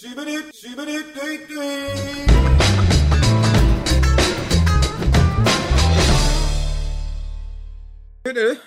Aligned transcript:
Sibirit, 0.00 0.54
sibirit, 0.56 1.06
düt, 1.16 1.48
düt. 1.48 1.58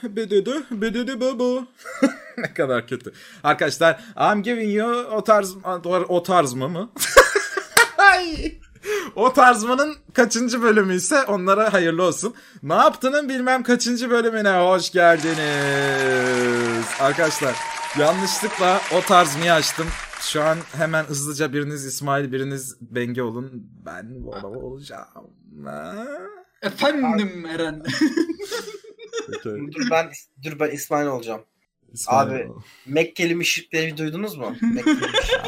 Bedede, 0.04 0.64
bedede, 0.72 1.22
baba. 1.22 1.68
ne 2.38 2.54
kadar 2.54 2.88
kötü. 2.88 3.14
Arkadaşlar, 3.44 4.00
I'm 4.18 4.44
giving 4.44 4.76
you 4.76 4.90
o 4.90 5.24
tarz, 5.24 5.56
o 6.10 6.24
tarz 6.24 6.54
mı 6.54 6.70
mı? 6.70 6.90
O 9.16 9.34
tarzmanın 9.34 9.96
kaçıncı 10.14 10.62
bölümü 10.62 10.96
ise 10.96 11.24
onlara 11.24 11.74
hayırlı 11.74 12.04
olsun. 12.04 12.36
Ne 12.64 12.74
yaptığının 12.74 13.30
bilmem 13.30 13.64
kaçıncı 13.64 14.10
bölümüne 14.10 14.52
hoş 14.52 14.92
geldiniz. 14.92 16.86
Arkadaşlar 17.00 17.56
yanlışlıkla 18.00 18.82
o 18.98 19.02
tarzmayı 19.02 19.54
açtım. 19.54 19.88
Şu 20.32 20.44
an 20.44 20.58
hemen 20.78 21.04
hızlıca 21.04 21.54
biriniz 21.54 21.86
İsmail 21.86 22.32
biriniz 22.32 22.78
Benge 22.82 23.22
olun. 23.22 23.70
Ben 23.86 24.24
Bora 24.26 24.48
olacağım. 24.48 25.08
Efendim 26.62 27.46
Eren. 27.46 27.84
Dur 29.46 29.90
ben 29.92 30.12
dur 30.44 30.60
ben 30.60 30.70
İsmail 30.72 31.08
olacağım. 31.08 31.42
İsmail 31.94 32.30
Abi. 32.36 32.50
ol. 32.52 32.62
Mekkeli 32.86 33.36
müşrikleri 33.36 33.98
duydunuz 33.98 34.38
mu? 34.38 34.46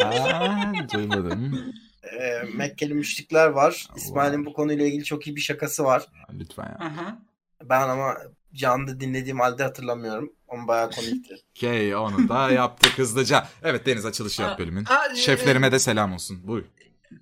Aa, 0.05 0.73
duymadım. 0.93 1.73
Ee, 2.03 2.43
Mekkeli 2.55 2.93
müşrikler 2.93 3.47
var. 3.47 3.88
İsmail'in 3.95 4.45
bu 4.45 4.53
konuyla 4.53 4.85
ilgili 4.85 5.03
çok 5.03 5.27
iyi 5.27 5.35
bir 5.35 5.41
şakası 5.41 5.83
var. 5.83 6.05
Lütfen 6.33 6.63
ya. 6.63 6.77
Aha. 6.80 7.19
Ben 7.63 7.81
ama 7.89 8.17
canlı 8.53 8.99
dinlediğim 8.99 9.39
halde 9.39 9.63
hatırlamıyorum. 9.63 10.34
Ama 10.49 10.67
bayağı 10.67 10.91
komikti. 10.91 11.35
Okey 11.58 11.95
onu 11.95 12.30
da 12.30 12.52
yaptık 12.52 12.98
hızlıca. 12.98 13.48
Evet 13.63 13.85
Deniz 13.85 14.05
açılışı 14.05 14.41
yap 14.41 14.59
bölümün. 14.59 14.85
aa, 14.85 15.12
e, 15.13 15.16
Şeflerime 15.16 15.72
de 15.72 15.80
selam 15.80 16.13
olsun. 16.13 16.48
Buyur. 16.48 16.66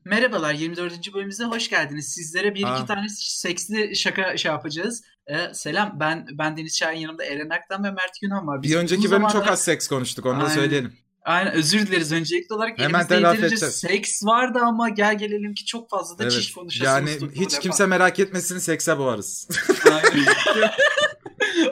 Merhabalar 0.05 0.53
24. 0.53 1.13
bölümümüze 1.13 1.43
hoş 1.45 1.69
geldiniz. 1.69 2.07
Sizlere 2.13 2.55
bir 2.55 2.63
Aa. 2.63 2.77
iki 2.77 2.85
tane 2.87 3.09
seksli 3.09 3.95
şaka 3.95 4.37
şey 4.37 4.51
yapacağız. 4.51 5.03
Ee, 5.27 5.53
selam 5.53 5.99
ben 5.99 6.25
ben 6.31 6.57
Deniz 6.57 6.77
Şahin 6.77 6.99
yanımda 6.99 7.23
Eren 7.25 7.49
Aktan 7.49 7.83
ve 7.83 7.91
Mert 7.91 8.21
Günhan 8.21 8.47
var. 8.47 8.61
Biz 8.63 8.71
Bir 8.71 8.77
önceki 8.77 9.11
bölüm 9.11 9.21
çok 9.21 9.31
zamandır- 9.31 9.51
az 9.51 9.63
seks 9.63 9.87
konuştuk 9.87 10.25
onu 10.25 10.39
da 10.39 10.43
Aynen. 10.43 10.55
söyleyelim. 10.55 10.93
Aynen 11.27 11.53
özür 11.53 11.87
dileriz 11.87 12.11
öncelikli 12.11 12.53
olarak. 12.53 12.79
Hemen 12.79 12.89
Elimizde 12.89 13.07
telafi 13.15 13.35
yeterince 13.35 13.55
edeceğiz. 13.55 13.75
seks 13.75 14.23
vardı 14.25 14.59
ama 14.63 14.89
gel 14.89 15.17
gelelim 15.17 15.53
ki 15.53 15.65
çok 15.65 15.89
fazla 15.89 16.17
da 16.17 16.23
Evet. 16.23 16.31
çiş 16.33 16.53
konuşasınız. 16.53 16.87
Yani 16.87 17.09
hiç 17.35 17.51
defa. 17.51 17.61
kimse 17.61 17.85
merak 17.85 18.19
etmesin 18.19 18.57
sekse 18.59 18.97
boğarız. 18.97 19.47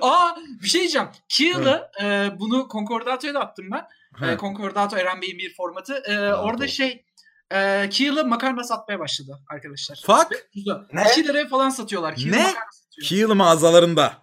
Aa 0.02 0.36
bir 0.64 0.68
şey 0.68 0.82
diyeceğim. 0.82 1.08
Keel'ı 1.30 1.90
e, 2.04 2.30
bunu 2.40 2.68
Concordato'ya 2.72 3.34
da 3.34 3.40
attım 3.40 3.66
ben. 3.72 3.86
E. 4.28 4.38
Concordato 4.38 4.98
Eren 4.98 5.22
Bey'in 5.22 5.38
bir 5.38 5.56
formatı. 5.56 5.94
E, 5.94 6.18
orada 6.34 6.60
doğru. 6.62 6.68
şey 6.68 7.06
e, 7.52 7.90
Keel'ı 7.90 8.26
makarna 8.26 8.64
satmaya 8.64 9.00
başladı 9.00 9.40
arkadaşlar. 9.50 10.00
Fuck. 10.06 10.48
Güzel. 10.56 10.74
Ne? 10.94 11.04
2 11.12 11.28
liraya 11.28 11.48
falan 11.48 11.70
satıyorlar. 11.70 12.16
Keel'ı 12.16 12.32
Ne? 12.32 12.38
makarna 12.44 12.70
satıyor. 12.72 13.30
Mağazalarında. 13.36 14.14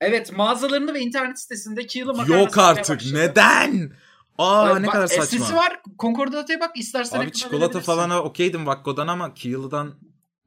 Evet 0.00 0.32
mağazalarında 0.32 0.94
ve 0.94 1.00
internet 1.00 1.40
sitesinde 1.40 1.86
Keel'ı 1.86 2.14
makarna 2.14 2.36
Yok 2.40 2.48
satmaya 2.48 2.66
artık. 2.68 2.96
başladı. 3.00 3.14
Neden? 3.18 3.92
Aa 4.40 4.70
Evet, 4.70 4.80
ne 4.80 4.86
bak, 4.86 4.92
kadar 4.92 5.06
saçma. 5.06 5.56
var. 5.56 5.80
Concordato'ya 5.98 6.60
bak 6.60 6.76
istersen 6.76 7.20
Abi 7.20 7.32
çikolata 7.32 7.80
falana 7.80 8.22
okeydim 8.22 8.66
Vakko'dan 8.66 9.08
ama 9.08 9.34
Kill'dan 9.34 9.94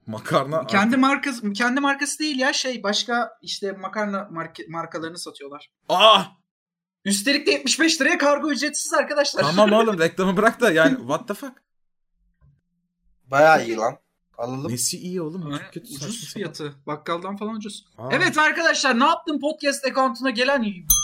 makarna. 0.07 0.67
Kendi 0.67 0.97
markası 0.97 1.53
kendi 1.53 1.79
markası 1.79 2.19
değil 2.19 2.39
ya 2.39 2.53
şey 2.53 2.83
başka 2.83 3.37
işte 3.41 3.71
makarna 3.71 4.27
marka, 4.31 4.63
markalarını 4.69 5.17
satıyorlar. 5.17 5.69
Aa 5.89 6.23
Üstelik 7.05 7.47
de 7.47 7.51
75 7.51 8.01
liraya 8.01 8.17
kargo 8.17 8.51
ücretsiz 8.51 8.93
arkadaşlar. 8.93 9.43
tamam 9.43 9.71
oğlum 9.79 9.99
reklamı 9.99 10.37
bırak 10.37 10.61
da 10.61 10.71
yani 10.71 10.97
what 10.97 11.27
the 11.27 11.33
fuck. 11.33 11.53
Bayağı 13.31 13.65
iyi 13.65 13.77
lan. 13.77 13.97
Alalım. 14.37 14.71
Nesi 14.71 14.97
iyi 14.97 15.21
oğlum? 15.21 15.51
Çok 15.51 15.73
kötü 15.73 15.87
ucuz 15.95 16.33
fiyatı. 16.33 16.73
Bakkaldan 16.87 17.37
falan 17.37 17.55
ucuz. 17.55 17.85
Aa. 17.97 18.09
Evet 18.11 18.37
arkadaşlar 18.37 18.99
ne 18.99 19.03
yaptım 19.05 19.39
podcast 19.39 19.85
account'una 19.85 20.29
gelen 20.29 20.63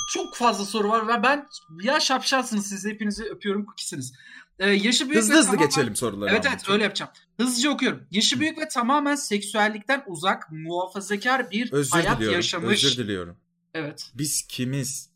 çok 0.09 0.36
fazla 0.36 0.66
soru 0.66 0.90
var 0.90 1.08
ve 1.08 1.24
ben 1.24 1.47
ya 1.84 2.00
şapşalsınız 2.00 2.68
siz 2.68 2.86
hepinizi 2.86 3.24
öpüyorum 3.24 3.66
kukisiniz. 3.66 4.14
Ee, 4.59 4.70
yaşı 4.70 5.06
büyük 5.09 5.18
Hızlı 5.22 5.34
ve 5.34 5.38
hızlı 5.38 5.52
tamamen- 5.52 5.66
geçelim 5.66 5.96
soruları. 5.96 6.31
Evet 6.31 6.46
evet 6.50 6.70
öyle 6.70 6.84
yapacağım. 6.84 7.12
Hızlıca 7.38 7.70
okuyorum. 7.72 8.03
Yaşı 8.12 8.40
büyük 8.40 8.58
ve 8.58 8.68
tamamen 8.68 9.16
seksüellikten 9.16 10.03
uzak, 10.08 10.52
muhafazakar 10.52 11.52
bir 11.52 11.72
Özür 11.72 11.92
hayat 11.92 12.18
diliyorum. 12.18 12.36
yaşamış. 12.36 12.84
Özür 12.86 12.97
diliyorum. 13.03 13.38
Evet. 13.74 14.12
Biz 14.16 14.47
kimiz? 14.47 15.09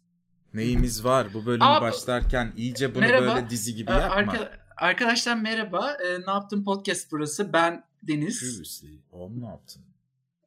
Neyimiz 0.53 1.03
var? 1.03 1.27
Bu 1.33 1.45
bölümü 1.45 1.63
Aa, 1.63 1.77
bu- 1.81 1.85
başlarken 1.85 2.53
iyice 2.57 2.95
bunu 2.95 3.01
Merhaba. 3.01 3.35
böyle 3.35 3.49
dizi 3.49 3.75
gibi 3.75 3.91
Ee, 3.91 3.93
yapma. 3.93 4.15
arka- 4.15 4.51
arkadaşlar 4.77 5.35
merhaba. 5.35 5.97
Ee, 6.05 6.21
ne 6.27 6.31
yaptım 6.31 6.63
podcast 6.63 7.11
burası. 7.11 7.53
Ben 7.53 7.83
Deniz. 8.03 8.39
Previously. 8.39 9.01
Oğlum 9.11 9.41
ne 9.41 9.45
yaptın? 9.47 9.81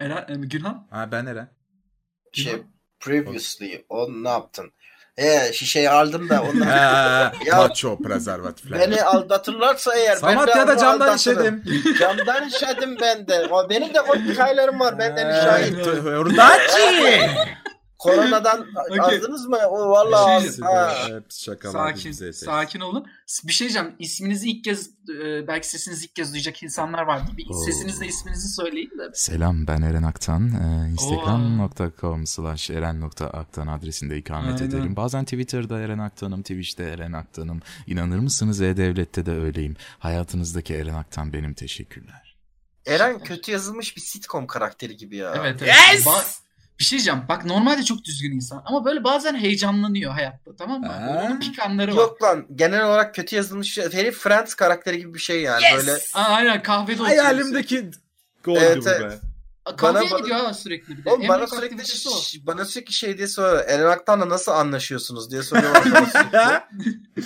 Eren, 0.00 0.26
e, 0.28 0.46
Günhan. 0.46 0.86
Ha 0.90 1.12
ben 1.12 1.26
Eren. 1.26 1.50
Şey, 2.32 2.62
previously 3.00 3.84
o 3.88 4.08
ne 4.10 4.28
yaptın? 4.28 4.72
Ee 5.18 5.52
şişeyi 5.52 5.90
aldım 5.90 6.28
da 6.28 6.42
ondan 6.42 6.66
Ha, 6.66 7.32
Ya- 7.46 7.56
maço 7.56 7.98
prezervatifler. 8.02 8.80
beni 8.80 9.02
aldatırlarsa 9.02 9.96
eğer 9.96 10.18
ben 10.22 10.30
de 10.30 10.34
Samatya'da 10.34 10.76
camdan 10.78 11.16
işedim. 11.16 11.62
Camdan 11.98 12.48
işedim 12.48 12.96
ben 13.00 13.28
de. 13.28 13.46
O, 13.50 13.70
benim 13.70 13.94
de 13.94 14.00
o 14.00 14.16
hikayelerim 14.16 14.80
var. 14.80 14.98
Benden 14.98 15.44
şahit. 15.44 15.86
Hırdaçı. 15.86 17.30
Koronadan 17.98 18.66
Okey. 18.90 19.00
azdınız 19.00 19.46
mı? 19.46 19.56
O 19.70 19.90
vallahi 19.90 20.40
Şey- 20.40 20.48
az. 20.48 20.60
Ha. 20.62 21.08
Hep 21.08 21.32
şakalar 21.32 21.94
Sakin, 21.94 22.30
sakin 22.32 22.80
olun. 22.80 23.06
Bir 23.44 23.52
şey 23.52 23.68
diyeceğim. 23.68 23.94
İsminizi 23.98 24.50
ilk 24.50 24.64
kez, 24.64 24.90
e, 25.24 25.46
belki 25.48 25.68
sesinizi 25.68 26.04
ilk 26.04 26.16
kez 26.16 26.32
duyacak 26.32 26.62
insanlar 26.62 27.02
vardır. 27.02 27.36
Bir 27.36 27.46
Oo. 27.50 27.64
sesinizle 27.64 28.06
isminizi 28.06 28.48
söyleyin 28.48 28.90
de. 28.90 29.10
Selam 29.14 29.66
ben 29.66 29.82
Eren 29.82 30.02
Aktan. 30.02 30.50
Ee, 30.50 30.90
Instagram.com 30.90 32.26
slash 32.26 32.70
eren.aktan 32.70 33.66
adresinde 33.66 34.18
ikamet 34.18 34.60
Aynen. 34.60 34.68
ederim. 34.70 34.96
Bazen 34.96 35.24
Twitter'da 35.24 35.80
Eren 35.80 35.98
Aktan'ım, 35.98 36.42
Twitch'te 36.42 36.82
Eren 36.84 37.12
Aktan'ım. 37.12 37.60
İnanır 37.86 38.18
mısınız 38.18 38.60
E-Devlet'te 38.60 39.26
de 39.26 39.32
öyleyim. 39.32 39.76
Hayatınızdaki 39.98 40.74
Eren 40.74 40.94
Aktan 40.94 41.32
benim 41.32 41.54
teşekkürler. 41.54 42.36
Eren 42.86 43.18
kötü 43.18 43.52
yazılmış 43.52 43.96
bir 43.96 44.00
sitcom 44.00 44.46
karakteri 44.46 44.96
gibi 44.96 45.16
ya. 45.16 45.34
Evet, 45.36 45.56
evet. 45.62 45.74
Yes! 45.94 46.06
Ba- 46.06 46.45
bir 46.78 46.84
şey 46.84 46.98
diyeceğim. 46.98 47.20
Bak 47.28 47.44
normalde 47.44 47.82
çok 47.82 48.04
düzgün 48.04 48.32
insan. 48.32 48.62
Ama 48.64 48.84
böyle 48.84 49.04
bazen 49.04 49.34
heyecanlanıyor 49.34 50.12
hayatta. 50.12 50.56
Tamam 50.56 50.80
mı? 50.80 50.86
Ha? 50.86 51.26
Onun 51.26 51.40
pikanları 51.40 51.90
var. 51.90 51.96
Yok 51.96 52.22
lan 52.22 52.46
genel 52.54 52.84
olarak 52.86 53.14
kötü 53.14 53.36
yazılmış 53.36 53.78
herif 53.78 54.18
Friends 54.18 54.54
karakteri 54.54 54.98
gibi 54.98 55.14
bir 55.14 55.18
şey 55.18 55.42
yani 55.42 55.62
böyle. 55.76 55.92
Aa, 55.92 56.22
aynen 56.22 56.62
kahvede 56.62 57.02
oturuyor. 57.02 57.18
Hayalimdeki 57.24 57.90
gol 58.44 58.56
Evet, 58.56 58.74
gibi 58.74 58.84
bu 58.84 58.88
evet. 58.90 59.12
be. 59.12 59.26
Kahveye 59.76 60.10
Bana- 60.10 60.18
gidiyor 60.18 60.38
ha 60.38 60.54
sürekli 60.54 60.98
bir 60.98 61.04
de. 61.04 61.10
Oğlum 61.10 61.28
bana 61.28 61.46
sürekli 61.46 61.76
bana 62.46 62.64
sürekli 62.64 62.92
şey 62.92 63.18
diye 63.18 63.28
soruyor. 63.28 63.64
Eren 63.66 63.86
Aktan'la 63.86 64.28
nasıl 64.28 64.52
anlaşıyorsunuz 64.52 65.30
diye 65.30 65.42
soruyorlar. 65.42 65.84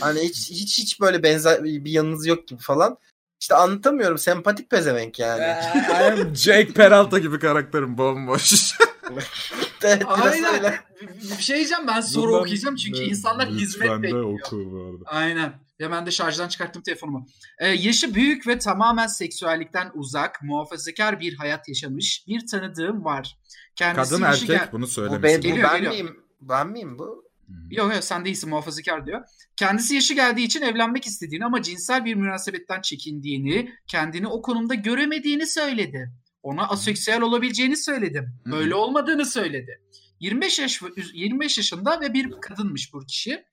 Hani 0.00 0.21
hiç 0.21 0.50
hiç 0.50 0.78
hiç 0.78 1.00
böyle 1.00 1.22
benzer 1.22 1.65
bir 1.65 1.91
yanınız 1.91 2.27
yok 2.27 2.49
gibi 2.49 2.61
falan. 2.62 2.99
İşte 3.41 3.55
anlatamıyorum. 3.55 4.19
Sempatik 4.19 4.71
pezevenk 4.71 5.19
yani. 5.19 5.43
I'm 6.19 6.34
Jake 6.37 6.72
Peralta 6.72 7.19
gibi 7.19 7.38
karakterim 7.38 7.99
bomboş. 7.99 8.75
evet, 9.84 10.03
Aynen. 10.06 10.54
öyle. 10.54 10.81
Bir- 11.03 11.09
Bir 11.38 11.43
şey 11.43 11.56
diyeceğim 11.56 11.87
ben 11.87 12.00
soru 12.00 12.26
Bundan- 12.28 12.41
okuyacağım 12.41 12.76
çünkü 12.76 13.00
Ben- 13.00 13.09
insanlar 13.09 13.48
hizmet 13.48 13.91
bekliyor. 14.03 14.22
oku 14.22 14.56
bu 14.72 14.81
arada. 14.84 15.04
Aynen. 15.19 15.53
Ya 15.78 15.91
ben 15.91 16.06
de 16.06 16.10
şarjdan 16.10 16.48
çıkarttım 16.48 16.82
telefonumu. 16.82 17.26
Ee, 17.59 17.69
yaşı 17.69 18.15
büyük 18.15 18.47
ve 18.47 18.59
tamamen 18.59 19.06
seksüellikten 19.06 19.91
uzak, 19.94 20.43
muhafazakar 20.43 21.20
bir 21.20 21.34
hayat 21.37 21.69
yaşamış 21.69 22.25
bir 22.28 22.47
tanıdığım 22.47 23.04
var. 23.04 23.38
Kendisi 23.76 24.10
Kadın 24.10 24.22
erkek 24.22 24.47
gel- 24.49 24.69
bunu 24.72 24.82
Bu, 24.82 24.87
söylemiş. 24.87 25.22
ben, 25.22 25.38
bu 25.38 25.43
Geliyor, 25.43 25.69
ben 25.72 25.76
geliyor. 25.76 25.93
miyim? 25.93 26.16
Ben 26.41 26.69
miyim 26.69 26.99
bu? 26.99 27.31
Yok 27.70 27.94
yok 27.94 28.04
sen 28.04 28.25
değilsin 28.25 28.50
muhafazakar 28.50 29.06
diyor. 29.06 29.20
Kendisi 29.56 29.94
yaşı 29.94 30.15
geldiği 30.15 30.44
için 30.44 30.62
evlenmek 30.62 31.06
istediğini 31.06 31.44
ama 31.44 31.62
cinsel 31.62 32.04
bir 32.04 32.15
münasebetten 32.15 32.81
çekindiğini, 32.81 33.73
kendini 33.87 34.26
o 34.26 34.43
konumda 34.43 34.75
göremediğini 34.75 35.46
söyledi. 35.46 36.11
Ona 36.42 36.69
aseksüel 36.69 37.22
olabileceğini 37.22 37.76
söyledim. 37.76 38.34
Hı. 38.44 38.52
Böyle 38.52 38.75
olmadığını 38.75 39.26
söyledi. 39.26 39.81
25 40.20 40.58
yaş 40.58 40.82
25 41.14 41.58
yaşında 41.58 42.00
ve 42.00 42.12
bir 42.14 42.40
kadınmış 42.40 42.92
bu 42.92 43.06
kişi. 43.06 43.44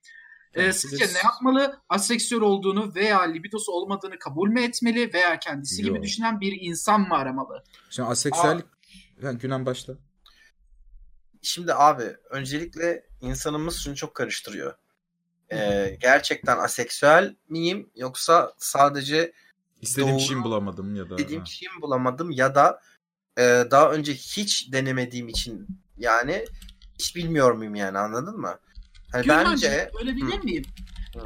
Ee, 0.53 0.73
sizce 0.73 1.05
ne 1.05 1.17
yapmalı? 1.23 1.81
Aseksüel 1.89 2.41
olduğunu 2.41 2.95
veya 2.95 3.21
libidosu 3.21 3.71
olmadığını 3.71 4.19
kabul 4.19 4.49
mü 4.49 4.61
etmeli 4.61 5.13
veya 5.13 5.39
kendisi 5.39 5.83
gibi 5.83 5.95
Yok. 5.95 6.03
düşünen 6.03 6.41
bir 6.41 6.57
insan 6.61 7.01
mı 7.01 7.15
aramalı? 7.15 7.63
Şimdi 7.89 8.09
aseksüellik... 8.09 8.65
Ben 9.23 9.37
Günan 9.37 9.65
başla. 9.65 9.93
Şimdi 11.41 11.73
abi 11.73 12.15
öncelikle 12.29 13.05
insanımız 13.21 13.77
şunu 13.79 13.95
çok 13.95 14.15
karıştırıyor. 14.15 14.73
Ee, 15.51 15.97
gerçekten 16.01 16.57
aseksüel 16.57 17.35
miyim 17.49 17.89
yoksa 17.95 18.53
sadece 18.57 19.33
İstediğim 19.81 20.13
Doğru. 20.13 20.17
kişiyi 20.17 20.35
mi 20.35 20.43
bulamadım 20.43 20.95
ya 20.95 21.09
da... 21.09 21.17
dediğim 21.17 21.41
Ha. 21.41 21.45
kişiyi 21.45 21.65
mi 21.65 21.81
bulamadım 21.81 22.31
ya 22.31 22.55
da 22.55 22.81
e, 23.37 23.43
daha 23.71 23.91
önce 23.91 24.13
hiç 24.13 24.73
denemediğim 24.73 25.27
için 25.27 25.67
yani 25.97 26.45
hiç 26.99 27.15
bilmiyor 27.15 27.51
muyum 27.51 27.75
yani 27.75 27.97
anladın 27.97 28.39
mı? 28.39 28.59
Hani 29.11 29.23
Gülhancığım, 29.23 29.51
bence 29.51 29.91
öyle 29.99 30.15
bilir 30.15 30.43
miyim? 30.43 30.65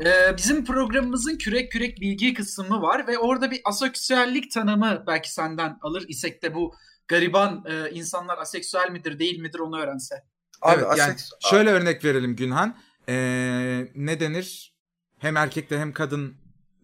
Ee, 0.06 0.38
bizim 0.38 0.65
programımızın 0.65 1.38
kürek 1.38 1.71
kürek 1.71 2.01
bilgi 2.01 2.33
kısmı 2.33 2.81
var 2.81 3.07
ve 3.07 3.18
orada 3.18 3.51
bir 3.51 3.62
aseksüellik 3.65 4.51
tanımı 4.51 5.03
belki 5.07 5.33
senden 5.33 5.77
alır 5.81 6.06
isek 6.07 6.44
de 6.44 6.56
bu 6.56 6.75
gariban 7.07 7.63
e, 7.68 7.92
insanlar 7.92 8.38
aseksüel 8.38 8.92
midir 8.92 9.19
değil 9.19 9.39
midir 9.39 9.59
onu 9.59 9.80
öğrense. 9.80 10.24
Abi 10.62 10.81
evet, 10.81 10.98
yani 10.98 11.15
şöyle 11.39 11.69
örnek 11.69 12.06
verelim 12.06 12.36
Günhan. 12.36 12.77
Ee, 13.09 13.88
ne 13.95 14.19
denir? 14.19 14.75
Hem 15.19 15.38
erkekte 15.38 15.80
hem 15.80 15.94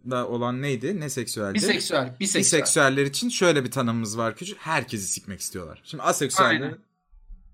kadında 0.10 0.28
olan 0.28 0.62
neydi? 0.62 1.00
Ne 1.00 1.10
seksüeldi? 1.10 1.54
Biseksüel, 1.54 2.16
biseksüel. 2.20 2.42
Biseksüeller 2.42 3.06
için 3.06 3.30
şöyle 3.30 3.64
bir 3.64 3.72
tanımımız 3.72 4.18
var 4.18 4.36
küçük. 4.36 4.58
Herkesi 4.58 5.08
sikmek 5.08 5.40
istiyorlar. 5.40 5.82
Şimdi 5.84 6.04
aseksüeller. 6.04 6.74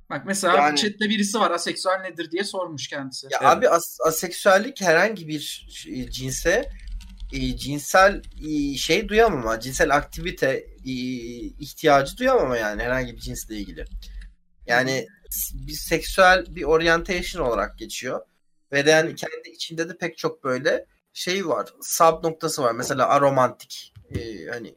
Bak 0.09 0.23
mesela 0.25 0.55
Yani- 0.57 0.77
chatte 0.79 1.09
birisi 1.09 1.39
var 1.39 1.51
aseksüel 1.51 2.01
nedir 2.01 2.31
diye 2.31 2.43
sormuş 2.43 2.87
kendisi. 2.87 3.27
Ya 3.31 3.39
Evet. 3.41 3.51
abi 3.51 3.69
as- 3.69 3.97
aseksüellik 4.07 4.81
herhangi 4.81 5.27
bir 5.27 5.67
e, 5.89 6.11
cinse 6.11 6.69
e, 7.33 7.57
cinsel 7.57 8.21
e, 8.47 8.77
şey 8.77 9.09
duyamama, 9.09 9.59
cinsel 9.59 9.95
aktivite 9.95 10.47
e, 10.85 10.91
ihtiyacı 11.59 12.17
duyamama 12.17 12.57
yani 12.57 12.83
herhangi 12.83 13.13
bir 13.15 13.19
cinsle 13.19 13.55
ilgili. 13.55 13.85
Yani 14.67 15.07
bir 15.53 15.73
seksüel 15.73 16.45
bir 16.49 16.63
orientation 16.63 17.45
olarak 17.45 17.77
geçiyor. 17.77 18.21
Ve 18.71 18.85
de 18.85 18.89
yani 18.89 19.15
kendi 19.15 19.49
içinde 19.49 19.89
de 19.89 19.97
pek 19.97 20.17
çok 20.17 20.43
böyle 20.43 20.85
şey 21.13 21.47
var. 21.47 21.69
Sub 21.81 22.23
noktası 22.23 22.63
var. 22.63 22.71
Mesela 22.71 23.07
aromantik. 23.07 23.93
E, 24.15 24.45
hani 24.45 24.75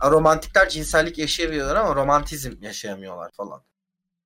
aromantikler 0.00 0.68
cinsellik 0.68 1.18
yaşayabiliyorlar 1.18 1.76
ama 1.76 1.94
romantizm 1.94 2.52
yaşayamıyorlar 2.60 3.32
falan. 3.32 3.62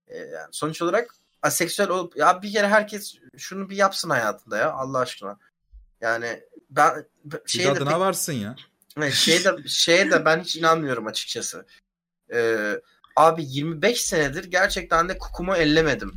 E, 0.09 0.19
yani 0.19 0.49
sonuç 0.51 0.83
olarak 0.83 1.15
aseksüel 1.43 1.89
olup 1.89 2.17
ya 2.17 2.43
bir 2.43 2.53
kere 2.53 2.69
herkes 2.69 3.15
şunu 3.37 3.71
bir 3.71 3.77
yapsın 3.77 4.11
hayatında 4.11 4.57
ya 4.59 4.73
Allah 4.73 4.99
aşkına. 4.99 5.39
Yani 6.01 6.43
ben 6.71 7.07
şey 7.47 7.65
de 7.65 7.71
adına 7.71 8.01
varsın 8.01 8.33
ya. 8.33 8.57
pek- 8.97 9.13
şey 9.13 9.45
de 9.45 9.57
şeye 9.67 10.11
de 10.11 10.25
ben 10.25 10.41
hiç 10.41 10.57
inanmıyorum 10.57 11.07
açıkçası. 11.07 11.67
Ee, 12.33 12.81
abi 13.17 13.45
25 13.47 14.05
senedir 14.05 14.45
gerçekten 14.45 15.09
de 15.09 15.19
kukumu 15.19 15.57
ellemedim. 15.57 16.15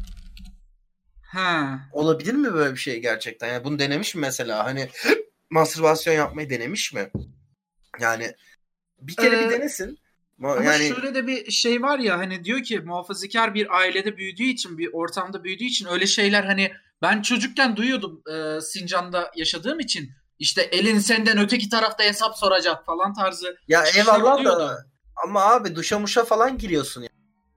Ha. 1.33 1.80
Olabilir 1.91 2.33
mi 2.33 2.53
böyle 2.53 2.74
bir 2.74 2.80
şey 2.80 3.01
gerçekten? 3.01 3.47
Yani 3.47 3.63
bunu 3.63 3.80
denemiş 3.80 4.15
mi 4.15 4.21
mesela? 4.21 4.65
Hani 4.65 4.89
mastürbasyon 5.50 6.13
yapmayı 6.13 6.50
denemiş 6.50 6.94
mi? 6.94 7.12
Yani 8.00 8.35
bir 9.01 9.15
kere 9.15 9.35
Ee, 9.35 9.45
bir 9.45 9.50
denesin. 9.50 10.00
Ama 10.44 10.63
yani 10.63 10.88
şöyle 10.88 11.15
de 11.15 11.27
bir 11.27 11.51
şey 11.51 11.81
var 11.81 12.00
ya 12.00 12.18
hani 12.18 12.44
diyor 12.44 12.63
ki 12.63 12.80
muhafazakar 12.80 13.53
bir 13.53 13.77
ailede 13.77 14.18
büyüdüğü 14.18 14.44
için 14.44 14.77
bir 14.77 14.89
ortamda 14.94 15.44
büyüdüğü 15.44 15.63
için 15.63 15.88
öyle 15.88 16.07
şeyler 16.07 16.44
hani 16.44 16.71
ben 17.01 17.21
çocukken 17.21 17.75
duyuyordum 17.75 18.21
e, 18.33 18.62
Sincan'da 18.62 19.31
yaşadığım 19.36 19.79
için 19.79 20.12
işte 20.39 20.62
elin 20.62 21.00
senden 21.00 21.38
öteki 21.38 21.69
tarafta 21.69 22.03
hesap 22.03 22.38
soracak 22.38 22.86
falan 22.86 23.13
tarzı. 23.13 23.57
ya 23.68 23.86
şeyler 23.86 24.06
eyvallah 24.06 24.45
da 24.45 24.86
ama 25.24 25.44
abi 25.44 25.75
duşa 25.75 26.00
muşa 26.00 26.24
falan 26.24 26.57
giriyorsun 26.57 27.01
ya. 27.01 27.09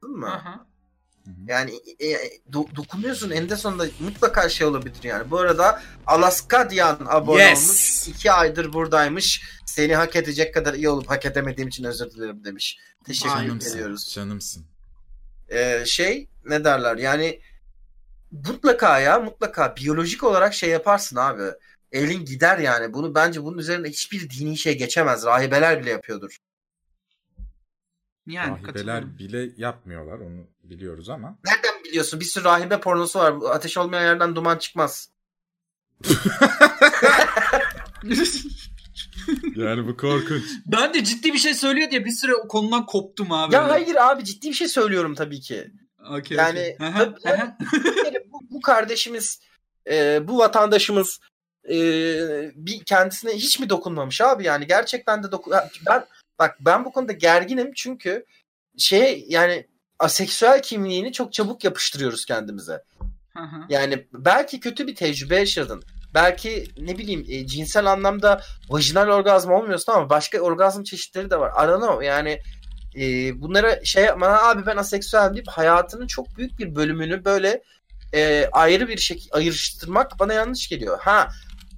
Anladın 0.02 0.20
mı? 0.20 0.32
Aha. 0.34 0.66
Yani 1.46 1.80
e, 1.98 2.06
e, 2.06 2.40
do- 2.52 2.76
dokunuyorsun 2.76 3.30
eninde 3.30 3.56
sonunda 3.56 3.86
mutlaka 4.00 4.48
şey 4.48 4.66
olabilir 4.66 5.02
yani. 5.02 5.30
Bu 5.30 5.38
arada 5.38 5.82
Alaska 6.06 6.70
diyen 6.70 6.96
abone 7.06 7.42
Yes. 7.42 7.68
olmuş. 7.68 8.08
iki 8.08 8.32
aydır 8.32 8.72
buradaymış. 8.72 9.42
Seni 9.66 9.94
hak 9.96 10.16
edecek 10.16 10.54
kadar 10.54 10.74
iyi 10.74 10.88
olup 10.88 11.10
hak 11.10 11.26
edemediğim 11.26 11.68
için 11.68 11.84
özür 11.84 12.10
dilerim 12.10 12.44
demiş. 12.44 12.78
Teşekkür 13.04 13.34
Canımsın. 13.34 13.70
ediyoruz. 13.74 14.12
Canımsın. 14.14 14.66
Ee, 15.48 15.82
şey 15.86 16.28
ne 16.44 16.64
derler 16.64 16.96
yani 16.96 17.40
mutlaka 18.30 18.98
ya 19.00 19.18
mutlaka 19.20 19.76
biyolojik 19.76 20.24
olarak 20.24 20.54
şey 20.54 20.70
yaparsın 20.70 21.16
abi. 21.16 21.42
Elin 21.92 22.24
gider 22.24 22.58
yani. 22.58 22.92
Bunu 22.92 23.14
bence 23.14 23.42
bunun 23.42 23.58
üzerinde 23.58 23.88
hiçbir 23.90 24.30
dini 24.30 24.58
şey 24.58 24.78
geçemez. 24.78 25.24
Rahibeler 25.24 25.80
bile 25.80 25.90
yapıyordur. 25.90 26.36
Yani 28.26 28.50
Rahibeler 28.50 28.72
katılıyorum. 28.74 29.18
bile 29.18 29.50
yapmıyorlar 29.56 30.18
onu 30.18 30.46
biliyoruz 30.70 31.08
ama. 31.08 31.38
Nereden 31.46 31.84
biliyorsun? 31.84 32.20
Bir 32.20 32.24
sürü 32.24 32.44
rahibe 32.44 32.80
pornosu 32.80 33.18
var. 33.18 33.34
Ateş 33.50 33.78
olmayan 33.78 34.02
yerden 34.02 34.36
duman 34.36 34.58
çıkmaz. 34.58 35.10
Yani 39.56 39.86
bu 39.88 39.96
korkunç. 39.96 40.42
ben 40.66 40.94
de 40.94 41.04
ciddi 41.04 41.32
bir 41.32 41.38
şey 41.38 41.54
söylüyor 41.54 41.90
diye 41.90 42.04
bir 42.04 42.10
süre 42.10 42.34
o 42.34 42.48
konudan 42.48 42.86
koptum 42.86 43.32
abi. 43.32 43.54
Ya 43.54 43.68
hayır 43.68 43.96
abi 43.96 44.24
ciddi 44.24 44.48
bir 44.48 44.52
şey 44.54 44.68
söylüyorum 44.68 45.14
tabii 45.14 45.40
ki. 45.40 45.70
Okey, 46.10 46.36
Yani. 46.36 46.76
Aha, 46.80 47.14
tabii- 47.14 47.54
bu, 48.32 48.40
bu 48.50 48.60
kardeşimiz, 48.60 49.40
e, 49.90 50.28
bu 50.28 50.38
vatandaşımız 50.38 51.20
e, 51.70 51.76
bir 52.54 52.84
kendisine 52.84 53.32
hiç 53.32 53.60
mi 53.60 53.68
dokunmamış 53.70 54.20
abi 54.20 54.44
yani 54.44 54.66
gerçekten 54.66 55.22
de 55.22 55.32
dokun. 55.32 55.52
Ben 55.86 56.04
bak 56.38 56.56
ben 56.60 56.84
bu 56.84 56.92
konuda 56.92 57.12
gerginim 57.12 57.70
çünkü 57.76 58.24
şey 58.78 59.24
yani 59.28 59.66
aseksüel 59.98 60.62
kimliğini 60.62 61.12
çok 61.12 61.32
çabuk 61.32 61.64
yapıştırıyoruz 61.64 62.24
kendimize. 62.24 62.82
Yani 63.68 64.06
belki 64.12 64.60
kötü 64.60 64.86
bir 64.86 64.94
tecrübe 64.94 65.36
yaşadın. 65.36 65.82
Belki 66.14 66.68
ne 66.78 66.98
bileyim 66.98 67.24
e, 67.28 67.46
cinsel 67.46 67.92
anlamda 67.92 68.40
vajinal 68.68 69.08
orgazm 69.08 69.50
olmuyorsun 69.50 69.92
ama 69.92 70.10
başka 70.10 70.38
orgazm 70.40 70.82
çeşitleri 70.82 71.30
de 71.30 71.40
var. 71.40 71.78
Know 71.78 72.06
yani 72.06 72.40
e, 72.96 73.40
bunlara 73.40 73.84
şey 73.84 74.04
yapma 74.04 74.26
abi 74.26 74.66
ben 74.66 74.76
aseksüel 74.76 75.34
deyip 75.34 75.48
hayatının 75.48 76.06
çok 76.06 76.36
büyük 76.36 76.58
bir 76.58 76.76
bölümünü 76.76 77.24
böyle 77.24 77.62
e, 78.14 78.48
ayrı 78.52 78.88
bir 78.88 78.98
şekilde 78.98 79.34
ayrıştırmak 79.34 80.18
bana 80.18 80.32
yanlış 80.32 80.68
geliyor. 80.68 80.98
Ha 81.00 81.28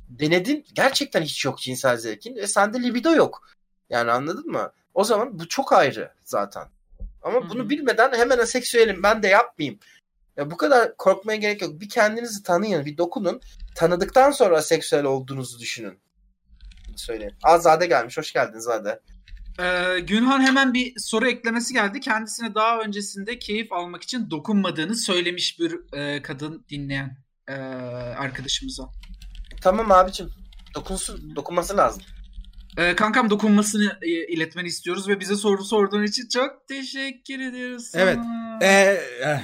denedin 0.08 0.66
gerçekten 0.74 1.22
hiç 1.22 1.44
yok 1.44 1.58
cinsel 1.58 1.96
zevkin 1.96 2.36
ve 2.36 2.46
sende 2.46 2.82
libido 2.82 3.14
yok. 3.14 3.48
Yani 3.90 4.10
anladın 4.10 4.50
mı? 4.50 4.72
O 4.94 5.04
zaman 5.04 5.38
bu 5.38 5.48
çok 5.48 5.72
ayrı 5.72 6.12
zaten. 6.24 6.68
Ama 7.22 7.40
Hı 7.40 7.48
bunu 7.50 7.70
bilmeden 7.70 8.12
hemen 8.18 8.38
aseksüelim 8.38 9.02
ben 9.02 9.22
de 9.22 9.28
yapmayayım. 9.28 9.78
Ya 10.36 10.50
bu 10.50 10.56
kadar 10.56 10.96
korkmaya 10.96 11.38
gerek 11.38 11.62
yok. 11.62 11.80
Bir 11.80 11.88
kendinizi 11.88 12.42
tanıyın, 12.42 12.84
bir 12.84 12.98
dokunun. 12.98 13.40
Tanıdıktan 13.74 14.30
sonra 14.30 14.62
seksüel 14.62 15.04
olduğunuzu 15.04 15.58
düşünün. 15.58 15.98
Söyleyeyim. 16.96 17.34
Azade 17.42 17.86
gelmiş. 17.86 18.18
Hoş 18.18 18.32
geldin 18.32 18.58
Zade. 18.58 19.00
Ee, 19.60 20.00
Günhan 20.00 20.40
hemen 20.40 20.74
bir 20.74 20.92
soru 20.98 21.28
eklemesi 21.28 21.74
geldi. 21.74 22.00
Kendisine 22.00 22.54
daha 22.54 22.80
öncesinde 22.80 23.38
keyif 23.38 23.72
almak 23.72 24.02
için 24.02 24.30
dokunmadığını 24.30 24.96
söylemiş 24.96 25.58
bir 25.60 25.96
e, 25.96 26.22
kadın 26.22 26.64
dinleyen 26.70 27.16
e, 27.48 27.52
arkadaşımıza. 28.18 28.84
Tamam 29.60 29.92
abicim. 29.92 30.30
Dokunsun. 30.74 31.36
Dokunması 31.36 31.76
lazım. 31.76 32.02
Ee, 32.78 32.96
kankam 32.96 33.30
dokunmasını 33.30 33.98
e, 34.02 34.08
iletmeni 34.08 34.68
istiyoruz 34.68 35.08
ve 35.08 35.20
bize 35.20 35.36
soru 35.36 35.64
sorduğun 35.64 36.02
için 36.02 36.28
çok 36.28 36.68
teşekkür 36.68 37.40
ediyoruz. 37.40 37.86
sana. 37.86 38.02
Evet. 38.02 38.18
Ee, 38.62 39.00
eh. 39.22 39.42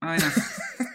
Aynen. 0.00 0.32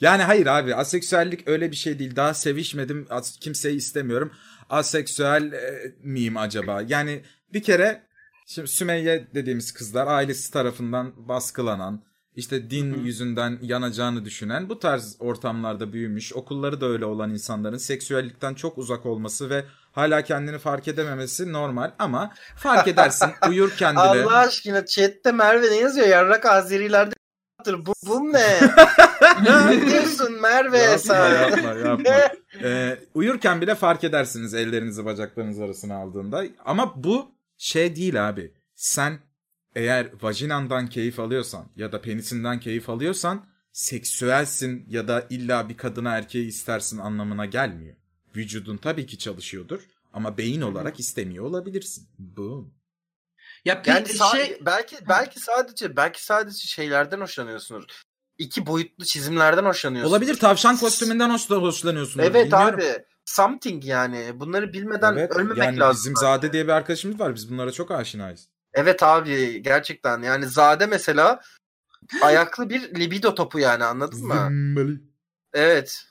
Yani 0.00 0.22
hayır 0.22 0.46
abi 0.46 0.74
aseksüellik 0.74 1.48
öyle 1.48 1.70
bir 1.70 1.76
şey 1.76 1.98
değil. 1.98 2.16
Daha 2.16 2.34
sevişmedim. 2.34 3.06
as- 3.10 3.38
Kimseyi 3.38 3.76
istemiyorum. 3.76 4.32
Aseksüel 4.70 5.52
e, 5.52 5.94
miyim 6.02 6.36
acaba? 6.36 6.82
Yani 6.88 7.22
bir 7.52 7.62
kere 7.62 8.02
şimdi 8.46 8.68
Sümeyye 8.68 9.28
dediğimiz 9.34 9.72
kızlar 9.72 10.06
ailesi 10.06 10.52
tarafından 10.52 11.28
baskılanan, 11.28 12.02
işte 12.36 12.70
din 12.70 12.94
Hı 12.94 13.00
hı. 13.00 13.04
yüzünden 13.04 13.58
yanacağını 13.62 14.24
düşünen 14.24 14.68
bu 14.68 14.78
tarz 14.78 15.16
ortamlarda 15.18 15.92
büyümüş, 15.92 16.32
okulları 16.32 16.80
da 16.80 16.86
öyle 16.86 17.04
olan 17.04 17.30
insanların 17.30 17.78
seksüellikten 17.78 18.54
çok 18.54 18.78
uzak 18.78 19.06
olması 19.06 19.50
ve 19.50 19.64
hala 19.98 20.22
kendini 20.22 20.58
fark 20.58 20.88
edememesi 20.88 21.52
normal 21.52 21.90
ama 21.98 22.32
fark 22.56 22.88
edersin 22.88 23.30
uyurken 23.48 23.94
bile. 23.94 24.02
Allah 24.02 24.36
aşkına 24.36 24.86
chatte 24.86 25.32
Merve 25.32 25.70
ne 25.70 25.76
yazıyor? 25.76 26.06
Yarrak 26.06 26.46
Azerilerde 26.46 27.14
bu, 27.66 27.92
bu 28.06 28.32
ne? 28.32 28.60
ne 29.70 29.86
diyorsun 29.90 30.40
Merve 30.40 30.78
yapma, 30.78 30.98
sen? 30.98 31.40
yapma, 31.40 31.88
yapma. 31.88 32.10
Ee, 32.62 32.98
uyurken 33.14 33.60
bile 33.60 33.74
fark 33.74 34.04
edersiniz 34.04 34.54
ellerinizi 34.54 35.04
bacaklarınız 35.04 35.60
arasına 35.60 35.96
aldığında. 35.96 36.44
Ama 36.64 37.04
bu 37.04 37.30
şey 37.58 37.96
değil 37.96 38.28
abi. 38.28 38.54
Sen 38.74 39.18
eğer 39.74 40.08
vajinandan 40.22 40.86
keyif 40.86 41.20
alıyorsan 41.20 41.64
ya 41.76 41.92
da 41.92 42.00
penisinden 42.00 42.60
keyif 42.60 42.90
alıyorsan 42.90 43.46
seksüelsin 43.72 44.84
ya 44.88 45.08
da 45.08 45.26
illa 45.30 45.68
bir 45.68 45.76
kadına 45.76 46.16
erkeği 46.16 46.46
istersin 46.46 46.98
anlamına 46.98 47.46
gelmiyor. 47.46 47.96
Vücudun 48.36 48.76
tabii 48.76 49.06
ki 49.06 49.18
çalışıyordur 49.18 49.80
ama 50.12 50.38
beyin 50.38 50.60
olarak 50.60 51.00
istemiyor 51.00 51.44
olabilirsin. 51.44 52.08
Bu. 52.18 52.70
ya 53.64 53.82
Yani 53.86 54.08
şey 54.32 54.58
belki 54.66 54.96
belki 55.08 55.40
sadece 55.40 55.96
belki 55.96 56.24
sadece 56.24 56.66
şeylerden 56.66 57.20
hoşlanıyorsunuz. 57.20 57.86
İki 58.38 58.66
boyutlu 58.66 59.04
çizimlerden 59.04 59.64
hoşlanıyorsunuz. 59.64 60.12
Olabilir 60.12 60.34
tavşan 60.38 60.76
kostümünden 60.76 61.30
hoşla- 61.30 61.56
hoşlanıyorsun. 61.56 62.20
Evet 62.20 62.44
Bilmiyorum. 62.46 62.74
abi. 62.74 63.04
Something 63.24 63.84
yani. 63.84 64.40
Bunları 64.40 64.72
bilmeden 64.72 65.12
Evet, 65.16 65.32
ölmemek 65.36 65.58
yani 65.58 65.78
lazım. 65.78 66.00
bizim 66.00 66.16
Zade 66.16 66.52
diye 66.52 66.64
bir 66.64 66.72
arkadaşımız 66.72 67.20
var. 67.20 67.34
Biz 67.34 67.50
bunlara 67.50 67.72
çok 67.72 67.90
aşinayız. 67.90 68.48
Evet 68.74 69.02
abi 69.02 69.62
gerçekten. 69.62 70.22
Yani 70.22 70.46
Zade 70.46 70.86
mesela 70.86 71.40
ayaklı 72.22 72.70
bir 72.70 72.94
libido 72.94 73.34
topu 73.34 73.58
yani 73.58 73.84
anladın 73.84 74.26
mı? 74.26 74.48
Evet. 75.52 76.07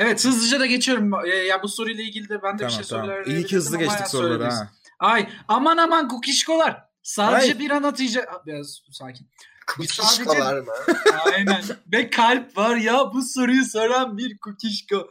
Evet 0.00 0.24
hızlıca 0.24 0.60
da 0.60 0.66
geçiyorum. 0.66 1.12
Ee, 1.26 1.28
ya 1.28 1.62
bu 1.62 1.68
soruyla 1.68 2.04
ilgili 2.04 2.28
de 2.28 2.42
ben 2.42 2.58
de 2.58 2.64
bir 2.64 2.68
Tamam 2.68 2.70
şey 2.84 2.84
tamam. 2.90 3.06
söyleyebilirim 3.06 3.40
İyi 3.40 3.46
ki 3.46 3.56
hızlı 3.56 3.78
geçtik 3.78 4.06
soruları 4.08 4.44
ha. 4.44 4.70
Ay 4.98 5.28
aman 5.48 5.76
aman 5.76 6.08
kukişkolar. 6.08 6.84
Sadece 7.02 7.52
Ay. 7.52 7.58
bir 7.58 7.70
an 7.70 7.82
atacak. 7.82 8.28
Ah, 8.32 8.46
Biraz 8.46 8.82
sakin. 8.92 9.28
Kukişkolar 9.66 10.58
mı? 10.60 10.72
Aynen. 11.24 11.62
Ve 11.92 12.10
kalp 12.10 12.56
var 12.56 12.76
ya 12.76 13.12
bu 13.14 13.22
soruyu 13.22 13.64
soran 13.64 14.18
bir 14.18 14.38
kukişko. 14.38 15.10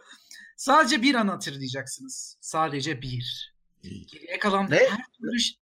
Sadece 0.57 1.01
bir 1.01 1.15
an 1.15 1.27
hatırlayacaksınız. 1.27 2.37
Sadece 2.41 3.01
bir. 3.01 3.53
Geriye 3.83 4.39
kalan 4.39 4.69
Ne? 4.71 4.75
her 4.77 5.05
türlü... 5.17 5.39
ş- 5.39 5.55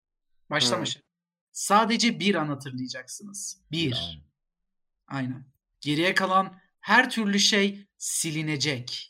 Başlama 0.49 0.81
Hı. 0.81 0.87
şey. 0.87 1.01
Sadece 1.51 2.19
bir 2.19 2.35
an 2.35 2.47
hatırlayacaksınız. 2.47 3.57
Bir. 3.71 4.21
Aynen. 5.07 5.45
Geriye 5.81 6.13
kalan 6.13 6.53
her 6.79 7.09
türlü 7.09 7.39
şey 7.39 7.87
silinecek. 7.97 9.09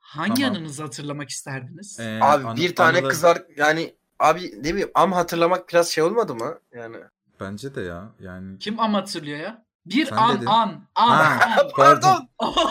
Hangi 0.00 0.42
Tamam. 0.42 0.56
anınızı 0.56 0.82
hatırlamak 0.82 1.28
isterdiniz? 1.30 2.00
Ee, 2.00 2.18
Abi 2.22 2.44
anı- 2.46 2.56
bir 2.56 2.74
tane 2.74 2.98
anılar- 2.98 3.10
kızar 3.10 3.42
yani 3.56 3.94
abi 4.18 4.54
ne 4.58 4.70
bileyim 4.70 4.90
am 4.94 5.12
hatırlamak 5.12 5.68
biraz 5.68 5.88
şey 5.88 6.04
olmadı 6.04 6.34
mı? 6.34 6.58
Yani 6.74 6.96
Bence 7.40 7.74
de 7.74 7.80
ya 7.80 8.12
yani. 8.20 8.58
Kim 8.58 8.80
am 8.80 8.94
hatırlıyor 8.94 9.38
ya? 9.38 9.64
Bir 9.86 10.06
Sen 10.06 10.16
an 10.16 10.36
dedin. 10.36 10.46
an 10.46 10.86
an. 10.94 11.06
Ha, 11.08 11.40
an. 11.60 11.68
pardon. 11.76 12.28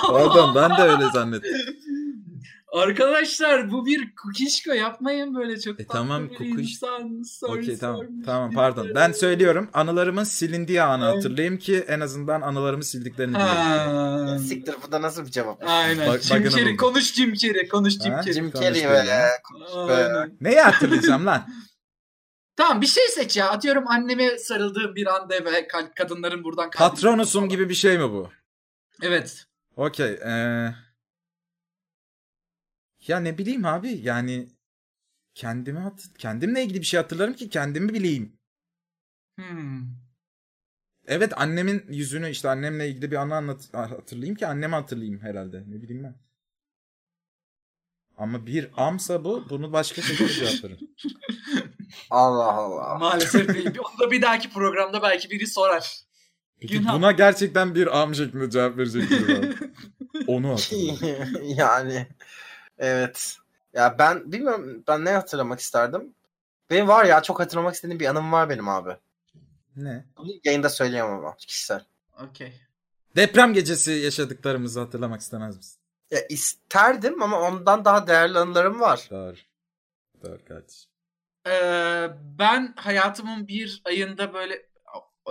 Pardon 0.08 0.56
ben 0.56 0.78
de 0.78 0.82
öyle 0.82 1.10
zannettim. 1.14 1.52
Arkadaşlar 2.74 3.72
bu 3.72 3.86
bir 3.86 4.16
kukişko 4.16 4.72
yapmayın 4.72 5.36
böyle 5.36 5.60
çok 5.60 5.80
E 5.80 5.86
tatlı 5.86 6.00
tamam, 6.00 6.30
bir 6.30 6.36
kukiş- 6.36 6.72
insan. 6.72 7.22
soru 7.24 7.52
Okey 7.52 7.78
tamam. 7.78 8.06
Tamam 8.26 8.50
bir 8.50 8.56
pardon. 8.56 8.90
Ben 8.96 9.12
söylüyorum. 9.12 9.70
Anılarımın 9.74 10.24
silindiği 10.24 10.82
anı 10.82 11.04
hatırlayayım 11.06 11.58
ki 11.58 11.86
en 11.88 12.00
azından 12.00 12.42
anılarımı 12.42 12.84
sildiklerini 12.84 13.34
bileyim. 13.36 13.50
Ha. 13.50 14.38
siktir 14.48 14.76
bu 14.88 14.92
da 14.92 15.02
nasıl 15.02 15.26
bir 15.26 15.32
cevap? 15.32 15.64
Aynen. 15.68 16.10
Bak- 16.10 16.22
Jim 16.22 16.50
Carrey. 16.50 16.78
Konuş 16.78 17.14
Jim 17.14 17.34
Carrey. 17.34 17.68
Konuş 17.68 17.94
Jim? 17.94 18.12
Carrey. 18.12 18.34
Jim 18.34 18.52
Carrey. 18.52 18.88
Aynen. 18.88 20.38
Neyi 20.42 20.60
hatırlayacağım 20.62 21.26
lan? 21.26 21.48
Tamam 22.56 22.82
bir 22.82 22.88
şey 22.88 23.08
seç 23.08 23.38
ya. 23.38 23.50
Atıyorum 23.50 23.88
anneme 23.88 24.38
sarıldığım 24.38 24.96
bir 24.96 25.08
anda 25.16 25.34
ve 25.36 25.68
ka- 25.68 25.94
kadınların 25.96 26.44
buradan 26.44 26.70
Patronusum 26.78 27.50
gibi 27.50 27.70
bir 27.70 27.74
şey 27.74 27.98
mi 27.98 28.12
bu? 28.12 28.30
Evet. 29.02 29.46
Okey. 29.76 30.08
ee, 30.14 30.70
Ya 33.08 33.20
ne 33.20 33.38
bileyim 33.38 33.66
abi 33.66 33.90
yani 33.90 34.50
kendimi 35.36 35.80
hat 35.80 36.04
kendimle 36.18 36.64
ilgili 36.64 36.82
bir 36.82 36.86
şey 36.86 37.00
hatırlarım 37.00 37.34
ki 37.34 37.50
kendimi 37.50 37.94
bileyim. 37.94 38.40
Hmm. 39.40 39.82
Evet 41.08 41.34
annemin 41.36 41.86
yüzünü 41.90 42.30
işte 42.30 42.50
annemle 42.50 42.90
ilgili 42.90 43.12
bir 43.12 43.16
anı 43.16 43.36
anlat 43.36 43.74
hatırlayayım 43.74 44.36
ki 44.36 44.48
annemi 44.48 44.76
hatırlayayım 44.76 45.22
herhalde. 45.22 45.64
Ne 45.68 45.82
bileyim 45.82 46.04
ben. 46.04 46.16
Ama 48.18 48.46
bir 48.46 48.70
amsa 48.78 49.24
bu 49.24 49.50
bunu 49.50 49.74
başka 49.74 50.02
şekilde 50.02 50.34
cevaplarım. 50.34 50.78
Allah 52.10 52.54
Allah. 52.54 52.98
Maalesef 52.98 53.54
değil. 53.54 53.66
Onu 53.80 54.00
da 54.00 54.12
bir 54.12 54.22
dahaki 54.22 54.50
programda 54.50 55.02
belki 55.02 55.30
biri 55.30 55.48
sorar. 55.48 56.04
Peki 56.60 56.80
Günah. 56.80 56.94
buna 56.94 57.12
gerçekten 57.12 57.76
bir 57.76 58.02
am 58.02 58.16
şeklinde 58.16 58.50
cevap 58.50 58.78
verecek 58.78 59.12
biri 59.12 59.38
var. 59.38 59.56
Onu 60.28 60.50
hatırlıyorum. 60.50 61.28
yani 61.58 62.08
evet. 62.78 63.38
Ya 63.74 63.96
ben 64.00 64.32
bilmiyorum 64.32 64.84
ben 64.88 65.06
ne 65.06 65.12
hatırlamak 65.12 65.60
isterdim. 65.60 66.14
Benim 66.70 66.88
var 66.88 67.06
ya 67.06 67.22
çok 67.22 67.40
hatırlamak 67.40 67.76
istediğim 67.76 68.00
bir 68.00 68.06
anım 68.06 68.32
var 68.32 68.50
benim 68.50 68.70
abi. 68.70 68.98
Ne? 69.76 70.06
Bunu 70.18 70.32
yayında 70.44 70.70
söyleyemem 70.70 71.14
ama 71.14 71.36
kişisel. 71.38 71.86
Okey. 72.30 72.54
Deprem 73.16 73.54
gecesi 73.54 73.92
yaşadıklarımızı 73.92 74.80
hatırlamak 74.80 75.22
istemez 75.22 75.58
misin? 75.58 75.80
Ya 76.12 76.20
isterdim 76.30 77.22
ama 77.22 77.42
ondan 77.42 77.86
daha 77.86 78.08
değerli 78.08 78.40
anılarım 78.40 78.80
var. 78.80 79.08
Doğru. 79.12 79.36
Doğru 80.24 80.46
kardeşim. 80.46 80.90
Ee, 81.48 82.10
ben 82.40 82.74
hayatımın 82.76 83.48
bir 83.48 83.82
ayında 83.86 84.34
böyle 84.34 84.66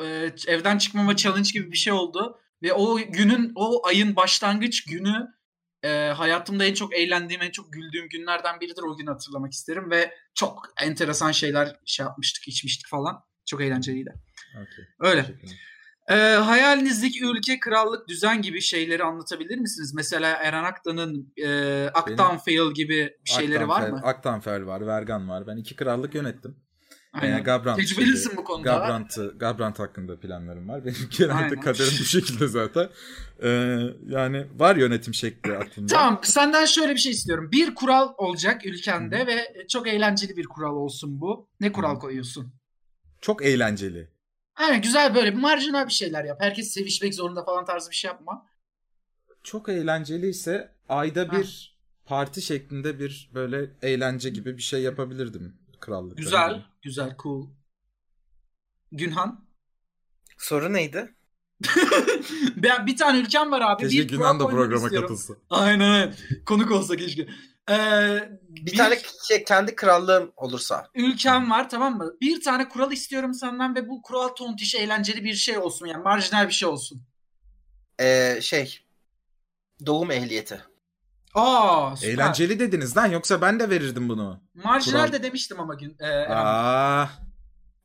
e, 0.03 0.33
evden 0.47 0.79
çıkmama 0.79 1.17
challenge 1.17 1.51
gibi 1.53 1.73
bir 1.73 1.77
şey 1.77 1.93
oldu. 1.93 2.41
Ve 2.63 2.73
o 2.73 2.97
günün, 2.97 3.53
o 3.55 3.87
ayın 3.87 4.17
başlangıç 4.17 4.85
günü 4.85 5.35
e, 5.83 5.89
hayatımda 5.89 6.65
en 6.65 6.75
çok 6.75 6.95
eğlendiğim, 6.95 7.43
en 7.43 7.51
çok 7.51 7.73
güldüğüm 7.73 8.09
günlerden 8.09 8.61
biridir. 8.61 8.83
O 8.83 8.97
günü 8.97 9.11
hatırlamak 9.11 9.53
isterim. 9.53 9.91
Ve 9.91 10.15
çok 10.35 10.62
enteresan 10.81 11.33
şeyler 11.33 11.77
şey 11.87 12.07
yapmıştık, 12.07 12.49
içmiştik 12.49 12.89
falan. 12.89 13.25
Çok 13.47 13.61
eğlenceliydi. 13.61 14.15
Okey. 14.55 14.85
Öyle. 15.01 15.27
Ee, 16.09 16.15
hayalinizdeki 16.35 17.25
ülke, 17.25 17.61
krallık, 17.61 18.09
düzen 18.09 18.43
gibi 18.43 18.61
şeyleri 18.61 19.05
anlatabilir 19.05 19.59
misiniz? 19.59 19.95
Mesela 19.95 20.37
Eren 20.37 20.65
Aktan'ın 20.65 21.33
e, 21.37 21.85
Aktan 21.95 22.39
Fail 22.39 22.75
gibi 22.75 23.17
bir 23.25 23.31
şeyleri 23.31 23.69
var 23.69 23.83
Aktanfer- 23.83 23.91
mı? 23.91 24.01
Aktanfer 24.05 24.61
var, 24.61 24.87
Vergan 24.87 25.29
var. 25.29 25.47
Ben 25.47 25.57
iki 25.57 25.77
krallık 25.77 26.15
yönettim. 26.15 26.57
Aynen. 27.12 27.38
Ee, 27.38 27.40
Gabrant 27.40 27.78
Tecrübelisin 27.78 28.23
şeyde- 28.28 28.37
bu 28.37 28.45
konuda. 28.45 28.71
Gabrant'ı, 28.73 29.35
Gabrant 29.38 29.78
hakkında 29.78 30.21
planlarım 30.21 30.69
var. 30.69 30.85
Benim 30.85 30.97
genelde 31.19 31.35
Aynen. 31.35 31.61
kaderim 31.61 31.92
bu 32.00 32.04
şekilde 32.04 32.49
zaten. 32.49 32.88
Ee, 33.42 33.49
yani 34.09 34.47
var 34.57 34.76
yönetim 34.76 35.14
şekli 35.14 35.57
aklımda. 35.57 35.92
Tamam 35.95 36.21
senden 36.23 36.64
şöyle 36.64 36.92
bir 36.92 36.99
şey 36.99 37.12
istiyorum. 37.12 37.49
Bir 37.52 37.75
kural 37.75 38.14
olacak 38.19 38.66
ülkende 38.66 39.26
ve 39.26 39.66
çok 39.69 39.88
eğlenceli 39.88 40.37
bir 40.37 40.47
kural 40.47 40.76
olsun 40.76 41.21
bu. 41.21 41.49
Ne 41.61 41.73
kural 41.73 41.97
Hı. 41.97 41.99
koyuyorsun? 41.99 42.52
Çok 43.21 43.45
eğlenceli. 43.45 44.09
Aynen 44.57 44.83
güzel 44.83 45.14
böyle 45.14 45.31
marjinal 45.31 45.87
bir 45.87 45.92
şeyler 45.92 46.25
yap. 46.25 46.38
Herkes 46.40 46.71
sevişmek 46.71 47.14
zorunda 47.14 47.45
falan 47.45 47.64
tarzı 47.64 47.90
bir 47.90 47.95
şey 47.97 48.09
yapma. 48.09 48.47
Çok 49.42 49.69
eğlenceli 49.69 50.28
ise 50.28 50.73
ayda 50.88 51.21
Ha. 51.21 51.33
bir 51.33 51.76
parti 52.04 52.42
şeklinde 52.42 52.99
bir 52.99 53.31
böyle 53.35 53.71
eğlence 53.83 54.31
gibi 54.31 54.57
bir 54.57 54.62
şey 54.62 54.83
yapabilirdim 54.83 55.57
krallıkta. 55.81 56.23
Güzel, 56.23 56.62
güzel, 56.83 57.17
cool. 57.23 57.51
Günhan? 58.93 59.45
Soru 60.39 60.73
neydi? 60.73 61.15
ben 62.57 62.87
bir 62.87 62.97
tane 62.97 63.19
ülkem 63.19 63.51
var 63.53 63.61
abi. 63.61 63.83
Keşke 63.83 63.99
bir 63.99 64.09
Günan 64.09 64.41
da 64.41 64.47
programa 64.47 64.85
istiyorum. 64.85 65.09
katılsa. 65.09 65.35
Aynen. 65.51 66.15
Konuk 66.47 66.71
olsa 66.71 66.97
keşke. 66.97 67.29
Ee, 67.71 68.31
Bir, 68.49 68.77
tane 68.77 68.99
şey, 69.29 69.45
kendi 69.45 69.75
krallığım 69.75 70.33
olursa. 70.37 70.89
ülkem 70.95 71.51
var 71.51 71.71
tamam 71.71 71.97
mı? 71.97 72.12
Bir 72.21 72.41
tane 72.41 72.69
kural 72.69 72.93
istiyorum 72.93 73.35
senden 73.35 73.75
ve 73.75 73.89
bu 73.89 74.03
kural 74.03 74.29
tontiş 74.29 74.75
eğlenceli 74.75 75.25
bir 75.25 75.35
şey 75.35 75.59
olsun 75.59 75.87
yani 75.87 76.03
marjinal 76.03 76.49
bir 76.49 76.53
şey 76.53 76.69
olsun. 76.69 77.03
Ee, 78.01 78.39
şey 78.43 78.81
doğum 79.87 80.11
ehliyeti. 80.11 80.61
Aa 81.35 81.97
süper. 81.97 82.12
Eğlenceli 82.12 82.59
dediniz 82.61 82.97
lan 82.97 83.07
yoksa 83.07 83.41
ben 83.41 83.61
de 83.61 83.71
verirdim 83.71 84.09
bunu. 84.09 84.41
Marjinal 84.55 85.01
Kural. 85.07 85.12
de 85.12 85.23
demiştim 85.23 85.61
ama 85.61 85.75
gün. 85.75 85.97
E, 86.01 86.07
Eren. 86.07 86.31
Aa, 86.37 87.09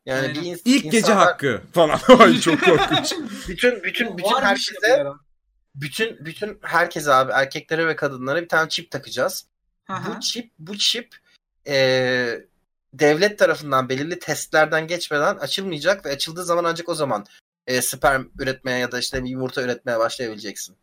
Yani 0.06 0.22
Aynen. 0.22 0.36
bir 0.36 0.42
ins- 0.42 0.62
ilk 0.66 0.84
gece 0.84 0.98
insanlar- 0.98 1.26
hakkı 1.26 1.62
falan. 1.74 2.00
Ay 2.20 2.40
çok 2.40 2.66
korkunç. 2.66 3.14
Bütün 3.48 3.84
bütün 3.84 4.18
bütün 4.18 4.32
Var 4.32 4.56
bir 4.56 4.60
şey 4.60 4.76
herkese 4.82 4.98
bu 5.06 5.08
ara. 5.10 5.14
bütün 5.76 6.26
bütün 6.26 6.60
herkese 6.62 7.14
abi 7.14 7.32
erkeklere 7.32 7.88
ve 7.88 7.96
kadınlara 7.96 8.42
bir 8.42 8.48
tane 8.48 8.70
çip 8.70 8.92
takacağız. 8.92 9.48
Hı 9.88 9.94
hı. 9.94 10.16
Bu 10.16 10.20
çip 10.20 10.52
bu 10.60 10.78
çip 10.78 11.16
eee, 11.66 12.46
devlet 12.94 13.40
tarafından 13.40 13.90
belirli 13.90 14.20
testlerden 14.20 14.88
geçmeden 14.88 15.36
açılmayacak 15.36 16.06
ve 16.06 16.10
açıldığı 16.12 16.44
zaman 16.44 16.64
ancak 16.64 16.90
o 16.90 16.96
zaman 16.96 17.26
eee, 17.68 17.82
sperm 17.82 18.26
üretmeye 18.40 18.80
ya 18.80 18.92
da 18.92 19.00
işte 19.00 19.24
bir 19.24 19.30
yumurta 19.30 19.62
üretmeye 19.62 20.00
başlayabileceksin. 20.00 20.76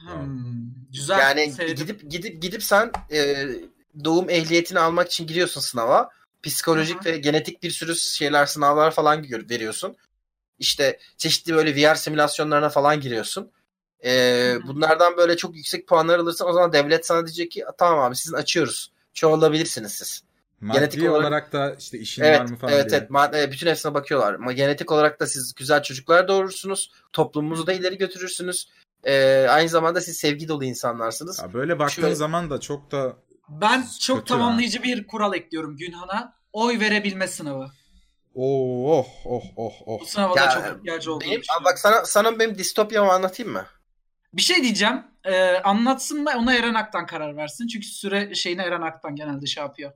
Hmm, 0.00 0.70
güzel. 0.92 1.18
yani 1.18 1.52
sevdim. 1.52 1.74
gidip 1.76 2.10
gidip 2.10 2.42
gidip 2.42 2.62
sen 2.62 2.90
eee, 3.10 3.48
doğum 4.04 4.30
ehliyetini 4.30 4.78
almak 4.78 5.06
için 5.08 5.26
giriyorsun 5.26 5.60
sınava. 5.60 6.10
Psikolojik 6.42 6.96
Aha. 6.96 7.04
ve 7.04 7.18
genetik 7.18 7.62
bir 7.62 7.70
sürü 7.70 7.96
şeyler 7.96 8.46
sınavlar 8.46 8.90
falan 8.90 9.22
gör- 9.22 9.50
veriyorsun. 9.50 9.96
İşte 10.58 10.98
çeşitli 11.16 11.54
böyle 11.54 11.74
VR 11.76 11.94
simülasyonlarına 11.94 12.68
falan 12.68 13.00
giriyorsun. 13.00 13.50
Hı. 14.04 14.60
bunlardan 14.66 15.16
böyle 15.16 15.36
çok 15.36 15.56
yüksek 15.56 15.86
puanlar 15.88 16.18
alırsan 16.18 16.48
o 16.48 16.52
zaman 16.52 16.72
devlet 16.72 17.06
sana 17.06 17.26
diyecek 17.26 17.50
ki 17.50 17.64
tamam 17.78 17.98
abi 18.04 18.16
sizin 18.16 18.36
açıyoruz. 18.36 18.90
Çoğalabilirsiniz 19.14 19.92
siz. 19.92 20.22
Maddi 20.60 20.78
Genetik 20.78 21.02
olarak, 21.02 21.20
olarak- 21.20 21.52
da 21.52 21.74
işte 21.78 21.98
işin 21.98 22.22
evet, 22.22 22.40
var 22.40 22.44
mı 22.44 22.56
falan 22.56 22.74
evet, 22.74 22.90
diye. 22.90 22.98
evet. 23.00 23.10
Ma- 23.10 23.38
e, 23.42 23.52
bütün 23.52 23.66
hepsine 23.66 23.94
bakıyorlar. 23.94 24.34
Ama 24.34 24.52
genetik 24.52 24.92
olarak 24.92 25.20
da 25.20 25.26
siz 25.26 25.54
güzel 25.54 25.82
çocuklar 25.82 26.28
doğurursunuz. 26.28 26.90
Toplumumuzu 27.12 27.66
da 27.66 27.72
ileri 27.72 27.98
götürürsünüz. 27.98 28.68
Ee, 29.04 29.46
aynı 29.50 29.68
zamanda 29.68 30.00
siz 30.00 30.16
sevgi 30.16 30.48
dolu 30.48 30.64
insanlarsınız. 30.64 31.38
Ya 31.38 31.52
böyle 31.52 31.78
baktığın 31.78 32.02
Şöyle- 32.02 32.14
zaman 32.14 32.50
da 32.50 32.60
çok 32.60 32.90
da 32.90 33.16
Ben 33.48 33.84
çok 34.00 34.18
Kötü 34.18 34.28
tamamlayıcı 34.28 34.82
bir 34.82 35.06
kural 35.06 35.34
ekliyorum 35.34 35.76
Günhan'a. 35.76 36.36
Oy 36.52 36.80
verebilme 36.80 37.28
sınavı. 37.28 37.70
oh 38.34 38.86
oh 38.86 39.06
oh 39.24 39.44
oh 39.56 39.72
oh. 39.86 40.00
Bu 40.00 40.06
sınava 40.06 40.36
da 40.36 40.40
Ya, 40.40 40.50
çok 40.50 40.78
ihtiyacı 40.78 41.12
olduğunu 41.12 41.30
Benim, 41.30 41.42
bak 41.64 41.78
sana 41.78 42.04
sana 42.04 42.38
benim 42.38 42.58
distopyamı 42.58 43.12
anlatayım 43.12 43.52
mı? 43.52 43.66
Bir 44.32 44.42
şey 44.42 44.62
diyeceğim. 44.62 45.04
Ee, 45.24 45.54
anlatsın 45.54 46.22
mı 46.22 46.30
ona 46.38 46.54
Eren 46.54 46.74
Aktan 46.74 47.06
karar 47.06 47.36
versin. 47.36 47.66
Çünkü 47.66 47.86
süre 47.86 48.34
şeyini 48.34 48.62
Eren 48.62 48.82
Aktan 48.82 49.16
genelde 49.16 49.46
şey 49.46 49.62
yapıyor. 49.62 49.92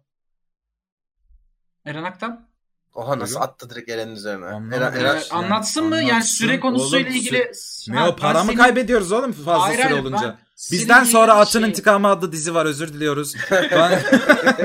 Eren 1.85 2.05
Aktan? 2.05 2.49
Oha 2.95 3.19
nasıl 3.19 3.35
Buyurun. 3.35 3.49
attı 3.53 3.71
direkt 3.71 3.91
Eren'in 3.91 4.13
üzerine. 4.17 4.45
Eren, 4.77 4.93
Eren, 4.93 5.17
Ee, 5.17 5.23
anlatsın 5.31 5.85
mı? 5.85 5.97
Yani 6.03 6.25
süre 6.25 6.61
konusuyla 6.61 7.07
Oğlum, 7.09 7.17
ilgili. 7.19 7.53
Ne 7.89 8.03
o 8.05 8.17
para 8.17 8.45
mı 8.45 8.47
senin- 8.47 8.59
kaybediyoruz 8.59 9.13
oğlum 9.13 9.33
fazla 9.33 9.63
Hayır, 9.63 9.77
süre 9.79 9.89
hayır, 9.89 9.99
olunca? 10.03 10.23
ben 10.23 10.39
senin 10.57 10.81
Bizden 10.83 11.05
sonra 11.05 11.35
Atın 11.35 11.61
şey- 11.61 11.69
İntikamı 11.71 12.09
adlı 12.09 12.33
dizi 12.33 12.55
var 12.55 12.67
özür 12.67 12.93
diliyoruz. 12.95 13.35
Ben... 13.51 14.03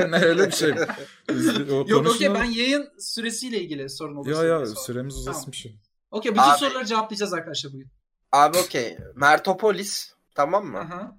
ne 0.10 0.16
öyle 0.24 0.46
bir 0.46 0.52
şey. 0.52 0.68
Yok 0.68 1.88
konuşma- 1.90 2.10
okey 2.10 2.34
ben 2.34 2.44
yayın 2.44 2.88
süresiyle 2.98 3.60
ilgili 3.60 3.90
sorun 3.90 4.16
olursa. 4.16 4.30
Yo 4.30 4.48
yo 4.48 4.56
diye 4.56 4.66
sordum. 4.66 4.82
süremiz 4.86 5.14
Tamam. 5.14 5.30
uzasmış. 5.30 5.66
Okey 6.10 6.32
bütün 6.32 6.42
Abi- 6.42 6.58
soruları 6.58 6.84
cevaplayacağız 6.86 7.32
arkadaşlar 7.32 7.72
bugün. 7.72 7.88
Abi 8.32 8.58
okey. 8.58 8.98
Mertopolis 9.14 10.12
tamam 10.34 10.66
mı? 10.66 10.78
Aha. 10.78 11.16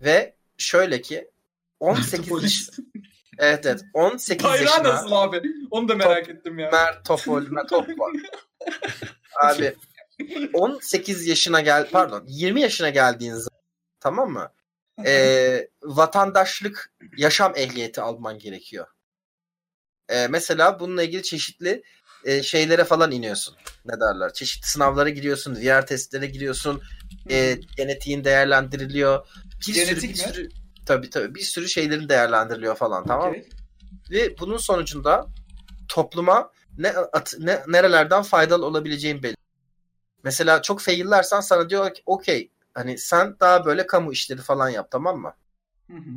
Ve 0.00 0.34
şöyle 0.58 1.00
ki 1.02 1.30
18 1.80 2.28
Polis. 2.28 2.70
Evet 3.38 3.66
evet 3.66 3.80
18 3.94 4.44
Bayrağı 4.44 4.62
yaşına 4.62 4.84
nasıl 4.94 5.12
abi? 5.12 5.42
Onu 5.70 5.88
da 5.88 5.94
merak 5.94 6.28
ettim 6.28 6.58
ya. 6.58 6.70
Mertopol 6.70 7.42
Mertopol. 7.48 8.12
Abi 9.42 9.74
18 10.52 11.26
yaşına 11.26 11.60
gel 11.60 11.88
pardon 11.90 12.24
20 12.26 12.60
yaşına 12.60 12.90
geldiğin 12.90 13.34
zaman 13.34 13.60
tamam 14.00 14.30
mı? 14.30 14.52
Ee, 15.06 15.68
vatandaşlık 15.82 16.92
yaşam 17.16 17.52
ehliyeti 17.56 18.00
alman 18.00 18.38
gerekiyor. 18.38 18.86
Ee, 20.08 20.26
mesela 20.30 20.80
bununla 20.80 21.02
ilgili 21.02 21.22
çeşitli 21.22 21.82
e, 22.24 22.42
şeylere 22.42 22.84
falan 22.84 23.10
iniyorsun. 23.10 23.56
Ne 23.84 24.00
derler? 24.00 24.32
Çeşitli 24.32 24.68
sınavlara 24.68 25.08
giriyorsun, 25.08 25.56
VR 25.56 25.86
testlere 25.86 26.26
giriyorsun. 26.26 26.82
E, 27.30 27.58
genetiğin 27.76 28.24
değerlendiriliyor. 28.24 29.26
Bir 29.68 29.74
Genetik 29.74 30.00
sürü 30.00 30.02
bir 30.02 30.08
mi? 30.08 30.34
sürü 30.34 30.63
tabii 30.86 31.10
tabii 31.10 31.34
bir 31.34 31.40
sürü 31.40 31.68
şeylerin 31.68 32.08
değerlendiriliyor 32.08 32.76
falan 32.76 33.06
tamam 33.06 33.30
mı? 33.30 33.30
Okey. 33.30 33.48
Ve 34.10 34.38
bunun 34.38 34.56
sonucunda 34.56 35.26
topluma 35.88 36.50
ne, 36.78 36.90
at- 36.90 37.34
ne 37.38 37.62
nerelerden 37.66 38.22
faydalı 38.22 38.66
olabileceğin 38.66 39.22
belli. 39.22 39.36
Mesela 40.24 40.62
çok 40.62 40.80
faillersen 40.80 41.40
sana 41.40 41.70
diyor 41.70 41.94
ki 41.94 42.02
okey 42.06 42.50
hani 42.74 42.98
sen 42.98 43.36
daha 43.40 43.64
böyle 43.64 43.86
kamu 43.86 44.12
işleri 44.12 44.40
falan 44.40 44.68
yap 44.68 44.90
tamam 44.90 45.18
mı? 45.20 45.34
Hı 45.90 45.96
hı. 45.96 46.10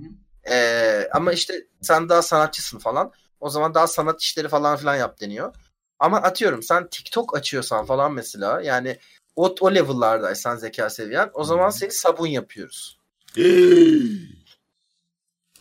Ee, 0.52 1.10
ama 1.14 1.34
işte 1.34 1.68
sen 1.82 2.10
daha 2.10 2.22
sanatçısın 2.22 2.80
falan. 2.80 3.12
O 3.40 3.50
zaman 3.50 3.74
daha 3.74 3.88
sanat 3.88 4.22
işleri 4.22 4.48
falan 4.48 4.78
filan 4.78 4.96
yap 4.96 5.22
deniyor. 5.22 5.56
Ama 6.00 6.18
atıyorum 6.18 6.64
sen 6.64 6.88
TikTok 6.88 7.38
açıyorsan 7.38 7.86
falan 7.86 8.14
mesela 8.14 8.62
yani 8.62 8.98
o, 9.36 9.56
o 9.60 9.76
level'lardaysan 9.76 10.56
zeka 10.56 10.90
seviyen 10.90 11.30
o 11.34 11.44
zaman 11.44 11.70
seni 11.70 11.92
sabun 11.92 12.28
yapıyoruz. 12.28 12.98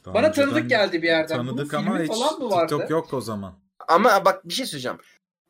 Daha 0.07 0.15
Bana 0.15 0.33
tanıdık 0.33 0.71
geldi 0.71 1.03
bir 1.03 1.07
yerden. 1.07 1.39
Bunun 1.39 1.49
Tanıdık 1.49 1.71
filmi 1.71 1.91
ama 1.91 2.01
hiç 2.01 2.09
falan 2.09 2.39
mı 2.39 2.51
vardı? 2.51 2.69
TikTok 2.69 2.91
yok 2.91 3.15
o 3.15 3.21
zaman. 3.21 3.59
Ama 3.89 4.25
bak 4.25 4.49
bir 4.49 4.55
şey 4.55 4.67
söyleyeceğim. 4.67 4.99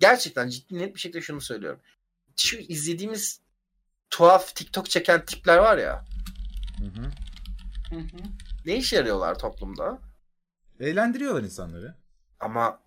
Gerçekten 0.00 0.48
ciddi 0.48 0.78
net 0.78 0.94
bir 0.94 1.00
şekilde 1.00 1.20
şunu 1.20 1.40
söylüyorum. 1.40 1.80
Şu 2.36 2.56
izlediğimiz 2.56 3.40
tuhaf 4.10 4.54
TikTok 4.54 4.90
çeken 4.90 5.24
tipler 5.24 5.56
var 5.58 5.78
ya. 5.78 6.04
Hı 6.78 6.84
hı. 7.00 7.04
Hı 7.94 8.00
hı. 8.00 8.22
Ne 8.66 8.76
işe 8.76 8.96
yarıyorlar 8.96 9.38
toplumda? 9.38 9.98
Eğlendiriyorlar 10.80 11.42
insanları. 11.42 11.94
Ama 12.40 12.80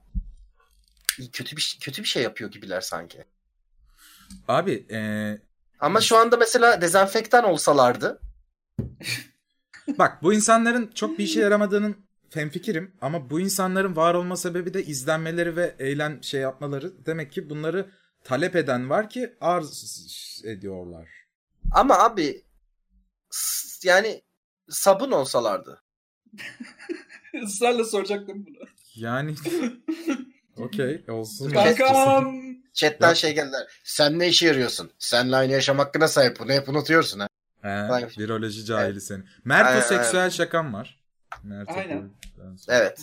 kötü 1.31 1.57
bir 1.57 1.77
kötü 1.81 2.01
bir 2.03 2.07
şey 2.07 2.23
yapıyor 2.23 2.51
gibiler 2.51 2.81
sanki. 2.81 3.23
Abi 4.47 4.85
eee, 4.89 5.41
Ama 5.79 6.01
şu 6.01 6.17
anda 6.17 6.37
mesela 6.37 6.81
dezenfektan 6.81 7.43
olsalardı 7.43 8.19
bak 9.97 10.23
bu 10.23 10.33
insanların 10.33 10.91
çok 10.95 11.19
bir 11.19 11.23
işe 11.23 11.39
yaramadığının 11.39 11.95
femfikirim 12.29 12.93
ama 13.01 13.29
bu 13.29 13.39
insanların 13.39 13.95
var 13.95 14.13
olma 14.13 14.37
sebebi 14.37 14.73
de 14.73 14.85
izlenmeleri 14.85 15.55
ve 15.55 15.75
eğlen 15.79 16.21
şey 16.21 16.41
yapmaları. 16.41 17.05
Demek 17.05 17.31
ki 17.31 17.49
bunları 17.49 17.89
talep 18.23 18.55
eden 18.55 18.89
var 18.89 19.09
ki 19.09 19.33
arz 19.41 20.41
ediyorlar. 20.45 21.09
ama 21.71 21.97
abi 21.99 22.43
yani 23.83 24.21
sabun 24.69 25.11
olsalardı. 25.11 25.81
Israrla 27.43 27.83
soracaktım 27.83 28.45
bunu. 28.45 28.67
Yani 28.95 29.35
okey 30.57 31.03
olsun. 31.07 31.49
Kankam. 31.49 32.39
Chatten 32.73 33.13
şey 33.13 33.33
geldiler. 33.35 33.67
Sen 33.83 34.19
ne 34.19 34.27
işe 34.27 34.47
yarıyorsun? 34.47 34.91
Seninle 34.99 35.35
aynı 35.35 35.51
yaşam 35.51 35.77
hakkına 35.77 36.07
sahip. 36.07 36.39
Bunu 36.39 36.51
hep 36.51 36.69
unutuyorsun 36.69 37.19
ha. 37.19 37.28
He, 37.61 38.07
viroloji 38.19 38.65
cahili 38.65 39.01
seni. 39.01 39.23
Mertoseksüel 39.45 40.21
Aynen, 40.21 40.29
şakam 40.29 40.73
var. 40.73 40.99
Mertopol- 41.43 41.77
Aynen. 41.77 42.09
Evet. 42.69 43.01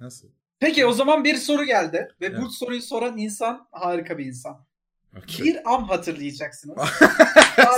Nasıl? 0.00 0.28
Peki 0.60 0.86
o 0.86 0.92
zaman 0.92 1.24
bir 1.24 1.34
soru 1.36 1.64
geldi 1.64 2.08
ve 2.20 2.36
bu 2.36 2.40
Evet. 2.42 2.52
soruyu 2.52 2.82
soran 2.82 3.18
insan 3.18 3.68
harika 3.72 4.18
bir 4.18 4.26
insan. 4.26 4.66
Okey. 5.18 5.46
Bir 5.46 5.74
am 5.74 5.88
hatırlayacaksınız. 5.88 6.76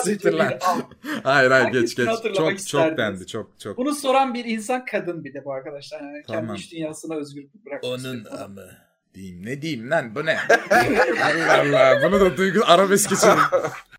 Siktir 0.05 0.33
lan. 0.33 0.49
bir 0.51 0.71
am. 0.71 0.91
Hayır 1.25 1.51
hayır 1.51 1.69
geç 1.69 1.97
geç. 1.97 2.09
Çok 2.37 2.67
çok 2.67 2.99
dendi 2.99 3.27
çok 3.27 3.61
çok. 3.61 3.77
Bunu 3.79 3.95
soran 3.95 4.35
bir 4.35 4.45
insan 4.45 4.85
kadın 4.85 5.25
bir 5.25 5.35
de 5.35 5.45
bu 5.45 5.53
arkadaşlar. 5.53 6.01
Yani 6.01 6.23
Tamam. 6.27 6.47
kendi 6.47 6.61
iş 6.61 6.73
dünyasına 6.73 7.15
özgürlük 7.17 7.67
bırakmak 7.67 7.93
Onun 7.93 8.25
amı. 8.25 8.67
Diyeyim 9.15 9.47
ne 9.47 9.63
diyeyim 9.63 9.91
lan 9.91 10.15
bu 10.15 10.27
ne? 10.27 10.39
Allah 10.71 11.61
Allah 11.61 11.99
bunu 12.03 12.21
da 12.21 12.37
duygu 12.37 12.61
arabesk 12.67 13.11
geçelim. 13.11 13.39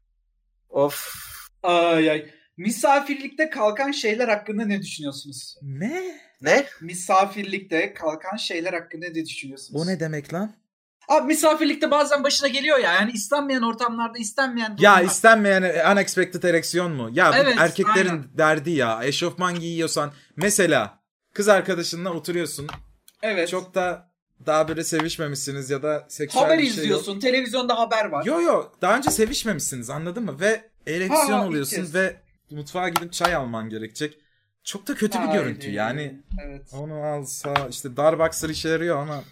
Of. 0.70 1.31
Ay 1.64 2.10
ay. 2.12 2.26
Misafirlikte 2.58 3.50
kalkan 3.50 3.92
şeyler 3.92 4.28
hakkında 4.28 4.66
ne 4.66 4.82
düşünüyorsunuz? 4.82 5.56
ne? 5.62 6.22
Ne? 6.42 6.66
Misafirlikte 6.82 7.94
kalkan 7.94 8.38
şeyler 8.38 8.74
hakkında 8.74 9.06
ne 9.06 9.26
düşünüyorsunuz? 9.26 9.82
O 9.82 9.88
ne 9.88 10.00
demek 10.00 10.34
lan? 10.34 10.56
Abi 11.08 11.28
misafirlikte 11.28 11.92
bazen 11.92 12.24
başına 12.24 12.48
geliyor 12.48 12.78
ya. 12.80 12.94
Yani 12.94 13.12
istenmeyen 13.12 13.62
ortamlarda 13.62 14.18
istenmeyen 14.18 14.70
Ya 14.80 14.96
durumlar. 14.96 15.12
istenmeyen 15.12 15.92
unexpected 15.96 16.44
ereksiyon 16.44 16.92
mu? 16.92 17.10
Ya 17.14 17.32
bu 17.32 17.36
Evet, 17.36 17.56
erkeklerin 17.60 18.10
aynen. 18.10 18.24
derdi 18.38 18.72
ya. 18.72 19.04
Eşofman 19.04 19.60
giyiyorsan 19.60 20.12
mesela 20.36 21.00
kız 21.34 21.50
arkadaşınla 21.50 22.10
oturuyorsun. 22.14 22.68
Evet. 23.24 23.50
Çok 23.50 23.76
da 23.76 24.12
daha 24.46 24.68
böyle 24.68 24.84
sevişmemişsiniz 24.84 25.70
ya 25.70 25.84
da 25.84 26.06
seksüel 26.10 26.44
haber 26.44 26.58
bir 26.58 26.64
şey 26.64 26.70
yok. 26.74 26.78
izliyorsun. 26.84 27.20
televizyonda 27.20 27.80
haber 27.80 28.06
var. 28.06 28.26
Yo 28.26 28.42
yo 28.42 28.72
daha 28.82 28.98
önce 28.98 29.10
sevişmemişsiniz 29.12 29.90
anladın 29.90 30.24
mı? 30.26 30.40
Ve 30.40 30.71
ereksiyon 30.88 31.40
Ha, 31.40 31.44
ha, 31.44 31.48
oluyorsun 31.48 31.94
ve 31.94 32.16
mutfağa 32.52 32.90
gidip 32.90 33.14
çay 33.14 33.36
alman 33.36 33.70
gerekecek. 33.70 34.18
Çok 34.64 34.88
da 34.88 34.96
kötü 34.96 35.20
bir 35.20 35.24
Haydi. 35.26 35.38
görüntü 35.40 35.72
yani. 35.72 36.22
Evet. 36.46 36.74
Onu 36.74 36.94
alsa 37.04 37.54
işte 37.70 37.98
Darboxer 37.98 38.50
işe 38.50 38.70
yarıyor 38.70 38.98
ama 38.98 39.24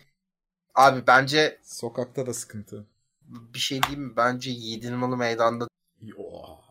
Abi 0.75 1.07
bence 1.07 1.59
sokakta 1.63 2.25
da 2.27 2.33
sıkıntı. 2.33 2.85
bir 3.23 3.59
şey 3.59 3.83
diyeyim 3.83 4.03
mi? 4.03 4.13
Bence 4.17 4.51
yiğidin 4.51 4.93
malı 4.93 5.17
meydanda. 5.17 5.67
Yo. 6.01 6.17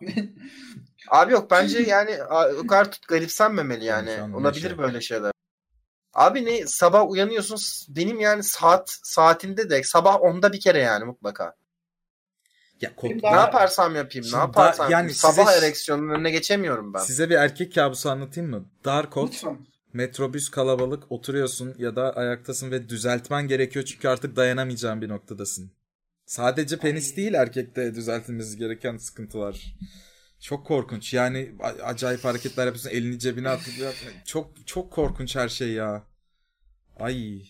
Abi 1.11 1.33
yok 1.33 1.51
bence 1.51 1.79
yani 1.81 2.19
o 2.65 2.67
kadar 2.67 2.93
tut 2.93 3.09
garipsenmemeli 3.09 3.85
yani. 3.85 4.15
Şu 4.17 4.25
an 4.25 4.33
Olabilir 4.33 4.65
neşe. 4.71 4.79
böyle 4.79 5.01
şeyler. 5.01 5.33
Abi 6.15 6.45
ne 6.45 6.67
sabah 6.67 7.11
uyanıyorsun 7.11 7.59
benim 7.97 8.21
yani 8.21 8.43
saat 8.43 8.99
saatinde 9.03 9.71
de 9.71 9.83
sabah 9.83 10.15
10'da 10.15 10.53
bir 10.53 10.61
kere 10.61 10.79
yani 10.79 11.05
mutlaka. 11.05 11.55
Ya 12.81 12.97
kod- 12.97 13.23
daha- 13.23 13.35
Ne 13.35 13.41
yaparsam 13.41 13.97
yapayım 13.97 14.25
Şimdi 14.25 14.35
ne 14.37 14.39
yaparsam 14.41 14.87
da- 14.89 14.93
yani 14.93 15.15
Sabah 15.15 15.47
size- 15.47 15.59
ereksiyonunun 15.67 16.15
önüne 16.15 16.31
geçemiyorum 16.31 16.95
ben. 16.95 16.99
Size 17.01 17.31
bir 17.31 17.35
erkek 17.35 17.75
kabusu 17.75 18.11
anlatayım 18.11 18.51
mı? 18.51 18.65
Dar 18.85 19.11
kot, 19.11 19.33
Lütfen. 19.33 19.59
metrobüs 19.93 20.49
kalabalık 20.49 21.13
oturuyorsun 21.13 21.75
ya 21.79 21.97
da 21.97 22.17
ayaktasın 22.17 22.71
ve 22.71 22.89
düzeltmen 22.89 23.49
gerekiyor 23.49 23.85
çünkü 23.85 24.09
artık 24.09 24.37
dayanamayacağın 24.37 25.03
bir 25.03 25.09
noktadasın. 25.09 25.71
Sadece 26.27 26.77
penis 26.79 27.11
Ay. 27.11 27.17
değil 27.17 27.35
erkekte 27.35 27.95
düzeltilmesi 27.95 28.59
gereken 28.59 28.97
sıkıntılar. 28.97 29.75
Çok 30.41 30.67
korkunç. 30.67 31.15
Yani 31.15 31.53
acayip 31.85 32.25
hareketler 32.25 32.67
yapıyorsun. 32.67 32.91
Elini 32.91 33.19
cebine 33.19 33.49
atıyor. 33.49 33.95
Çok 34.25 34.67
çok 34.67 34.91
korkunç 34.93 35.37
her 35.37 35.49
şey 35.49 35.69
ya. 35.73 36.03
Ay. 37.01 37.43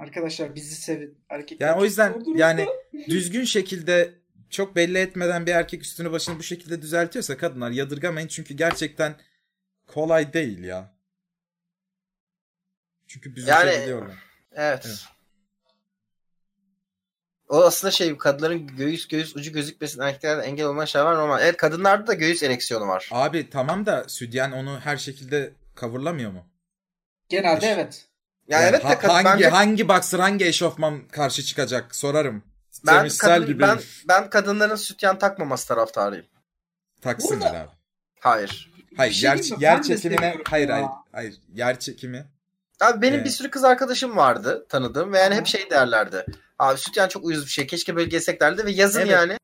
Arkadaşlar 0.00 0.54
bizi 0.54 0.74
sevin. 0.74 1.18
Erkekler 1.28 1.66
Yani 1.68 1.80
o 1.80 1.84
yüzden 1.84 2.24
yani 2.34 2.66
düzgün 3.08 3.44
şekilde 3.44 4.14
çok 4.50 4.76
belli 4.76 4.98
etmeden 4.98 5.46
bir 5.46 5.52
erkek 5.52 5.82
üstünü 5.82 6.12
başını 6.12 6.38
bu 6.38 6.42
şekilde 6.42 6.82
düzeltiyorsa 6.82 7.36
kadınlar 7.36 7.70
yadırgamayın 7.70 8.28
çünkü 8.28 8.54
gerçekten 8.54 9.16
kolay 9.86 10.32
değil 10.32 10.64
ya. 10.64 10.94
Çünkü 13.06 13.36
büzüşebiliyorlar. 13.36 14.18
Evet. 14.52 14.86
Evet. 14.86 15.04
O 17.48 17.64
aslında 17.64 17.90
şey 17.90 18.16
kadınların 18.16 18.66
göğüs 18.66 19.08
göğüs 19.08 19.36
ucu 19.36 19.52
gözükmesin 19.52 20.00
erkeklerde 20.00 20.42
engel 20.42 20.66
olma 20.66 20.86
şey 20.86 21.04
var 21.04 21.14
normal. 21.14 21.42
Evet 21.42 21.56
kadınlarda 21.56 22.06
da 22.06 22.14
göğüs 22.14 22.42
ereksiyonu 22.42 22.88
var. 22.88 23.08
Abi 23.12 23.50
tamam 23.50 23.86
da 23.86 24.08
südyen 24.08 24.52
onu 24.52 24.80
her 24.80 24.96
şekilde 24.96 25.52
coverlamıyor 25.76 26.30
mu? 26.30 26.46
Genelde 27.28 27.66
evet. 27.66 28.09
Yani, 28.50 28.64
evet 28.64 28.82
de 29.02 29.06
hangi 29.06 29.24
bence 29.24 29.48
hangi 29.48 29.88
boxer 29.88 30.18
hangi 30.18 30.46
eşofman 30.46 31.08
karşı 31.08 31.42
çıkacak 31.42 31.94
sorarım. 31.94 32.42
ben, 32.86 33.08
kadın, 33.18 33.46
gibi 33.46 33.62
ben, 33.62 33.78
ben 34.08 34.30
kadınların 34.30 34.76
sütyen 34.76 35.18
takmaması 35.18 35.68
taraftarıyım. 35.68 36.26
taksınlar 37.02 37.40
Burada- 37.40 37.60
abi. 37.60 37.70
Hayır. 38.20 38.70
Hayır 38.96 39.12
şey 39.12 39.30
yer, 39.30 39.60
yer 39.60 39.82
çekimine 39.82 40.36
hayır 40.48 40.68
hayır 40.68 40.86
hayır 41.12 41.34
yer 41.54 41.78
çekimi 41.78 42.26
Abi 42.80 43.02
benim 43.02 43.20
Ee, 43.20 43.24
bir 43.24 43.30
sürü 43.30 43.50
kız 43.50 43.64
arkadaşım 43.64 44.16
vardı 44.16 44.66
tanıdığım 44.68 45.12
ve 45.12 45.18
yani 45.18 45.34
hep 45.34 45.46
şey 45.46 45.70
derlerdi. 45.70 46.26
Abi 46.58 46.78
sütyen 46.78 47.08
çok 47.08 47.24
uyuz 47.24 47.44
bir 47.44 47.50
şey. 47.50 47.66
Keşke 47.66 47.96
böyle 47.96 48.08
gezsek 48.08 48.40
derdi 48.40 48.64
ve 48.64 48.70
yazın 48.70 49.00
Evet. 49.00 49.10
yani. 49.10 49.36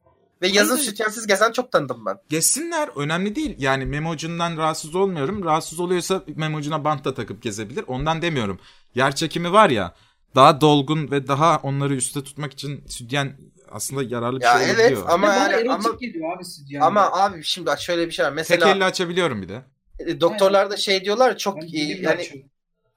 Ve 0.42 0.48
yazın 0.48 0.72
Aynen. 0.74 0.84
sütyensiz 0.84 1.26
gezen 1.26 1.52
çok 1.52 1.72
tanıdım 1.72 2.06
ben. 2.06 2.16
Geçsinler 2.28 2.88
önemli 2.96 3.36
değil. 3.36 3.54
Yani 3.58 3.86
memocundan 3.86 4.56
rahatsız 4.56 4.94
olmuyorum. 4.94 5.44
Rahatsız 5.44 5.80
oluyorsa 5.80 6.22
memocuna 6.36 6.84
bant 6.84 7.04
da 7.04 7.14
takıp 7.14 7.42
gezebilir. 7.42 7.84
Ondan 7.86 8.22
demiyorum. 8.22 8.58
Yer 8.94 9.14
çekimi 9.14 9.52
var 9.52 9.70
ya 9.70 9.94
daha 10.34 10.60
dolgun 10.60 11.10
ve 11.10 11.28
daha 11.28 11.56
onları 11.62 11.94
üstte 11.94 12.22
tutmak 12.24 12.52
için 12.52 12.84
sütyen 12.88 13.36
aslında 13.70 14.02
yararlı 14.02 14.40
bir 14.40 14.44
Ya 14.44 14.58
şey 14.58 14.66
evet 14.70 14.78
olabiliyor. 14.78 15.04
ama 15.08 15.26
yani 15.34 15.70
ama 15.72 15.90
geliyor 16.00 16.36
abi 16.36 16.44
sütyen. 16.44 16.80
ama 16.80 17.10
abi 17.12 17.44
şimdi 17.44 17.66
bak 17.66 17.80
şöyle 17.80 18.06
bir 18.06 18.12
şey 18.12 18.24
var. 18.24 18.30
Tek 18.30 18.36
Mesela 18.36 18.70
elle 18.70 18.84
açabiliyorum 18.84 19.42
bir 19.42 19.48
de. 19.48 19.62
e, 19.98 20.20
doktorlar 20.20 20.70
da 20.70 20.76
şey 20.76 21.04
diyorlar 21.04 21.38
çok 21.38 21.62
dilimle 21.62 22.08
yani 22.08 22.46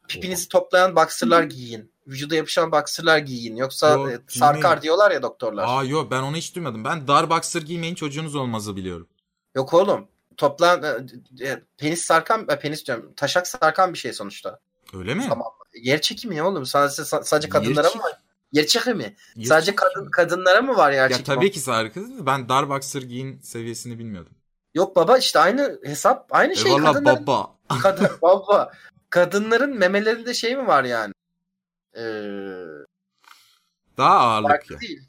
pipinizi 0.08 0.48
toplayan 0.48 0.96
boxer'lar 0.96 1.44
giyin. 1.44 1.92
Vücuda 2.10 2.36
yapışan 2.36 2.72
boxer'lar 2.72 3.18
giyin. 3.18 3.56
Yoksa 3.56 3.90
Yok, 3.90 3.98
e, 3.98 4.02
giymeyin. 4.04 4.24
sarkar 4.30 4.82
diyorlar 4.82 5.12
ya 5.12 5.22
doktorlar. 5.22 5.66
Aa 5.68 5.84
yok 5.84 6.12
ben 6.12 6.22
onu 6.22 6.36
hiç 6.36 6.56
duymadım. 6.56 6.84
Ben 6.84 7.08
dar 7.08 7.30
boxer 7.30 7.62
giymeyin 7.62 7.96
çocuğunuz 7.96 8.36
olmazı 8.36 8.76
biliyorum. 8.76 9.08
Yok 9.56 9.74
oğlum. 9.74 10.08
Toplayan 10.38 10.84
e, 10.84 11.46
e, 11.48 11.62
penis 11.78 12.02
sarkan 12.02 12.48
penis 12.48 12.86
diyorum. 12.88 13.14
Taşak 13.16 13.48
sarkan 13.48 13.94
bir 13.94 13.98
şey 13.98 14.14
sonuçta. 14.14 14.60
Öyle 14.94 15.14
mi? 15.16 15.26
Tamam. 15.30 15.48
Yer 15.82 16.02
çekimi 16.02 16.36
ya 16.36 16.48
oğlum. 16.48 16.66
Sadece 16.66 17.04
sadece 17.06 17.46
Yer 17.48 17.50
kadınlara 17.50 17.90
mı 17.90 18.04
var? 18.04 18.14
Yer 18.52 18.68
çekimi. 18.68 19.16
Yer 19.36 19.46
Sadece 19.46 19.76
kadın 19.76 20.10
kadınlara 20.12 20.62
mı 20.62 20.78
var 20.78 20.92
yer 20.92 21.10
Ya 21.10 21.18
çekimi? 21.18 21.36
tabii 21.36 21.52
ki 21.52 21.60
sarkı. 21.60 22.26
Ben 22.26 22.50
dar 22.50 22.70
boxer 22.70 23.02
giyin 23.02 23.40
seviyesini 23.42 24.00
bilmiyordum. 24.00 24.34
Yok 24.74 24.96
baba 24.96 25.18
işte 25.18 25.40
aynı 25.40 25.80
hesap 25.84 26.28
aynı 26.32 26.56
şey 26.56 26.72
Eyvallah 26.72 26.94
kadınların 26.94 27.28
baba. 27.28 27.56
kadın 27.82 28.10
baba 28.22 28.72
kadınların 29.10 29.78
memelerinde 29.78 30.34
şey 30.34 30.56
mi 30.56 30.68
var 30.68 30.84
yani? 30.84 31.14
Ee, 32.00 32.04
Daha 33.98 34.20
ağırlık 34.20 34.72
ya. 34.72 34.80
değil. 34.80 35.00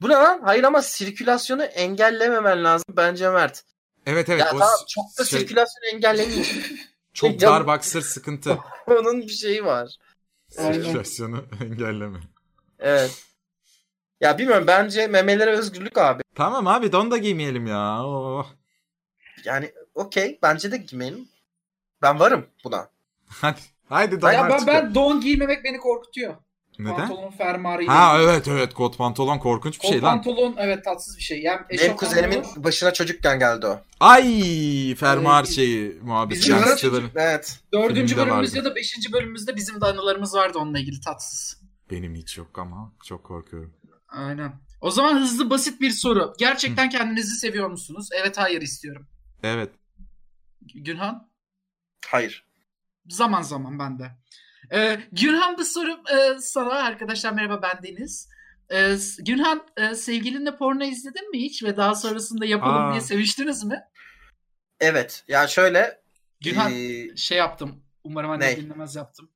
Bu 0.00 0.08
ne 0.08 0.12
lan? 0.12 0.40
Hayır 0.44 0.64
ama 0.64 0.82
sirkülasyonu 0.82 1.62
engellememen 1.64 2.64
lazım 2.64 2.86
bence 2.96 3.30
Mert. 3.30 3.64
Evet 4.06 4.28
evet. 4.28 4.40
ya 4.40 4.46
o 4.46 4.58
tamam 4.58 4.74
çok 4.88 5.04
da 5.18 5.24
şey- 5.24 5.40
sirkülasyonu 5.40 5.86
engellemeyin. 5.94 6.46
çok 7.14 7.40
dar 7.40 7.66
boxer 7.66 8.00
sıkıntı. 8.00 8.58
Onun 8.86 9.20
bir 9.22 9.28
şeyi 9.28 9.64
var. 9.64 9.96
Sirkülasyonu 10.48 11.44
engelleme. 11.64 12.20
Evet. 12.78 13.24
Ya 14.20 14.38
bilmiyorum 14.38 14.66
bence 14.66 15.06
memelere 15.06 15.50
özgürlük 15.50 15.98
abi. 15.98 16.22
Tamam 16.34 16.66
abi 16.66 16.92
don 16.92 17.10
da 17.10 17.16
giymeyelim 17.16 17.66
ya. 17.66 18.04
Oh. 18.04 18.46
Yani 19.44 19.72
okey 19.94 20.38
bence 20.42 20.72
de 20.72 20.76
giymeyelim. 20.76 21.28
Ben 22.02 22.20
varım 22.20 22.46
buna. 22.64 22.88
Hadi. 23.26 23.60
Haydi 23.88 24.14
Ya 24.14 24.22
ben, 24.22 24.38
artık. 24.42 24.68
ben 24.68 24.94
don 24.94 25.20
giymemek 25.20 25.64
beni 25.64 25.78
korkutuyor. 25.78 26.34
Neden? 26.78 26.96
Pantolon 26.96 27.30
fermuarıyla. 27.30 27.94
Ha 27.94 28.18
evet 28.22 28.48
evet 28.48 28.74
kot 28.74 28.98
pantolon 28.98 29.38
korkunç 29.38 29.74
bir 29.74 29.78
Kot 29.78 29.90
şey 29.90 30.02
lan. 30.02 30.22
pantolon 30.22 30.54
evet 30.58 30.84
tatsız 30.84 31.16
bir 31.16 31.22
şey. 31.22 31.42
Yani 31.42 31.60
Benim 31.70 31.96
kuzenimin 31.96 32.36
olur. 32.38 32.46
başına 32.64 32.92
çocukken 32.92 33.38
geldi 33.38 33.66
o. 33.66 33.80
Ay 34.00 34.94
fermuar 34.94 35.44
Ee, 35.44 35.46
şeyi 35.46 35.98
muhabbeti. 36.02 36.40
bizim 36.40 36.56
yansıtıları. 36.56 37.04
Evet. 37.16 37.60
Dördüncü 37.72 38.16
bölümümüzde 38.16 38.56
vardı. 38.58 38.66
ya 38.68 38.72
da 38.72 38.76
beşinci 38.76 39.12
bölümümüzde 39.12 39.56
bizim 39.56 39.80
de 39.80 39.84
anılarımız 39.86 40.34
vardı 40.34 40.58
onunla 40.58 40.78
ilgili 40.78 41.00
tatsız. 41.00 41.62
Benim 41.90 42.14
hiç 42.14 42.38
yok 42.38 42.58
ama 42.58 42.92
çok 43.04 43.24
korkuyorum. 43.24 43.74
Aynen. 44.08 44.52
O 44.80 44.90
zaman 44.90 45.20
hızlı 45.20 45.50
basit 45.50 45.80
bir 45.80 45.90
soru. 45.90 46.32
Gerçekten 46.38 46.88
kendinizi 46.88 47.34
seviyor 47.36 47.70
musunuz? 47.70 48.08
Evet 48.22 48.38
hayır 48.38 48.62
istiyorum. 48.62 49.06
Evet. 49.42 49.70
Günhan? 50.74 51.28
Hayır. 52.06 52.43
Zaman 53.08 53.42
zaman 53.42 53.78
ben 53.78 53.98
de. 53.98 54.10
Ee, 54.72 55.00
Günhan 55.12 55.58
bu 55.58 55.64
soru 55.64 55.90
e, 55.90 56.38
sana 56.40 56.72
arkadaşlar 56.74 57.32
merhaba 57.32 57.62
ben 57.62 57.82
Deniz. 57.82 58.28
Ee, 58.72 58.96
Günhan 59.18 59.62
e, 59.76 59.94
sevgilinle 59.94 60.56
porno 60.56 60.84
izledin 60.84 61.30
mi 61.30 61.38
hiç 61.38 61.62
ve 61.62 61.76
daha 61.76 61.94
sonrasında 61.94 62.44
yapalım 62.46 62.88
Aa. 62.88 62.90
diye 62.92 63.00
seviştiniz 63.00 63.64
mi? 63.64 63.80
Evet. 64.80 65.24
Yani 65.28 65.50
şöyle. 65.50 66.02
Günhan 66.40 66.72
ee, 66.72 67.16
şey 67.16 67.38
yaptım. 67.38 67.82
Umarım 68.04 68.30
anne 68.30 68.46
Ne? 68.46 68.56
dinlemez 68.56 68.96
yaptım. 68.96 69.30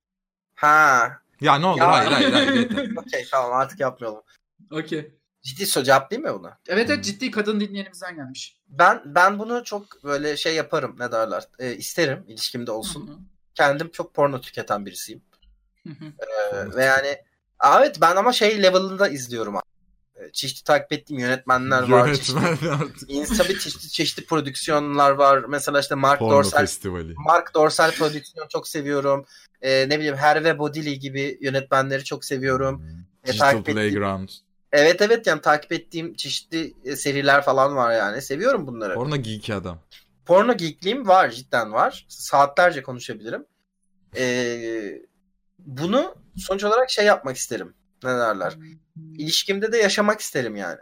ha. 0.54 1.12
Ya 1.40 1.59
ne 1.59 1.66
olur 1.66 1.78
Ya. 1.78 1.92
hayır 1.92 2.33
hayır. 2.33 2.70
Okey 2.96 3.26
tamam 3.31 3.52
artık 3.52 3.81
yapmayalım. 3.81 4.22
Okey. 4.70 5.14
Ciddi 5.42 5.66
soru 5.66 5.85
cevap 5.85 6.11
değil 6.11 6.22
mi 6.22 6.35
buna? 6.35 6.59
Evet 6.68 6.88
Hmm. 6.88 6.94
evet 6.94 7.04
ciddi 7.04 7.31
kadın 7.31 7.61
dinleyenimizden 7.61 8.16
gelmiş. 8.16 8.57
Ben 8.68 9.02
ben 9.04 9.38
bunu 9.38 9.64
çok 9.64 10.04
böyle 10.04 10.37
şey 10.37 10.54
yaparım 10.54 10.96
ne 10.98 11.12
derler. 11.12 11.44
Ee, 11.59 11.74
isterim 11.76 12.24
ilişkimde 12.28 12.70
olsun. 12.70 13.09
Hı 13.09 13.12
hı. 13.12 13.18
Kendim 13.59 13.88
çok 13.90 14.14
porno 14.14 14.40
tüketen 14.40 14.87
birisiyim. 14.87 15.23
Hı 15.87 15.90
hı. 15.92 16.05
Ee, 16.05 16.77
ve 16.77 16.85
yani 16.85 17.16
evet 17.79 17.97
ben 18.01 18.16
ama 18.16 18.33
şey 18.33 18.62
level'ında 18.62 19.09
izliyorum 19.09 19.57
abi. 19.57 19.62
Ee, 20.16 20.33
Çeşitli 20.33 20.64
takip 20.64 20.92
ettiğim 20.92 21.21
yönetmenler 21.21 21.83
var. 21.90 22.14
Çeşitli, 22.14 22.40
Yönetmen 22.44 22.68
artık. 22.73 23.11
İns- 23.11 23.37
tabii 23.38 23.59
çeşitli, 23.59 23.88
çeşitli 23.88 24.25
prodüksiyonlar 24.27 25.11
var. 25.11 25.44
Mesela 25.49 25.81
işte 25.81 25.94
Mark 25.94 26.18
Porno 26.18 26.37
Dorsal 26.37 26.61
festivali. 26.61 27.14
Mark 27.16 27.55
Dorsal 27.55 27.90
prodüksiyon 27.90 28.49
çok 28.49 28.68
seviyorum. 28.68 29.25
Ee, 29.62 29.88
ne 29.88 29.99
bileyim 29.99 30.14
Hervé 30.16 30.59
Bodili 30.59 30.99
gibi 30.99 31.38
yönetmenleri 31.40 32.05
çok 32.05 32.25
seviyorum. 32.25 32.83
E, 33.25 33.27
Digital 33.29 33.51
takip 33.51 33.68
ettiğim- 33.68 33.75
Playground. 33.75 34.29
Evet 34.73 35.03
evet 35.03 35.27
yani 35.27 35.40
takip 35.40 35.73
ettiğim 35.73 36.14
çeşitli 36.14 36.75
seriler 36.97 37.42
falan 37.44 37.77
var 37.77 37.92
yani. 37.92 38.23
Seviyorum 38.23 38.66
bunları. 38.66 38.94
Porno 38.94 39.16
geek 39.16 39.51
adam. 39.51 39.79
Porno 40.28 40.56
geekliğim 40.56 41.08
var 41.08 41.30
cidden 41.30 41.72
var. 41.72 42.06
Saatlerce 42.08 42.82
konuşabilirim. 42.82 43.46
Ee, 44.16 45.02
bunu 45.58 46.14
sonuç 46.36 46.64
olarak 46.64 46.90
şey 46.90 47.04
yapmak 47.04 47.36
isterim. 47.36 47.74
Ne 48.04 48.10
derler? 48.10 48.54
İlişkimde 49.18 49.72
de 49.72 49.78
yaşamak 49.78 50.20
isterim 50.20 50.56
yani. 50.56 50.80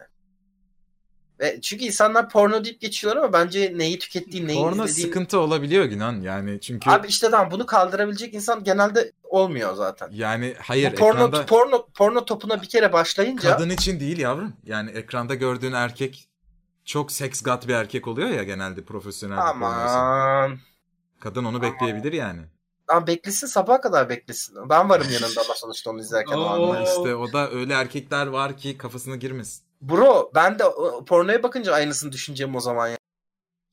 Ve 1.40 1.60
çünkü 1.60 1.84
insanlar 1.84 2.28
porno 2.28 2.64
deyip 2.64 2.80
geçiyorlar 2.80 3.22
ama 3.22 3.32
bence 3.32 3.72
neyi 3.76 3.98
tükettiğin, 3.98 4.48
neyi 4.48 4.58
Porno 4.58 4.84
izlediğin... 4.84 5.06
sıkıntı 5.06 5.38
olabiliyor 5.38 5.84
Günan 5.84 6.20
yani 6.20 6.60
çünkü 6.60 6.90
Abi 6.90 7.06
işte 7.06 7.30
tamam 7.30 7.50
bunu 7.50 7.66
kaldırabilecek 7.66 8.34
insan 8.34 8.64
genelde 8.64 9.12
olmuyor 9.24 9.74
zaten. 9.74 10.10
yani 10.12 10.54
hayır 10.58 10.92
Bu 10.92 10.96
porno, 10.96 11.12
ekranda 11.12 11.46
porno, 11.46 11.86
porno 11.94 12.24
topuna 12.24 12.62
bir 12.62 12.68
kere 12.68 12.92
başlayınca 12.92 13.50
kadın 13.50 13.70
için 13.70 14.00
değil 14.00 14.18
yavrum. 14.18 14.52
Yani 14.64 14.90
ekranda 14.90 15.34
gördüğün 15.34 15.72
erkek 15.72 16.25
çok 16.86 17.12
seks 17.12 17.42
gat 17.42 17.68
bir 17.68 17.74
erkek 17.74 18.08
oluyor 18.08 18.28
ya 18.28 18.42
genelde 18.42 18.84
profesyonel 18.84 19.38
aman 19.48 20.58
Kadın 21.20 21.44
onu 21.44 21.62
bekleyebilir 21.62 22.12
yani. 22.12 22.40
Lan 22.90 23.06
beklesin 23.06 23.46
sabaha 23.46 23.80
kadar 23.80 24.08
beklesin. 24.08 24.68
Ben 24.68 24.88
varım 24.90 25.06
yanında 25.12 25.40
ama 25.44 25.54
sonuçta 25.54 25.90
onu 25.90 26.00
izlerken 26.00 26.34
o 26.36 26.40
Oo. 26.40 26.72
Ama 26.72 26.82
işte 26.82 27.14
o 27.14 27.32
da 27.32 27.50
öyle 27.50 27.74
erkekler 27.74 28.26
var 28.26 28.56
ki 28.56 28.78
kafasına 28.78 29.16
girmesin. 29.16 29.62
Bro 29.80 30.30
ben 30.34 30.58
de 30.58 30.64
o- 30.64 31.04
pornoya 31.04 31.42
bakınca 31.42 31.72
aynısını 31.72 32.12
düşüneceğim 32.12 32.56
o 32.56 32.60
zaman 32.60 32.88
ya. 32.88 32.96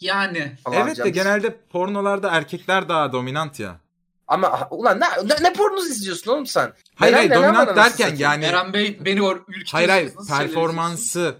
Yani. 0.01 0.55
Falan 0.63 0.77
evet 0.77 0.97
de 1.05 1.09
genelde 1.09 1.57
pornolarda 1.71 2.29
erkekler 2.31 2.89
daha 2.89 3.11
dominant 3.13 3.59
ya. 3.59 3.79
Ama 4.27 4.67
ulan 4.71 4.99
ne, 4.99 5.05
ne, 5.29 5.43
ne 5.43 5.53
pornosu 5.53 5.87
izliyorsun 5.87 6.31
oğlum 6.31 6.45
sen? 6.45 6.73
Hayır 6.95 7.13
hayır 7.13 7.29
Neden- 7.29 7.41
neden 7.41 7.55
dominant 7.55 7.77
derken 7.77 8.15
yani 8.15 8.45
Eren 8.45 8.73
Bey 8.73 9.05
beni 9.05 9.21
or 9.21 9.35
ürkütüyorsunuz. 9.35 9.73
hayır 9.73 9.89
hayır 9.89 10.11
performansı 10.27 11.35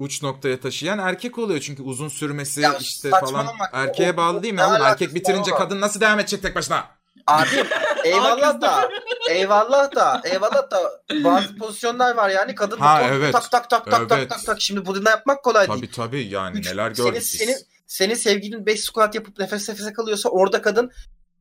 uç 0.00 0.22
noktaya 0.22 0.60
taşıyan 0.60 0.98
erkek 0.98 1.38
oluyor 1.38 1.60
çünkü 1.60 1.82
uzun 1.82 2.08
sürmesi 2.08 2.60
Ya 2.60 2.74
işte 2.80 3.10
falan 3.10 3.46
erkeğe 3.72 4.12
O- 4.12 4.16
bağlı 4.16 4.42
değil 4.42 4.54
mi 4.54 4.64
oğlum? 4.64 4.82
Erkek 4.82 5.14
bitirince 5.14 5.50
kadın 5.50 5.80
nasıl 5.80 6.00
devam 6.00 6.20
edecek 6.20 6.42
tek 6.42 6.54
başına? 6.54 6.84
Abi 7.26 7.48
eyvallah 8.04 8.60
da 8.60 8.88
eyvallah 9.30 9.94
da 9.96 10.20
eyvallah 10.24 10.70
da 10.70 11.02
bazı 11.24 11.56
pozisyonlar 11.56 12.16
var 12.16 12.28
yani 12.30 12.54
kadın 12.54 12.78
Ha, 12.78 13.00
bu- 13.02 13.14
evet. 13.14 13.32
tak 13.32 13.50
tak 13.50 13.70
tak 13.70 13.90
tak 13.90 14.08
tak 14.08 14.18
Evet. 14.18 14.30
tak 14.30 14.44
tak 14.46 14.60
şimdi 14.60 14.86
bunu 14.86 15.04
da 15.04 15.10
yapmak 15.10 15.44
kolay 15.44 15.68
değil. 15.68 15.78
Tabii 15.78 15.90
tabii 15.90 16.22
yani 16.26 16.58
Üç- 16.58 16.66
neler 16.70 16.94
senin, 16.94 17.06
gördük 17.06 17.20
biz. 17.20 17.30
senin, 17.30 17.56
senin 17.86 18.14
sevgilin 18.14 18.66
5 18.66 18.80
squat 18.80 19.14
yapıp 19.14 19.38
nefes 19.38 19.68
nefese 19.68 19.92
kalıyorsa 19.92 20.28
orada 20.28 20.62
kadın 20.62 20.90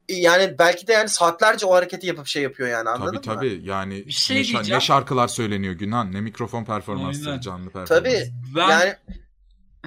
yani 0.09 0.55
belki 0.59 0.87
de 0.87 0.93
yani 0.93 1.09
saatlerce 1.09 1.65
o 1.65 1.73
hareketi 1.73 2.07
yapıp 2.07 2.27
şey 2.27 2.43
yapıyor 2.43 2.69
yani 2.69 2.89
anladın 2.89 3.21
Tabii 3.21 3.29
mı? 3.29 3.35
tabii 3.35 3.61
yani 3.63 4.05
Bir 4.05 4.11
şey 4.11 4.37
ne, 4.37 4.41
şa- 4.41 4.53
diyeceğim. 4.53 4.77
ne 4.77 4.81
şarkılar 4.81 5.27
söyleniyor 5.27 5.73
Günhan 5.73 6.11
ne 6.13 6.21
mikrofon 6.21 6.65
performansları 6.65 7.29
Aynen. 7.29 7.41
canlı 7.41 7.65
performans. 7.69 7.89
Tabii 7.89 8.33
Ben... 8.55 8.69
yani 8.69 8.95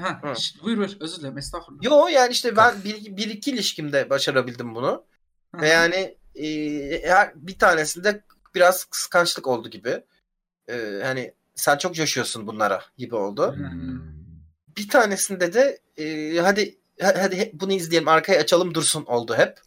Ha, 0.01 0.21
Hı. 0.23 0.35
buyur 0.65 0.79
buyur 0.79 0.91
özür 1.01 1.21
dilerim 1.21 1.39
estağfurullah. 1.39 1.83
yo 1.83 2.07
yani 2.07 2.33
işte 2.33 2.57
ben 2.57 2.75
bir, 2.85 3.17
bir 3.17 3.31
iki 3.31 3.51
ilişkimde 3.51 4.11
başarabildim 4.11 4.75
bunu. 4.75 5.05
Ve 5.55 5.69
yani 5.69 6.17
e, 6.35 7.09
her 7.09 7.33
bir 7.35 7.59
tanesinde 7.59 8.25
biraz 8.55 8.85
kıskançlık 8.85 9.47
oldu 9.47 9.71
gibi. 9.71 10.03
E, 10.69 11.01
hani 11.03 11.35
sen 11.55 11.79
çok 11.79 11.95
coşuyorsun 11.95 12.47
bunlara 12.47 12.83
gibi 12.99 13.15
oldu. 13.15 13.55
Hmm. 13.57 14.01
Bir 14.77 14.89
tanesinde 14.89 15.53
de 15.55 15.79
e, 15.97 16.39
hadi 16.41 16.79
ha- 17.03 17.15
hadi 17.19 17.51
bunu 17.55 17.73
izleyelim 17.73 18.09
arkaya 18.09 18.41
açalım 18.41 18.75
dursun 18.75 19.05
oldu 19.05 19.35
hep. 19.37 19.59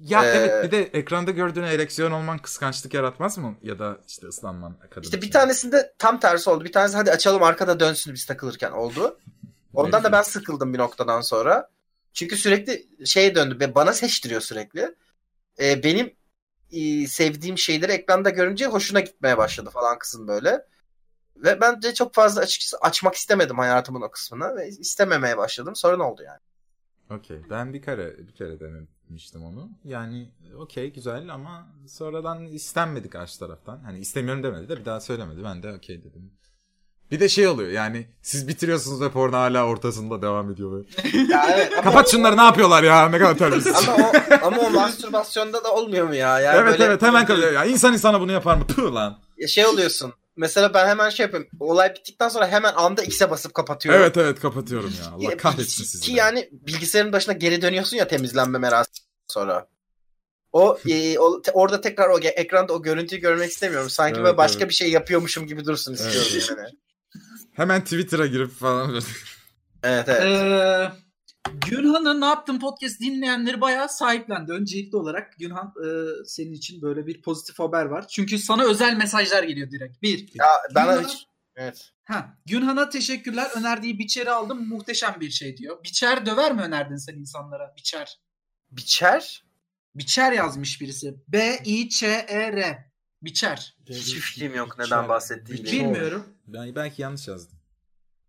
Ya 0.00 0.24
Ee, 0.24 0.28
evet 0.28 0.64
bir 0.64 0.70
de 0.70 0.82
ekranda 0.82 1.30
gördüğün 1.30 1.62
ereksiyon 1.62 2.10
olman 2.10 2.38
kıskançlık 2.38 2.94
yaratmaz 2.94 3.38
mı? 3.38 3.56
Ya 3.62 3.78
da 3.78 3.98
işte 4.08 4.26
ıslanman 4.26 4.76
kadın 4.90 5.02
İşte 5.02 5.16
bir 5.16 5.22
için. 5.22 5.32
tanesinde 5.32 5.94
tam 5.98 6.20
tersi 6.20 6.50
oldu. 6.50 6.64
Bir 6.64 6.72
tanesi 6.72 6.96
hadi 6.96 7.10
açalım 7.10 7.42
arkada 7.42 7.80
dönsün 7.80 8.14
biz 8.14 8.26
takılırken 8.26 8.70
oldu. 8.70 9.18
Ondan 9.74 10.04
da 10.04 10.12
ben 10.12 10.22
sıkıldım 10.22 10.74
bir 10.74 10.78
noktadan 10.78 11.20
sonra. 11.20 11.70
Çünkü 12.12 12.36
sürekli 12.36 12.86
şeye 13.06 13.34
döndü. 13.34 13.60
ve 13.60 13.74
Bana 13.74 13.92
seçtiriyor 13.92 14.40
sürekli. 14.40 14.94
E, 15.60 15.82
benim 15.82 16.14
e, 16.72 17.06
sevdiğim 17.06 17.58
şeyleri 17.58 17.92
ekranda 17.92 18.30
görünce 18.30 18.66
hoşuna 18.66 19.00
gitmeye 19.00 19.38
başladı 19.38 19.70
falan 19.70 19.98
kızın 19.98 20.28
böyle. 20.28 20.66
Ve 21.36 21.60
ben 21.60 21.82
de 21.82 21.94
çok 21.94 22.14
fazla 22.14 22.40
açıkçası 22.40 22.76
açmak 22.80 23.14
istemedim 23.14 23.58
hayatımın 23.58 24.02
o 24.02 24.10
kısmını 24.10 24.56
ve 24.56 24.68
istememeye 24.68 25.36
başladım. 25.36 25.76
Sonra 25.76 25.96
ne 25.96 26.02
oldu 26.02 26.22
yani? 26.22 26.40
Okey. 27.18 27.40
Ben 27.50 27.72
bir 27.72 27.82
kere 27.82 28.18
bir 28.18 28.34
kere 28.34 28.60
denemiştim 29.10 29.42
onu. 29.44 29.70
Yani 29.84 30.28
okey 30.58 30.92
güzel 30.92 31.34
ama 31.34 31.66
sonradan 31.88 32.46
istenmedi 32.46 33.08
karşı 33.10 33.38
taraftan. 33.38 33.78
Hani 33.84 33.98
istemiyorum 33.98 34.42
demedi 34.42 34.68
de 34.68 34.76
bir 34.80 34.84
daha 34.84 35.00
söylemedi. 35.00 35.44
Ben 35.44 35.62
de 35.62 35.72
okey 35.74 35.98
dedim. 36.04 36.32
Bir 37.10 37.20
de 37.20 37.28
şey 37.28 37.48
oluyor 37.48 37.70
yani 37.70 38.06
siz 38.22 38.48
bitiriyorsunuz 38.48 39.00
ve 39.00 39.10
porno 39.10 39.36
hala 39.36 39.66
ortasında 39.66 40.22
devam 40.22 40.50
ediyor. 40.50 40.72
Böyle. 40.72 40.86
Ya 41.32 41.46
evet, 41.54 41.72
Kapat 41.82 42.06
o- 42.06 42.10
şunları 42.10 42.36
ne 42.36 42.42
yapıyorlar 42.42 42.82
ya 42.82 43.08
ne 43.08 43.18
kadar 43.18 43.38
terbiyesiz. 43.38 43.88
Ama 43.88 44.08
o, 44.08 44.12
ama 44.46 44.56
o 44.62 44.70
mastürbasyonda 44.70 45.64
da 45.64 45.74
olmuyor 45.74 46.06
mu 46.08 46.14
ya? 46.14 46.40
Yani 46.40 46.56
evet 46.58 46.72
böyle- 46.72 46.84
evet 46.84 47.02
hemen 47.02 47.26
kalıyor 47.26 47.52
ya. 47.52 47.64
İnsan 47.64 47.92
insana 47.92 48.20
bunu 48.20 48.32
yapar 48.32 48.56
mı? 48.56 48.66
Pıh 48.66 48.92
lan. 48.94 49.18
Ya 49.38 49.48
şey 49.48 49.66
oluyorsun. 49.66 50.12
Mesela 50.36 50.74
ben 50.74 50.86
hemen 50.88 51.10
şey 51.10 51.24
yapıyorum. 51.24 51.48
Olay 51.60 51.94
bittikten 51.94 52.28
sonra 52.28 52.48
hemen 52.48 52.72
anda 52.76 53.02
X'e 53.02 53.30
basıp 53.30 53.54
kapatıyorum. 53.54 54.00
Evet 54.02 54.16
evet 54.16 54.40
kapatıyorum 54.40 54.94
ya. 55.04 55.10
Allah 55.10 55.36
kahretsin 55.36 55.82
ki- 55.82 55.88
sizi. 55.88 56.04
Ki 56.04 56.12
yani 56.12 56.48
bilgisayarın 56.52 57.12
başına 57.12 57.34
geri 57.34 57.62
dönüyorsun 57.62 57.96
ya 57.96 58.08
temizlenme 58.08 58.58
merasimi 58.58 59.06
sonra. 59.28 59.66
O, 60.52 60.78
e, 60.88 61.18
o- 61.18 61.42
te- 61.42 61.52
orada 61.52 61.80
tekrar 61.80 62.08
o 62.08 62.18
ekranda 62.18 62.72
o 62.72 62.82
görüntüyü 62.82 63.20
görmek 63.20 63.50
istemiyorum. 63.50 63.90
Sanki 63.90 64.14
Evet, 64.16 64.24
böyle 64.24 64.36
başka 64.36 64.58
evet. 64.58 64.68
bir 64.70 64.74
şey 64.74 64.90
yapıyormuşum 64.90 65.46
gibi 65.46 65.64
dursun 65.64 65.94
istiyorum 65.94 66.28
Evet. 66.32 66.48
yani. 66.58 66.68
Hemen 67.52 67.84
Twitter'a 67.84 68.26
girip 68.26 68.52
falan. 68.52 69.00
Evet 69.82 70.08
evet. 70.08 70.22
Ee, 70.24 70.92
Günhan'ın 71.70 72.20
ne 72.20 72.24
yaptın 72.24 72.58
podcast 72.58 73.00
dinleyenleri 73.00 73.60
bayağı 73.60 73.88
sahiplendi. 73.88 74.52
Öncelikli 74.52 74.96
olarak 74.96 75.38
Günhan 75.38 75.74
e, 75.84 75.88
senin 76.24 76.52
için 76.52 76.82
böyle 76.82 77.06
bir 77.06 77.22
pozitif 77.22 77.58
haber 77.58 77.84
var. 77.84 78.08
Çünkü 78.08 78.38
sana 78.38 78.64
özel 78.64 78.96
mesajlar 78.96 79.42
geliyor 79.42 79.70
direkt. 79.70 80.02
Bir. 80.02 80.28
Ya 80.34 80.46
bana 80.74 80.92
Günhan'a- 80.94 81.08
hiç 81.08 81.26
evet. 81.56 81.90
Ha, 82.04 82.38
Günhan'a 82.46 82.88
teşekkürler. 82.88 83.50
Önerdiği 83.56 83.98
biçeri 83.98 84.30
aldım. 84.30 84.68
Muhteşem 84.68 85.16
bir 85.20 85.30
şey 85.30 85.56
diyor. 85.56 85.84
Biçer 85.84 86.26
döver 86.26 86.52
mi 86.54 86.62
önerdin 86.62 86.96
sen 86.96 87.14
insanlara? 87.14 87.74
Biçer. 87.76 88.20
Biçer 88.70 89.44
Biçer 89.94 90.32
yazmış 90.32 90.80
birisi. 90.80 91.14
B-I-Ç-E-R. 91.28 92.90
Biçer. 93.22 93.76
hiçbir 93.88 94.20
fikrim 94.20 94.54
yok 94.54 94.68
Biçer. 94.78 94.84
neden 94.86 95.08
bahsettiğini. 95.08 95.64
Bilmiyorum. 95.64 96.26
Ben 96.46 96.74
belki 96.74 97.02
yanlış 97.02 97.28
yazdım. 97.28 97.58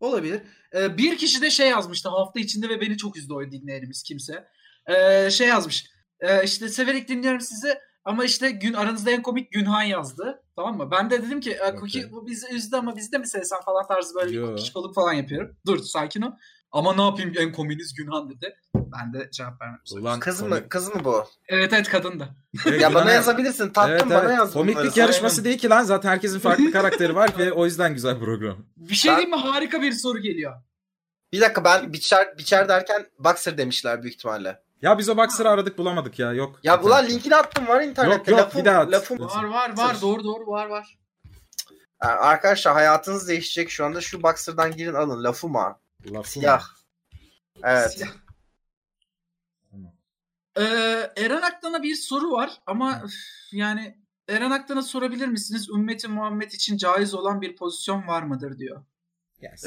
Olabilir. 0.02 0.42
Ee, 0.76 0.98
bir 0.98 1.18
kişi 1.18 1.42
de 1.42 1.50
şey 1.50 1.70
yazmıştı 1.70 2.10
hafta 2.10 2.40
içinde 2.40 2.70
ve 2.70 2.82
beni 2.82 2.98
çok 2.98 3.18
üzdü 3.18 3.34
o 3.34 3.52
dinleyenimiz 3.52 4.04
kimse. 4.04 4.48
Ee, 4.88 5.30
şey 5.32 5.48
yazmış. 5.48 5.86
Ee, 6.20 6.44
işte 6.44 6.70
severek 6.70 7.08
dinliyorum 7.08 7.42
sizi 7.42 7.78
ama 8.06 8.26
işte 8.26 8.52
gün 8.52 8.74
aranızda 8.74 9.12
en 9.12 9.22
komik 9.22 9.52
Günhan 9.52 9.84
yazdı. 9.84 10.44
Tamam 10.56 10.78
mı? 10.78 10.92
Ben 10.92 11.10
de 11.10 11.24
dedim 11.24 11.40
ki 11.42 11.52
e, 11.52 11.58
Cookie 11.80 12.02
Okey. 12.02 12.12
bu 12.12 12.28
bizi 12.28 12.48
üzdü 12.56 12.76
ama 12.76 12.96
biz 12.96 13.12
de 13.12 13.18
mi 13.18 13.28
sevsen 13.28 13.62
falan 13.62 13.88
tarzı 13.88 14.16
böyle 14.16 14.38
Yo. 14.38 14.52
bir 14.52 14.58
kişikoluk 14.58 14.96
falan 14.96 15.14
yapıyorum. 15.14 15.58
Dur 15.66 15.80
sakin 15.80 16.22
ol. 16.22 16.32
Ama 16.72 16.96
ne 16.96 17.02
yapayım 17.02 17.34
en 17.38 17.52
kominiz 17.52 17.94
Günhan 17.94 18.30
dedi. 18.30 18.56
Ben 19.00 19.14
de 19.14 19.30
cevap 19.32 19.62
vermedim. 19.62 19.84
Ulan 20.02 20.20
Kız 20.20 20.40
komik- 20.40 20.50
mı 20.64 20.70
kız 20.70 20.96
mı 20.96 21.02
bu? 21.06 21.26
Evet 21.48 21.74
evet 21.74 21.90
kadın 21.90 22.20
da. 22.20 22.30
Ya 22.80 22.94
bana 22.94 23.12
yazabilirsin 23.12 23.70
tatlım 23.70 23.92
Evet, 23.94 24.06
bana 24.10 24.20
evet. 24.24 24.38
yaz. 24.38 24.54
Komiklik 24.54 24.98
yarışması 24.98 25.36
eminim. 25.36 25.46
değil 25.46 25.58
ki 25.58 25.70
lan 25.70 25.84
zaten 25.84 26.10
herkesin 26.10 26.40
farklı 26.40 26.72
karakteri 26.72 27.16
var 27.16 27.30
ve 27.38 27.52
o 27.54 27.66
yüzden 27.66 27.94
güzel 27.94 28.20
program. 28.20 28.58
Bir 28.78 28.96
şey 28.96 29.12
Ben- 29.12 29.18
diyeyim 29.18 29.36
mi? 29.36 29.42
Harika 29.42 29.82
bir 29.82 29.92
soru 29.92 30.20
geliyor. 30.20 30.54
Bir 31.34 31.42
dakika 31.42 31.64
ben 31.64 31.94
biçer 31.94 32.38
biçer 32.38 32.68
derken 32.70 33.06
boxer 33.20 33.58
demişler 33.58 34.04
büyük 34.04 34.16
ihtimalle. 34.16 34.62
Ya 34.82 34.98
biz 34.98 35.10
o 35.10 35.18
Boxer'ı 35.18 35.50
aradık 35.50 35.78
bulamadık 35.78 36.20
ya 36.20 36.34
yok. 36.34 36.60
Ya 36.64 36.82
ulan 36.82 37.06
linkini 37.08 37.36
attım 37.36 37.68
var 37.68 37.82
internette. 37.82 38.16
Yok, 38.16 38.28
yok, 38.28 38.40
lafım, 38.40 38.62
bir 38.62 38.66
daha 38.66 38.80
at. 38.80 38.92
lafım. 38.92 39.20
Var 39.20 39.44
var 39.44 39.78
var 39.78 40.02
doğru 40.02 40.24
doğru 40.24 40.48
var 40.48 40.66
var. 40.66 40.98
Yani 42.04 42.14
arkadaşlar 42.14 42.74
hayatınız 42.74 43.28
değişecek 43.28 43.70
şu 43.70 43.86
anda 43.86 44.02
şu 44.02 44.24
boxer'dan 44.24 44.72
girin 44.72 44.94
alın 44.94 45.24
lafım 45.24 45.54
var. 45.54 45.76
Lafım. 46.06 46.24
Siyah. 46.26 46.64
Evet. 47.64 47.94
Siyah. 47.94 48.10
Ee, 50.58 51.12
Eren 51.18 51.42
Aktan'a 51.42 51.84
bir 51.84 51.96
soru 51.96 52.32
var 52.32 52.62
ama 52.66 53.02
üf, 53.06 53.14
yani 53.52 53.98
Eren 54.28 54.52
Aktan'a 54.52 54.82
sorabilir 54.82 55.28
misiniz? 55.28 55.70
Ümmeti 55.70 56.08
Muhammed 56.08 56.52
için 56.52 56.78
caiz 56.78 57.14
olan 57.14 57.42
bir 57.42 57.56
pozisyon 57.56 58.08
var 58.08 58.24
mıdır 58.24 58.58
diyor. 58.58 58.86
Yes. 59.42 59.64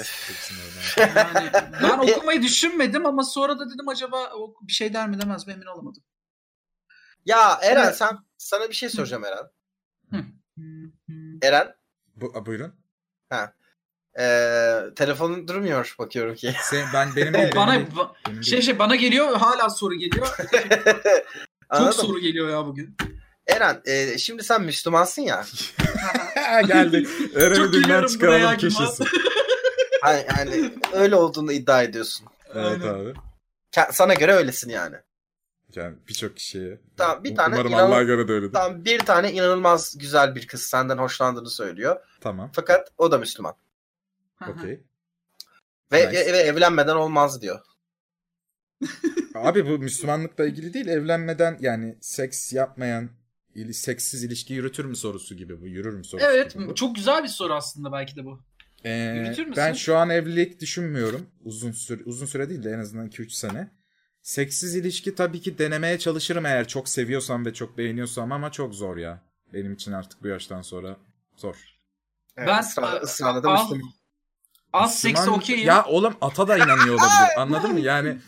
Yani 0.98 1.50
ben 1.82 1.98
okumayı 1.98 2.42
düşünmedim 2.42 3.06
ama 3.06 3.24
sonra 3.24 3.58
da 3.58 3.70
dedim 3.70 3.88
acaba 3.88 4.32
o 4.34 4.54
bir 4.62 4.72
şey 4.72 4.94
der 4.94 5.08
mi 5.08 5.20
demez 5.20 5.46
mi 5.46 5.52
emin 5.52 5.66
olamadım. 5.66 6.02
Ya 7.24 7.58
Eren 7.62 7.84
Evet. 7.84 7.96
sen 7.96 8.18
sana 8.38 8.68
bir 8.68 8.74
şey 8.74 8.88
soracağım 8.88 9.24
Eren. 9.24 9.50
Eren 11.42 11.74
Bu, 12.16 12.46
buyurun. 12.46 12.74
Ee, 14.20 14.80
telefonun 14.96 15.48
durmuyor 15.48 15.94
bakıyorum 15.98 16.34
ki. 16.34 16.54
Sen, 16.62 16.86
ben 16.94 17.16
benim 17.16 17.34
değil, 17.34 17.52
bana 17.56 17.72
benim 17.72 17.86
benim 18.28 18.44
şey 18.44 18.62
şey 18.62 18.78
bana 18.78 18.96
geliyor 18.96 19.36
hala 19.36 19.70
soru 19.70 19.94
geliyor. 19.94 20.36
Çok 21.78 21.94
soru 21.94 22.18
geliyor 22.18 22.48
ya 22.48 22.66
bugün. 22.66 22.96
Eren 23.46 23.82
ee, 23.86 24.18
şimdi 24.18 24.44
sen 24.44 24.62
Müslümansın 24.62 25.22
ya. 25.22 25.44
geldi. 26.66 27.08
Eren'i 27.36 27.56
Çok 27.56 27.72
dünden 27.72 27.82
gülüyorum 27.82 28.08
çıkaralım 28.08 28.42
buraya 28.42 28.56
köşesi. 28.56 29.04
Hani, 30.04 30.24
yani 30.38 30.72
öyle 30.92 31.16
olduğunu 31.16 31.52
iddia 31.52 31.82
ediyorsun. 31.82 32.26
Evet 32.54 32.82
Aynen. 32.82 32.94
abi. 32.94 33.14
Sana 33.90 34.14
göre 34.14 34.32
öylesin 34.32 34.70
yani. 34.70 34.96
Yani 35.74 35.96
birçok 36.08 36.36
kişiye. 36.36 36.80
Tamam, 36.96 37.24
bir 37.24 37.36
tane 37.36 37.54
Umarım 37.54 37.72
inan- 37.72 37.86
Allah'a 37.86 38.02
göre 38.02 38.28
de 38.28 38.32
öyledir. 38.32 38.52
Tamam. 38.52 38.68
Tamam 38.68 38.84
bir 38.84 38.98
tane 38.98 39.32
inanılmaz 39.32 39.98
güzel 39.98 40.34
bir 40.34 40.46
kız 40.46 40.62
senden 40.62 40.98
hoşlandığını 40.98 41.50
söylüyor. 41.50 41.96
Fakat 42.52 42.92
o 42.98 43.12
da 43.12 43.18
Müslüman. 43.18 43.54
Okey. 44.48 44.80
Ve, 45.92 46.08
Nice. 46.08 46.32
ve 46.32 46.38
evlenmeden 46.38 46.96
olmaz 46.96 47.42
diyor. 47.42 47.60
Abi 49.34 49.66
bu 49.66 49.78
Müslümanlıkla 49.78 50.46
ilgili 50.46 50.74
değil. 50.74 50.86
Evlenmeden 50.88 51.56
yani 51.60 51.98
seks 52.00 52.52
yapmayan 52.52 53.10
ili- 53.54 53.74
seksiz 53.74 54.24
ilişki 54.24 54.54
yürütür 54.54 54.84
mü 54.84 54.96
sorusu 54.96 55.34
gibi 55.36 55.60
bu. 55.60 55.66
Yürür 55.66 55.94
mü 55.94 56.04
sorusu 56.04 56.26
Evet 56.26 56.54
gibi 56.54 56.66
bu. 56.66 56.74
çok 56.74 56.94
güzel 56.96 57.22
bir 57.22 57.28
soru 57.28 57.54
aslında 57.54 57.92
belki 57.92 58.16
de 58.16 58.24
bu. 58.24 58.40
Ee, 58.84 58.90
Yürütür 58.92 59.46
müsün? 59.46 59.56
ben 59.56 59.72
şu 59.72 59.96
an 59.96 60.10
evlilik 60.10 60.60
düşünmüyorum. 60.60 61.26
Uzun 61.44 61.72
süre 61.72 62.02
uzun 62.04 62.26
süre 62.26 62.48
değil 62.48 62.62
de 62.64 62.70
en 62.70 62.78
azından 62.78 63.08
2-3 63.08 63.30
sene. 63.30 63.70
Seksiz 64.22 64.74
ilişki 64.76 65.14
tabii 65.14 65.40
ki 65.40 65.58
denemeye 65.58 65.98
çalışırım 65.98 66.46
eğer 66.46 66.68
çok 66.68 66.88
seviyorsam 66.88 67.46
ve 67.46 67.54
çok 67.54 67.78
beğeniyorsam 67.78 68.32
ama 68.32 68.52
çok 68.52 68.74
zor 68.74 68.96
ya. 68.96 69.22
Benim 69.52 69.72
için 69.72 69.92
artık 69.92 70.22
bu 70.22 70.28
yaştan 70.28 70.62
sonra 70.62 70.96
zor. 71.36 71.56
Evet, 72.36 72.48
Ben- 72.48 72.60
ısrar, 72.60 73.02
ısrarla 73.02 73.42
da 73.42 73.48
Al- 73.48 73.62
Müslüman. 73.62 73.92
Az 74.74 75.00
seksi 75.00 75.22
Müslüman- 75.22 75.36
okeyim. 75.36 75.66
Ya 75.66 75.84
oğlum 75.84 76.14
ata 76.20 76.48
da 76.48 76.56
inanıyor 76.56 76.94
olabilir. 76.94 77.36
Anladın 77.38 77.72
mı? 77.72 77.80
Yani 77.80 78.18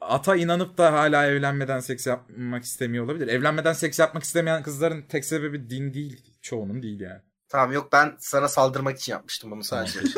ata 0.00 0.36
inanıp 0.36 0.78
da 0.78 0.92
hala 0.92 1.26
evlenmeden 1.26 1.80
seks 1.80 2.06
yapmak 2.06 2.64
istemiyor 2.64 3.04
olabilir. 3.04 3.28
Evlenmeden 3.28 3.72
seks 3.72 3.98
yapmak 3.98 4.22
istemeyen 4.22 4.62
kızların 4.62 5.02
tek 5.02 5.24
sebebi 5.24 5.70
din 5.70 5.94
değil. 5.94 6.34
Çoğunun 6.42 6.82
değil 6.82 7.00
yani. 7.00 7.20
Tamam 7.48 7.72
yok 7.72 7.92
ben 7.92 8.16
sana 8.18 8.48
saldırmak 8.48 8.98
için 8.98 9.12
yapmıştım 9.12 9.50
bunu 9.50 9.64
sadece. 9.64 10.00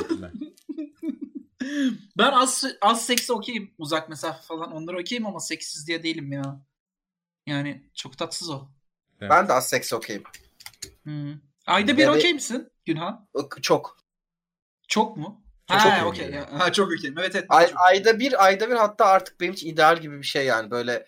Ben 2.19 2.33
az, 2.33 2.65
az 2.81 3.07
seksi 3.07 3.33
okeyim. 3.33 3.71
Uzak 3.79 4.09
mesafe 4.09 4.43
falan 4.43 4.73
onları 4.73 5.01
okeyim 5.01 5.27
ama 5.27 5.41
seksiz 5.41 5.87
diye 5.87 6.03
değilim 6.03 6.33
ya. 6.33 6.61
Yani 7.47 7.91
çok 7.95 8.19
tatsız 8.19 8.51
o. 8.51 8.69
Evet. 9.21 9.31
ben 9.31 9.49
de 9.49 9.53
az 9.53 9.69
seks 9.69 9.93
okeyim. 9.93 10.23
Hmm. 11.03 11.35
Ayda 11.67 11.97
bir 11.97 12.07
okey 12.07 12.35
misin 12.35 12.71
Günhan? 12.85 13.29
Çok. 13.63 13.97
Çok 14.89 15.17
mu? 15.17 15.46
Çok 15.71 15.81
ha 15.81 15.89
okeyim 15.89 16.07
okey. 16.07 16.25
yani. 16.25 16.35
ya. 16.35 16.61
Ha 16.61 16.73
çok 16.73 16.93
okeyim. 16.93 17.19
Evet 17.19 17.35
evet. 17.37 17.45
Ay, 17.49 17.67
çok- 17.69 17.81
ayda 17.81 18.19
bir 18.19 18.45
ayda 18.45 18.71
bir 18.71 18.75
hatta 18.75 19.07
artık 19.07 19.41
benim 19.41 19.53
için 19.53 19.69
ideal 19.69 19.97
gibi 19.97 20.19
bir 20.19 20.27
şey 20.27 20.47
yani 20.47 20.71
böyle 20.71 21.07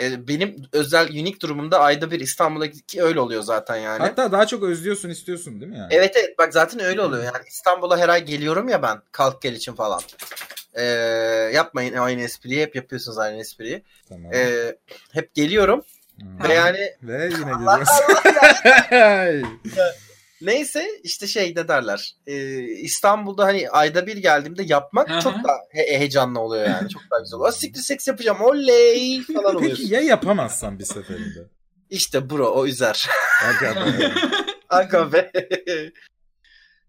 e, 0.00 0.28
benim 0.28 0.56
özel 0.72 1.08
unik 1.08 1.42
durumumda 1.42 1.80
ayda 1.80 2.10
bir 2.10 2.20
İstanbul'daki 2.20 3.02
öyle 3.02 3.20
oluyor 3.20 3.42
zaten 3.42 3.76
yani. 3.76 3.98
Hatta 3.98 4.32
daha 4.32 4.46
çok 4.46 4.62
özlüyorsun 4.62 5.08
istiyorsun 5.08 5.60
değil 5.60 5.72
mi 5.72 5.78
yani? 5.78 5.88
Evet 5.90 6.16
evet 6.16 6.38
bak 6.38 6.52
zaten 6.52 6.80
öyle 6.80 7.00
oluyor 7.02 7.24
yani 7.24 7.44
İstanbul'a 7.48 7.98
her 7.98 8.08
ay 8.08 8.24
geliyorum 8.24 8.68
ya 8.68 8.82
ben 8.82 9.02
kalk 9.12 9.42
gel 9.42 9.52
için 9.52 9.74
falan. 9.74 10.00
Ee, 10.74 10.82
yapmayın 11.54 11.94
aynı 11.94 12.20
espriyi 12.22 12.62
hep 12.62 12.76
yapıyorsunuz 12.76 13.18
aynı 13.18 13.36
espriyi. 13.40 13.82
Tamam. 14.08 14.32
Ee, 14.34 14.76
hep 15.12 15.34
geliyorum 15.34 15.84
Hı. 16.20 16.48
ve 16.48 16.54
yani 16.54 16.92
Ve 17.02 17.24
yine 17.38 17.54
Allah 17.54 17.78
geliyorsun. 17.78 19.58
neyse 20.40 20.88
işte 21.02 21.26
şey 21.26 21.52
ne 21.56 21.68
derler 21.68 22.14
ee, 22.26 22.58
İstanbul'da 22.62 23.44
hani 23.44 23.70
ayda 23.70 24.06
bir 24.06 24.16
geldiğimde 24.16 24.62
yapmak 24.66 25.10
Aha. 25.10 25.20
çok 25.20 25.34
daha 25.34 25.56
he- 25.70 25.98
heyecanlı 25.98 26.40
oluyor 26.40 26.66
yani 26.68 26.88
çok 26.88 27.02
daha 27.10 27.20
güzel 27.20 27.36
oluyor. 27.38 27.52
Siktir 27.58 27.80
seks 27.80 28.08
yapacağım 28.08 28.40
oley 28.40 29.22
falan 29.22 29.56
oluyorsun. 29.56 29.82
Peki 29.82 29.94
ya 29.94 30.00
yapamazsan 30.00 30.78
bir 30.78 30.84
seferinde? 30.84 31.48
İşte 31.90 32.30
bro 32.30 32.46
o 32.46 32.66
üzer. 32.66 33.08
Aga 33.44 33.76
be. 33.76 34.12
Aga 34.68 35.12
be. 35.12 35.32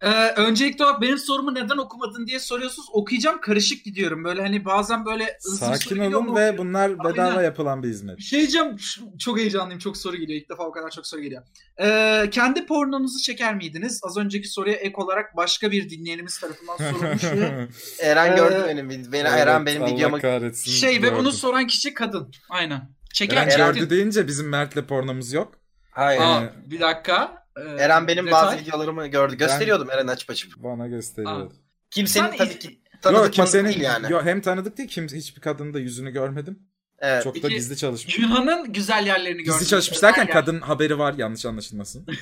Ee, 0.01 0.29
öncelikle 0.35 0.83
olarak 0.85 1.01
benim 1.01 1.17
sorumu 1.17 1.55
neden 1.55 1.77
okumadın 1.77 2.27
diye 2.27 2.39
soruyorsunuz. 2.39 2.87
Okuyacağım 2.93 3.41
karışık 3.41 3.85
gidiyorum. 3.85 4.23
Böyle 4.23 4.41
hani 4.41 4.65
bazen 4.65 5.05
böyle 5.05 5.37
Sakin 5.39 5.99
olun 5.99 6.35
ve 6.35 6.57
bunlar 6.57 6.99
bedava 7.03 7.29
Aynen. 7.29 7.43
yapılan 7.43 7.83
bir 7.83 7.87
hizmet. 7.89 8.21
Şey 8.21 8.39
diyeceğim. 8.39 8.75
Çok 9.19 9.37
heyecanlıyım. 9.39 9.79
Çok 9.79 9.97
soru 9.97 10.15
geliyor. 10.17 10.41
İlk 10.41 10.49
defa 10.49 10.63
o 10.63 10.71
kadar 10.71 10.89
çok 10.89 11.07
soru 11.07 11.21
geliyor. 11.21 11.43
Ee, 11.81 12.29
kendi 12.31 12.65
pornonuzu 12.65 13.19
çeker 13.19 13.55
miydiniz? 13.55 14.01
Az 14.03 14.17
önceki 14.17 14.47
soruya 14.47 14.75
ek 14.75 14.93
olarak 14.97 15.35
başka 15.37 15.71
bir 15.71 15.89
dinleyenimiz 15.89 16.39
tarafından 16.39 16.77
sorulmuş. 16.77 17.23
ve 17.23 17.67
Eren 18.01 18.31
Ee, 18.31 18.35
gördü 18.35 18.63
benim 18.67 18.89
vid- 18.89 19.11
beni 19.11 19.27
Eren 19.27 19.65
benim 19.65 19.83
Allah 19.83 19.95
videomu 19.95 20.19
kahretsin, 20.21 20.71
şey 20.71 20.89
ve 20.95 20.97
gördüm. 20.97 21.15
bunu 21.19 21.31
soran 21.31 21.67
kişi 21.67 21.93
kadın. 21.93 22.31
Aynen. 22.49 22.89
Çeker 23.13 23.37
Eren 23.37 23.49
Eren- 23.49 23.73
gördü 23.73 23.89
deyince 23.89 24.27
bizim 24.27 24.49
Mert'le 24.49 24.87
pornomuz 24.87 25.33
yok. 25.33 25.53
Hayır. 25.91 26.21
Aa, 26.21 26.53
bir 26.65 26.79
dakika. 26.79 27.38
Ee, 27.59 27.83
Eren 27.83 28.07
benim 28.07 28.27
detay. 28.27 28.41
bazı 28.41 28.57
videolarımı 28.57 29.07
gördü. 29.07 29.37
Gösteriyordum 29.37 29.89
Eren 29.91 30.07
açıp 30.07 30.29
açıp. 30.29 30.53
Bana 30.57 30.87
gösteriyordu. 30.87 31.53
Kimsenin 31.91 32.27
Sen 32.27 32.37
tabii 32.37 32.59
ki 32.59 32.81
tanıdık 33.01 33.03
Yok 33.03 33.13
tanıdık 33.13 33.33
kimsenin 33.33 33.69
değil 33.69 33.81
yani. 33.81 34.11
Yok, 34.11 34.25
hem 34.25 34.41
tanıdık 34.41 34.77
değil 34.77 34.89
kim 34.89 35.07
hiçbir 35.07 35.41
kadının 35.41 35.73
da 35.73 35.79
yüzünü 35.79 36.11
görmedim. 36.11 36.59
Evet. 36.99 37.23
Çok 37.23 37.35
da 37.35 37.41
Peki, 37.41 37.53
gizli 37.53 37.77
çalışmış. 37.77 38.19
Yunan'ın 38.19 38.73
güzel 38.73 39.07
yerlerini 39.07 39.43
gördüm. 39.43 39.59
Gizli 39.59 39.69
çalışmış 39.69 40.01
derken 40.01 40.27
kadın 40.27 40.61
haberi 40.61 40.99
var 40.99 41.13
yanlış 41.17 41.45
anlaşılmasın. 41.45 42.05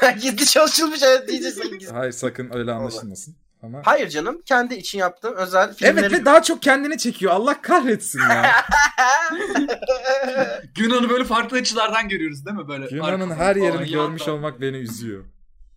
Gizli 0.22 0.46
çalışılmış 0.46 1.02
evet 1.02 1.28
diyeceksin. 1.28 1.78
Gizli. 1.78 1.92
Hayır 1.92 2.12
sakın 2.12 2.50
öyle 2.54 2.72
anlaşılmasın. 2.72 3.36
Ama 3.62 3.80
Hayır 3.84 4.08
canım 4.08 4.42
kendi 4.46 4.74
için 4.74 4.98
yaptığım 4.98 5.34
özel 5.34 5.74
filmleri. 5.74 6.00
Evet 6.00 6.12
ve 6.12 6.24
daha 6.24 6.42
çok 6.42 6.62
kendini 6.62 6.98
çekiyor. 6.98 7.32
Allah 7.32 7.62
kahretsin 7.62 8.20
ya. 8.20 8.52
Yunan'ı 10.78 11.10
böyle 11.10 11.24
farklı 11.24 11.56
açılardan 11.56 12.08
görüyoruz 12.08 12.46
değil 12.46 12.56
mi? 12.56 12.68
Böyle 12.68 13.02
arkadan 13.02 13.30
her 13.30 13.54
falan, 13.54 13.66
yerini 13.66 13.90
görmüş 13.90 14.20
yandan. 14.20 14.34
olmak 14.34 14.60
beni 14.60 14.76
üzüyor. 14.76 15.24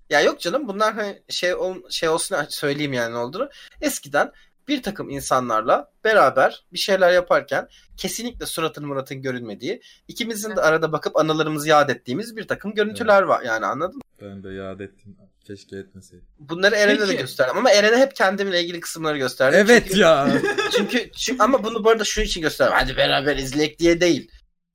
ya 0.09 0.21
yok 0.21 0.39
canım 0.39 0.67
bunlar 0.67 0.93
hani 0.93 1.21
şey 1.29 1.55
ol, 1.55 1.75
şey 1.89 2.09
olsun 2.09 2.37
söyleyeyim 2.49 2.93
yani 2.93 3.13
ne 3.13 3.17
olduğunu. 3.17 3.49
Eskiden 3.81 4.31
bir 4.67 4.83
takım 4.83 5.09
insanlarla 5.09 5.91
beraber 6.03 6.65
bir 6.73 6.79
şeyler 6.79 7.11
yaparken 7.11 7.67
kesinlikle 7.97 8.45
suratın 8.45 8.87
muratın 8.87 9.21
görünmediği, 9.21 9.81
ikimizin 10.07 10.55
de 10.55 10.61
arada 10.61 10.91
bakıp 10.91 11.17
anılarımızı 11.17 11.69
yad 11.69 11.89
ettiğimiz 11.89 12.37
bir 12.37 12.47
takım 12.47 12.73
görüntüler 12.73 13.21
var 13.21 13.41
yani 13.41 13.65
anladın 13.65 13.95
mı? 13.95 14.01
Ben 14.21 14.43
de 14.43 14.49
yad 14.49 14.79
ettim. 14.79 15.17
Keşke 15.47 15.77
etmeseydim. 15.77 16.27
Bunları 16.39 16.75
Eren'e 16.75 17.07
de 17.07 17.13
gösterdim 17.13 17.57
ama 17.57 17.71
Eren'e 17.71 17.97
hep 17.97 18.15
kendimle 18.15 18.61
ilgili 18.63 18.79
kısımları 18.79 19.17
gösterdim. 19.17 19.59
Evet 19.59 19.83
Çünkü- 19.87 19.99
ya. 19.99 20.41
Çünkü, 20.77 21.11
çünkü 21.11 21.43
ama 21.43 21.63
bunu 21.63 21.83
bu 21.83 21.89
arada 21.89 22.03
şunun 22.03 22.25
için 22.25 22.41
gösterdim. 22.41 22.73
Hadi 22.77 22.97
beraber 22.97 23.37
izleyek 23.37 23.79
diye 23.79 24.01
değil. 24.01 24.31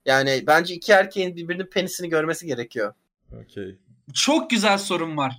Yani 0.06 0.44
bence 0.46 0.74
iki 0.74 0.92
erkeğin 0.92 1.36
birbirinin 1.36 1.66
penisini 1.66 2.08
görmesi 2.08 2.46
gerekiyor. 2.46 2.94
Okey. 3.42 3.78
Çok 4.14 4.50
güzel 4.50 4.78
sorum 4.78 5.16
var. 5.16 5.32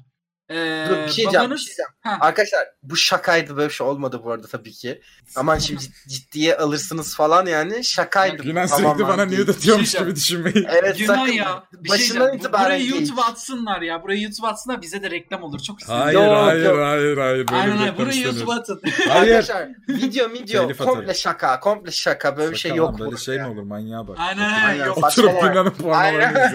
Ee, 0.49 0.85
Dur, 0.89 0.95
bir 0.97 1.07
şey 1.11 1.15
diyeceğim, 1.23 1.33
babanız... 1.33 1.51
bir 1.51 1.57
şey 1.57 1.67
diyeceğim. 1.67 1.89
Ha. 2.03 2.17
Arkadaşlar 2.21 2.61
bu 2.83 2.95
şakaydı 2.95 3.57
böyle 3.57 3.69
bir 3.69 3.73
şey 3.73 3.87
olmadı 3.87 4.21
bu 4.23 4.31
arada 4.31 4.47
tabii 4.47 4.71
ki. 4.71 5.01
Aman 5.35 5.57
şimdi 5.57 5.81
cid- 5.83 6.07
ciddiye 6.09 6.57
alırsınız 6.57 7.15
falan 7.15 7.45
yani 7.45 7.83
şakaydı. 7.83 8.47
Yunan 8.47 8.67
Tamamen 8.67 8.93
sürekli 8.93 9.07
bana 9.09 9.29
değil. 9.29 9.41
nude 9.41 9.51
atıyormuş 9.51 9.85
Bir 9.85 9.89
şey 9.89 10.01
gibi 10.01 10.15
düşünmeyin. 10.15 10.65
Evet 10.69 10.99
Yunan 10.99 11.15
sakın. 11.15 11.31
ya. 11.31 11.63
Bir 11.73 11.89
şey 11.89 11.97
Başından. 11.97 12.31
Bu- 12.31 12.35
itibaren 12.35 12.65
Burayı 12.65 12.79
değil. 12.79 12.91
YouTube 13.01 13.21
atsınlar 13.21 13.81
ya. 13.81 14.03
Burayı 14.03 14.21
YouTube 14.21 14.47
atsınlar 14.47 14.81
bize 14.81 15.03
de 15.03 15.11
reklam 15.11 15.43
olur. 15.43 15.59
Çok 15.59 15.79
istedim. 15.81 15.99
Hayır 16.01 16.19
Yok, 16.19 16.37
hayır 16.37 16.65
yok. 16.65 16.77
hayır 16.77 17.17
hayır. 17.17 17.47
Böyle 17.47 17.61
Aynen 17.61 17.81
reklam 17.81 17.97
Burayı 17.97 18.21
YouTube 18.21 18.53
atın. 18.53 18.81
Hayır. 19.09 19.35
Arkadaşlar 19.35 19.67
video 19.89 20.29
video 20.33 20.77
komple 20.77 21.13
şaka 21.13 21.59
komple 21.59 21.91
şaka 21.91 22.37
böyle 22.37 22.51
bir 22.51 22.57
şey 22.57 22.75
yok 22.75 22.99
Böyle 22.99 23.17
şey 23.17 23.37
mi 23.37 23.47
olur 23.47 23.63
manyağa 23.63 24.07
bak. 24.07 24.17
Aynen. 24.19 24.85
Yok. 24.85 24.97
Oturup 24.97 25.35
var. 25.35 25.49
Yunan'ın 25.49 25.69
pornolarını 25.69 26.39
ay. 26.39 26.53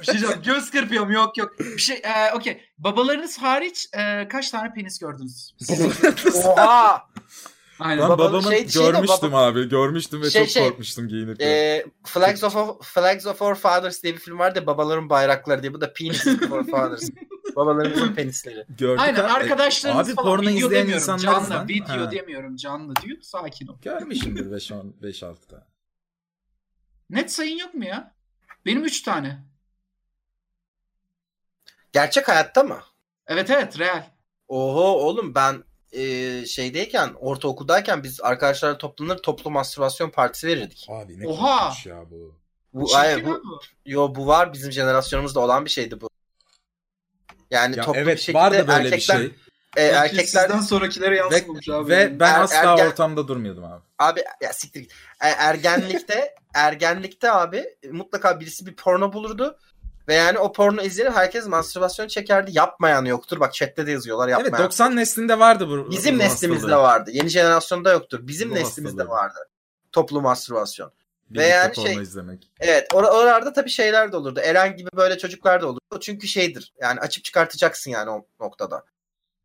Bir 0.00 0.06
şey 0.06 0.14
diyeceğim. 0.14 0.42
Göz 0.44 0.70
kırpıyorum. 0.70 1.10
Yok 1.10 1.38
yok. 1.38 1.58
Bir 1.58 1.78
şey. 1.78 1.96
E, 1.96 2.32
Okey. 2.34 2.60
Babalarınız 2.78 3.38
hariç 3.38 3.86
e, 3.98 4.28
kaç 4.28 4.50
tane 4.50 4.72
penis 4.72 4.98
gördünüz? 4.98 5.54
Oha. 6.44 7.02
Aynen. 7.80 8.02
Ben 8.02 8.08
Baba- 8.08 8.18
babamın 8.18 8.50
şey- 8.50 8.68
şey 8.68 8.82
görmüştüm 8.82 9.32
baba- 9.32 9.46
abi. 9.46 9.68
Görmüştüm 9.68 10.22
ve 10.22 10.30
Şey, 10.30 10.42
çok 10.42 10.50
şey, 10.50 10.68
korkmuştum 10.68 11.08
giyinirken. 11.08 11.46
Ee, 11.46 11.84
Flags 12.04 12.44
of 12.44 12.54
Flags 12.82 13.26
of 13.26 13.42
Our 13.42 13.54
Fathers 13.54 14.02
diye 14.02 14.14
bir 14.14 14.18
film 14.18 14.38
vardı 14.38 14.58
ya, 14.58 14.66
babaların 14.66 15.10
bayrakları 15.10 15.62
diye. 15.62 15.74
Bu 15.74 15.80
da 15.80 15.92
Penis 15.92 16.26
of 16.26 16.52
Our 16.52 16.70
Fathers. 16.70 17.10
Babalarımızın 17.56 18.14
penisleri. 18.14 18.64
Gördük 18.78 19.00
Aynen 19.00 19.20
abi. 19.20 19.28
arkadaşlarınız 19.32 20.08
Abi 20.08 20.14
falan 20.14 20.28
porno 20.28 20.42
video 20.42 20.52
izleyen 20.52 20.70
demiyorum 20.70 20.94
insanlarız 20.94 21.24
canlı 21.48 21.50
lan. 21.50 21.68
video 21.68 21.96
Ha. 22.06 22.10
demiyorum 22.10 22.56
canlı 22.56 22.96
diyor 22.96 23.18
sakin 23.22 23.66
ol. 23.66 23.76
Görmüşümdür 23.82 24.50
5-6 24.50 25.46
tane. 25.48 25.62
Net 27.10 27.32
sayın 27.32 27.58
yok 27.58 27.74
mu 27.74 27.84
ya? 27.84 28.14
Benim 28.66 28.84
3 28.84 29.02
tane. 29.02 29.44
Gerçek 31.94 32.28
hayatta 32.28 32.62
mı? 32.62 32.78
Evet 33.26 33.50
evet 33.50 33.78
real. 33.78 34.02
Oho 34.48 34.82
oğlum 34.82 35.34
ben 35.34 35.64
e, 35.92 36.00
şeydeyken 36.46 37.10
ortaokuldayken 37.20 38.02
biz 38.02 38.20
arkadaşlarla 38.20 38.78
toplanır 38.78 39.18
toplu 39.18 39.50
mastürbasyon 39.50 40.10
partisi 40.10 40.46
verirdik. 40.46 40.86
Abi 40.90 41.20
ne 41.20 41.28
Oha! 41.28 41.72
ya 41.84 42.10
bu. 42.10 42.34
Bu, 42.72 42.86
Çirkin 42.86 43.00
ay, 43.00 43.24
bu 43.24 43.60
yo 43.86 44.14
bu 44.14 44.26
var 44.26 44.52
bizim 44.52 44.72
jenerasyonumuzda 44.72 45.40
olan 45.40 45.64
bir 45.64 45.70
şeydi 45.70 46.00
bu. 46.00 46.10
Yani 47.50 47.76
Ya 47.76 47.84
toplu 47.84 48.00
bir 48.00 48.02
evet 48.06 48.18
şekilde 48.20 48.38
vardı 48.38 48.64
böyle 48.68 48.88
erkekler, 48.88 49.20
bir 49.20 49.22
şey. 49.28 49.34
e, 49.88 49.92
Belki 49.92 49.96
erkekler 50.16 50.24
sizden 50.42 50.60
sonrakilere 50.60 51.10
Ve, 51.10 51.16
yansımamış 51.16 51.68
abi. 51.68 51.88
ve 51.90 52.20
ben 52.20 52.34
Er- 52.34 52.40
asla 52.40 52.56
ergen- 52.56 52.86
ortamda 52.86 53.28
durmuyordum 53.28 53.64
abi. 53.64 53.82
abi 53.98 54.24
ya 54.42 54.52
siktir 54.52 54.80
git. 54.80 54.92
E, 55.22 55.28
ergenlikte 55.28 56.34
ergenlikte 56.54 57.32
abi 57.32 57.64
mutlaka 57.90 58.40
birisi 58.40 58.66
bir 58.66 58.76
porno 58.76 59.12
bulurdu. 59.12 59.58
Ve 60.08 60.14
yani 60.14 60.38
o 60.38 60.52
porno 60.52 60.82
izlenir 60.82 61.10
herkes 61.10 61.46
mastürbasyon 61.46 62.06
çekerdi. 62.08 62.50
Yapmayan 62.54 63.04
yoktur. 63.04 63.40
Bak 63.40 63.54
chatte 63.54 63.86
de 63.86 63.90
yazıyorlar 63.90 64.28
yapmayan. 64.28 64.50
Evet 64.54 64.64
90 64.64 64.96
neslinde 64.96 65.38
vardı 65.38 65.68
bu. 65.68 65.90
Bizim 65.90 66.14
bu 66.14 66.18
neslimizde 66.18 66.62
hastalığı. 66.62 66.82
vardı. 66.82 67.10
Yeni 67.14 67.28
jenerasyonda 67.28 67.92
yoktur. 67.92 68.20
Bizim 68.26 68.50
Bu 68.50 68.54
neslimizde 68.54 69.02
hastalığı. 69.02 69.18
vardı. 69.18 69.38
Toplu 69.92 70.20
mastürbasyon. 70.20 70.92
Birlikte 71.30 71.48
yani 71.48 71.72
porno 71.74 71.86
şey- 71.86 72.02
izlemek. 72.02 72.50
Evet 72.60 72.86
or- 72.92 73.10
oralarda 73.10 73.52
tabii 73.52 73.70
şeyler 73.70 74.12
de 74.12 74.16
olurdu. 74.16 74.40
Eren 74.42 74.76
gibi 74.76 74.88
böyle 74.96 75.18
çocuklar 75.18 75.62
da 75.62 75.66
olurdu. 75.66 76.00
Çünkü 76.00 76.28
şeydir. 76.28 76.72
Yani 76.80 77.00
açıp 77.00 77.24
çıkartacaksın 77.24 77.90
yani 77.90 78.10
o 78.10 78.26
noktada. 78.40 78.84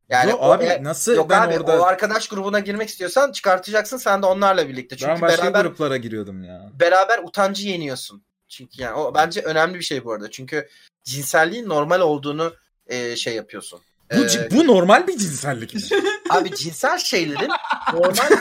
Yani 0.10 0.32
Yo, 0.32 0.38
o- 0.38 0.52
abi 0.52 0.64
e, 0.64 0.84
nasıl 0.84 1.16
yok 1.16 1.30
ben 1.30 1.42
abi 1.42 1.58
orada 1.58 1.82
o 1.82 1.84
arkadaş 1.84 2.28
grubuna 2.28 2.60
girmek 2.60 2.90
istiyorsan 2.90 3.32
çıkartacaksın 3.32 3.98
sen 3.98 4.22
de 4.22 4.26
onlarla 4.26 4.68
birlikte. 4.70 4.98
Çünkü 4.98 5.12
ben 5.12 5.22
başka 5.22 5.44
beraber 5.44 5.66
gruplara 5.66 5.98
giriyordum 5.98 6.44
ya. 6.44 6.70
beraber 6.80 7.20
utancı 7.24 7.68
yeniyorsun. 7.68 8.24
Çünkü 8.50 8.82
yani 8.82 8.94
o 8.94 9.14
bence 9.16 9.42
önemli 9.42 9.74
bir 9.80 9.84
şey 9.84 10.06
bu 10.06 10.14
arada. 10.14 10.32
Çünkü 10.32 10.70
cinselliğin 11.04 11.70
normal 11.70 12.00
olduğunu 12.00 12.56
e, 12.88 13.16
şey 13.16 13.36
yapıyorsun. 13.36 13.82
Bu, 14.14 14.26
Ee, 14.26 14.52
bu 14.52 14.68
normal 14.68 15.08
bir 15.08 15.18
cinsellik 15.18 15.76
mi? 15.76 15.82
Abi 16.30 16.56
cinsel 16.56 16.98
şeylerin 16.98 17.52
normal 17.94 18.30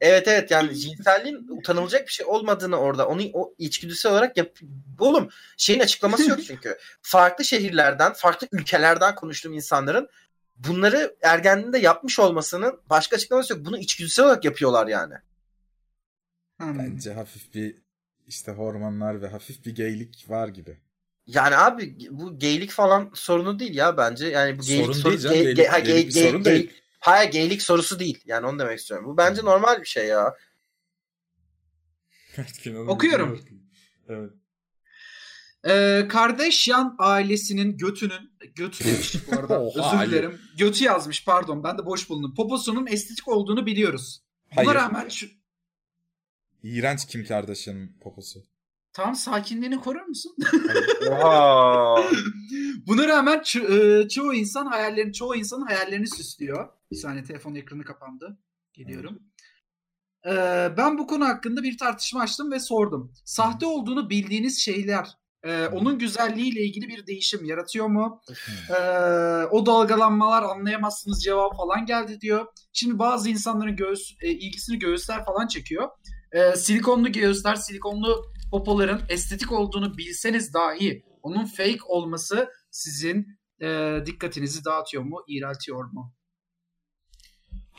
Evet 0.00 0.28
evet 0.28 0.50
yani 0.50 0.78
cinselliğin 0.78 1.46
utanılacak 1.48 2.06
bir 2.06 2.12
şey 2.12 2.26
olmadığını 2.26 2.76
orada 2.76 3.08
onu 3.08 3.22
o 3.32 3.54
içgüdüsel 3.58 4.12
olarak 4.12 4.36
yap. 4.36 4.48
Oğlum 4.98 5.28
şeyin 5.56 5.80
açıklaması 5.80 6.30
yok 6.30 6.38
çünkü. 6.46 6.78
farklı 7.02 7.44
şehirlerden, 7.44 8.12
farklı 8.12 8.48
ülkelerden 8.52 9.14
konuştuğum 9.14 9.52
insanların 9.52 10.08
bunları 10.56 11.16
ergenliğinde 11.22 11.78
yapmış 11.78 12.18
olmasının 12.18 12.80
başka 12.90 13.16
açıklaması 13.16 13.52
yok. 13.52 13.64
Bunu 13.64 13.78
içgüdüsel 13.78 14.24
olarak 14.24 14.44
yapıyorlar 14.44 14.86
yani. 14.86 15.14
Hmm. 16.62 16.78
Bence 16.78 17.12
hafif 17.12 17.54
bir 17.54 17.74
işte 18.26 18.52
hormonlar 18.52 19.22
ve 19.22 19.28
hafif 19.28 19.66
bir 19.66 19.74
geylik 19.74 20.24
var 20.28 20.48
gibi. 20.48 20.78
Yani 21.26 21.56
abi 21.56 21.96
bu 22.10 22.38
geylik 22.38 22.70
falan 22.70 23.10
sorunu 23.14 23.58
değil 23.58 23.74
ya 23.74 23.96
bence. 23.96 24.26
Yani 24.26 24.58
bu 24.58 24.62
geylik 24.62 24.84
Sorun 24.86 24.98
soru- 24.98 25.10
değil 25.10 25.20
canım, 25.22 25.36
gey- 25.36 25.42
geylik- 25.44 25.56
gey- 25.56 25.66
ha, 25.68 25.78
geylik 25.78 26.08
bir 26.08 26.14
gey- 26.14 26.28
sorun 26.28 26.42
gey- 26.42 26.52
değil. 26.54 26.70
Hayır 27.00 27.30
geylik 27.30 27.62
sorusu 27.62 27.98
değil. 27.98 28.22
Yani 28.26 28.46
onu 28.46 28.58
demek 28.58 28.78
istiyorum. 28.78 29.06
Bu 29.06 29.16
bence 29.16 29.44
normal 29.44 29.80
bir 29.80 29.86
şey 29.86 30.06
ya. 30.06 30.34
Okuyorum. 32.88 33.40
Evet. 34.08 34.30
Ee, 35.68 36.06
Kardashian 36.08 36.96
ailesinin 36.98 37.76
götünün 37.76 38.32
götü 38.54 38.84
demiş 38.84 39.14
bu 39.30 39.38
arada 39.38 39.60
Oha, 39.64 39.96
özür 39.96 40.10
dilerim. 40.10 40.40
Götü 40.58 40.84
yazmış 40.84 41.24
pardon 41.24 41.64
ben 41.64 41.78
de 41.78 41.86
boş 41.86 42.10
bulundum. 42.10 42.34
Poposunun 42.34 42.86
estetik 42.86 43.28
olduğunu 43.28 43.66
biliyoruz. 43.66 44.22
Buna 44.56 44.66
Hayır. 44.66 44.74
rağmen 44.74 45.08
şu... 45.08 45.26
İğrenç 46.62 47.06
Kim 47.06 47.24
Kardashian'ın 47.24 47.98
poposu. 48.00 48.40
Tam 48.92 49.14
sakinliğini 49.14 49.80
korur 49.80 50.02
musun? 50.02 50.36
Oha. 51.10 52.04
Buna 52.86 53.08
rağmen 53.08 53.38
ço- 53.38 54.04
e, 54.04 54.08
çoğu 54.08 54.34
insan 54.34 54.66
hayallerini 54.66 55.12
çoğu 55.12 55.36
insanın 55.36 55.66
hayallerini 55.66 56.08
süslüyor. 56.08 56.68
Bir 56.90 56.96
saniye 56.96 57.24
telefon 57.24 57.54
ekranı 57.54 57.84
kapandı. 57.84 58.38
Geliyorum. 58.72 59.18
Ee, 60.26 60.68
ben 60.76 60.98
bu 60.98 61.06
konu 61.06 61.24
hakkında 61.24 61.62
bir 61.62 61.78
tartışma 61.78 62.20
açtım 62.20 62.52
ve 62.52 62.60
sordum. 62.60 63.12
Sahte 63.24 63.66
olduğunu 63.66 64.10
bildiğiniz 64.10 64.60
şeyler 64.60 65.08
e, 65.42 65.66
onun 65.66 65.98
güzelliğiyle 65.98 66.60
ilgili 66.60 66.88
bir 66.88 67.06
değişim 67.06 67.44
yaratıyor 67.44 67.86
mu? 67.86 68.20
Ee, 68.70 68.74
o 69.50 69.66
dalgalanmalar 69.66 70.42
anlayamazsınız 70.42 71.24
cevap 71.24 71.56
falan 71.56 71.86
geldi 71.86 72.20
diyor. 72.20 72.46
Şimdi 72.72 72.98
bazı 72.98 73.30
insanların 73.30 73.76
göğüs 73.76 74.12
e, 74.20 74.30
ilgisini 74.30 74.78
göğüsler 74.78 75.24
falan 75.24 75.46
çekiyor. 75.46 75.88
Ee, 76.32 76.56
silikonlu 76.56 77.12
göğüsler, 77.12 77.54
silikonlu 77.54 78.32
popoların 78.50 79.02
estetik 79.08 79.52
olduğunu 79.52 79.98
bilseniz 79.98 80.54
dahi 80.54 81.04
Onun 81.22 81.44
fake 81.44 81.82
olması 81.84 82.48
sizin 82.70 83.38
e, 83.60 83.98
dikkatinizi 84.06 84.64
dağıtıyor 84.64 85.02
mu, 85.02 85.24
iğreltiyor 85.28 85.84
mu? 85.84 86.14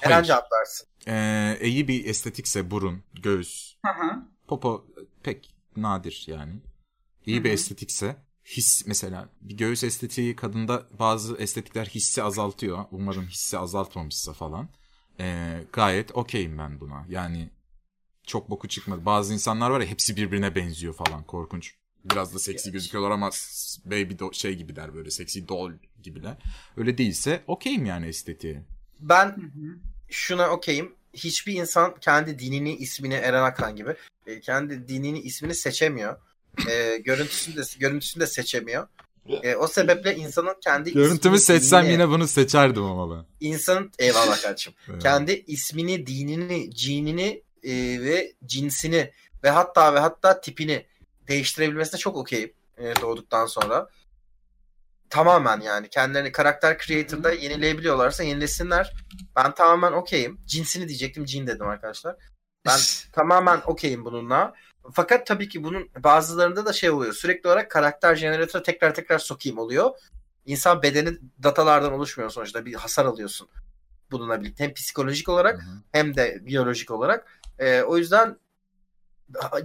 Cevap 0.07 0.47
versin. 0.51 0.87
Ee, 1.07 1.57
iyi 1.61 1.87
bir 1.87 2.05
estetikse 2.05 2.71
burun, 2.71 3.03
göğüs, 3.23 3.75
Hı 3.85 3.91
hı. 3.91 4.21
popo 4.47 4.85
pek 5.23 5.55
nadir 5.77 6.23
yani. 6.27 6.53
İyi 7.25 7.43
bir 7.43 7.51
estetikse 7.51 8.15
his 8.45 8.87
mesela 8.87 9.29
bir 9.41 9.57
göğüs 9.57 9.83
estetiği 9.83 10.35
kadında 10.35 10.87
bazı 10.99 11.35
estetikler 11.35 11.85
hissi 11.85 12.23
azaltıyor. 12.23 12.85
Umarım 12.91 13.25
hissi 13.27 13.57
azaltmamışsa 13.57 14.33
falan. 14.33 14.69
Ee, 15.19 15.63
gayet 15.73 16.15
okeyim 16.15 16.57
ben 16.57 16.79
buna. 16.79 17.05
Yani 17.09 17.49
çok 18.27 18.49
boku 18.49 18.67
çıkmadı. 18.67 19.05
Bazı 19.05 19.33
insanlar 19.33 19.69
var 19.69 19.79
ya 19.81 19.87
hepsi 19.87 20.15
birbirine 20.15 20.55
benziyor 20.55 20.93
falan 20.93 21.23
korkunç. 21.23 21.73
Biraz 22.05 22.33
da 22.35 22.39
seksi 22.39 22.71
gözüküyorlar 22.71 23.11
ama 23.11 23.29
baby 23.85 24.13
do- 24.13 24.33
şey 24.33 24.53
gibiler 24.55 24.93
böyle 24.95 25.11
seksi 25.11 25.47
doll 25.47 25.71
gibiler. 26.03 26.35
Öyle 26.77 26.97
değilse 26.97 27.43
okeyim 27.47 27.85
yani 27.85 28.07
estetiğe. 28.07 28.63
Ben 28.99 29.51
şuna 30.09 30.49
okeyim. 30.49 30.95
Hiçbir 31.13 31.53
insan 31.53 31.95
kendi 32.01 32.39
dinini, 32.39 32.75
ismini 32.75 33.13
Eren 33.13 33.43
Aktan 33.43 33.75
gibi 33.75 33.95
e, 34.27 34.39
kendi 34.39 34.87
dinini, 34.87 35.19
ismini 35.19 35.55
seçemiyor. 35.55 36.17
E, 36.69 36.97
görüntüsünü 36.97 37.55
de 37.57 37.61
görüntüsünü 37.79 38.21
de 38.23 38.27
seçemiyor. 38.27 38.87
E, 39.43 39.55
o 39.55 39.67
sebeple 39.67 40.15
insanın 40.15 40.55
kendi 40.63 40.93
Görüntümü 40.93 41.35
ismini, 41.35 41.59
seçsem 41.59 41.83
dinini- 41.85 41.91
yine 41.91 42.09
bunu 42.09 42.27
seçerdim 42.27 42.83
ama 42.83 43.17
ben. 43.17 43.25
insanın 43.47 43.91
eyvallah 43.99 44.41
kardeşim. 44.41 44.73
Evet. 44.89 45.03
kendi 45.03 45.43
ismini, 45.47 46.07
dinini, 46.07 46.75
cinini 46.75 47.41
e, 47.63 48.01
ve 48.01 48.33
cinsini 48.45 49.11
ve 49.43 49.49
hatta 49.49 49.93
ve 49.93 49.99
hatta 49.99 50.41
tipini 50.41 50.85
değiştirebilmesine 51.27 51.99
çok 51.99 52.17
okeyim 52.17 52.53
e, 52.77 52.95
doğduktan 53.01 53.45
sonra. 53.45 53.89
Tamamen 55.09 55.61
yani 55.61 55.89
kendilerini 55.89 56.31
karakter 56.31 56.77
creator'da 56.77 57.31
yenileyebiliyorlarsa 57.31 58.23
yenilesinler. 58.23 58.93
Ben 59.35 59.53
tamamen 59.53 59.91
okeyim. 59.91 60.39
Cinsini 60.45 60.87
diyecektim, 60.87 61.25
cin 61.25 61.47
dedim 61.47 61.67
arkadaşlar. 61.67 62.15
Ben 62.65 62.79
tamamen 63.11 63.61
okeyim 63.65 64.05
bununla. 64.05 64.53
Fakat 64.91 65.27
tabii 65.27 65.49
ki 65.49 65.63
bunun 65.63 65.89
bazılarında 66.03 66.65
da 66.65 66.73
şey 66.73 66.89
oluyor. 66.89 67.13
Sürekli 67.13 67.47
olarak 67.47 67.71
karakter 67.71 68.15
jeneratörü 68.15 68.63
tekrar 68.63 68.95
tekrar 68.95 69.19
sokayım 69.19 69.57
oluyor. 69.57 69.91
İnsan 70.45 70.81
bedeni 70.81 71.17
datalardan 71.43 71.93
oluşmuyor 71.93 72.29
sonuçta. 72.29 72.65
Bir 72.65 72.73
hasar 72.73 73.05
alıyorsun 73.05 73.49
bununla 74.11 74.41
birlikte. 74.41 74.63
Hem 74.63 74.73
psikolojik 74.73 75.29
olarak 75.29 75.61
Hı 75.61 75.65
hı. 75.65 75.81
hem 75.91 76.15
de 76.15 76.45
biyolojik 76.45 76.91
olarak. 76.91 77.42
Ee, 77.63 77.83
o 77.83 77.97
yüzden 77.97 78.37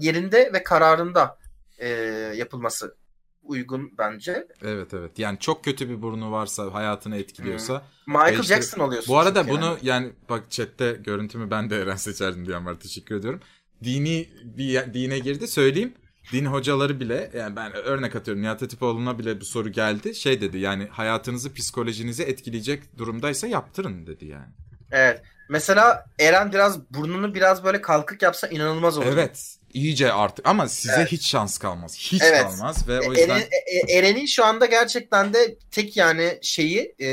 yerinde 0.00 0.52
ve 0.52 0.62
kararında 0.62 1.38
e, 1.78 1.88
yapılması 2.36 2.96
uygun 3.42 3.92
bence. 3.98 4.46
Evet 4.62 4.94
evet. 4.94 5.18
Yani 5.18 5.38
çok 5.38 5.64
kötü 5.64 5.88
bir 5.88 6.02
burnu 6.02 6.32
varsa 6.32 6.74
hayatını 6.74 7.16
etkiliyorsa. 7.16 7.82
Michael 8.06 8.32
Değiştir- 8.32 8.42
Jackson 8.42 8.80
oluyorsun. 8.80 9.14
Bu 9.14 9.18
arada 9.18 9.48
bunu 9.48 9.64
yani. 9.64 9.78
yani. 9.82 10.12
bak 10.30 10.50
chatte 10.50 10.92
görüntümü 10.92 11.50
ben 11.50 11.70
de 11.70 11.80
Eren 11.82 11.96
seçerdim 11.96 12.46
diyen 12.46 12.66
var. 12.66 12.80
Teşekkür 12.80 13.14
ediyorum. 13.14 13.40
Dini 13.84 14.28
bir 14.44 14.94
dine 14.94 15.18
girdi 15.18 15.48
söyleyeyim. 15.48 15.94
Din 16.32 16.44
hocaları 16.44 17.00
bile 17.00 17.30
yani 17.36 17.56
ben 17.56 17.72
örnek 17.72 18.16
atıyorum 18.16 18.42
Nihat 18.42 18.62
Hatipoğlu'na 18.62 19.18
bile 19.18 19.40
bu 19.40 19.44
soru 19.44 19.68
geldi. 19.68 20.14
Şey 20.14 20.40
dedi 20.40 20.58
yani 20.58 20.86
hayatınızı 20.86 21.54
psikolojinizi 21.54 22.22
etkileyecek 22.22 22.98
durumdaysa 22.98 23.46
yaptırın 23.46 24.06
dedi 24.06 24.26
yani. 24.26 24.52
Evet. 24.90 25.22
Mesela 25.48 26.04
Eren 26.18 26.52
biraz 26.52 26.90
burnunu 26.90 27.34
biraz 27.34 27.64
böyle 27.64 27.80
kalkık 27.80 28.22
yapsa 28.22 28.46
inanılmaz 28.48 28.98
olur. 28.98 29.06
Evet 29.06 29.54
iyice 29.72 30.12
artık 30.12 30.48
ama 30.48 30.68
size 30.68 30.94
Evet. 30.98 31.12
hiç 31.12 31.26
şans 31.26 31.58
kalmaz. 31.58 31.96
Hiç 31.98 32.22
Evet. 32.22 32.42
kalmaz 32.42 32.88
ve 32.88 33.00
o 33.00 33.02
E- 33.14 33.20
yüzden 33.20 33.28
Eren- 33.40 33.48
e- 33.88 33.92
Eren'in 33.98 34.26
şu 34.26 34.44
anda 34.44 34.66
gerçekten 34.66 35.34
de 35.34 35.58
tek 35.70 35.96
yani 35.96 36.38
şeyi 36.42 36.94
e, 37.00 37.08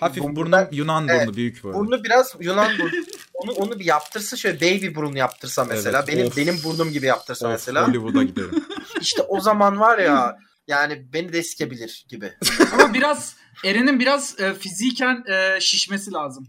hafif 0.00 0.22
burnunda- 0.22 0.36
burnum 0.36 0.68
Yunan 0.78 1.08
burnu 1.08 1.16
Evet, 1.16 1.36
büyük 1.36 1.64
böyle. 1.64 1.74
burnu 1.78 2.04
biraz 2.04 2.34
Yunan 2.40 2.78
burnu. 2.78 2.90
onu 3.34 3.52
onu 3.52 3.78
bir 3.78 3.84
yaptırsa 3.84 4.36
şöyle 4.36 4.60
baby 4.60 4.94
burun 4.94 5.14
yaptırsa 5.14 5.64
mesela. 5.64 5.98
Evet, 5.98 6.08
benim 6.08 6.26
of. 6.26 6.36
benim 6.36 6.60
burnum 6.64 6.92
gibi 6.92 7.06
yaptırsa 7.06 7.46
Of, 7.46 7.52
mesela. 7.52 7.88
Hollywood'a 7.88 8.22
giderim. 8.22 8.64
İşte 9.00 9.22
o 9.22 9.40
zaman 9.40 9.80
var 9.80 9.98
ya 9.98 10.36
yani 10.68 11.12
beni 11.12 11.32
de 11.32 11.42
sikebilir 11.42 12.04
gibi. 12.08 12.32
Ama 12.72 12.94
biraz 12.94 13.36
Eren'in 13.64 14.00
biraz 14.00 14.40
e, 14.40 14.54
fiziken 14.54 15.24
e, 15.32 15.60
şişmesi 15.60 16.12
lazım. 16.12 16.46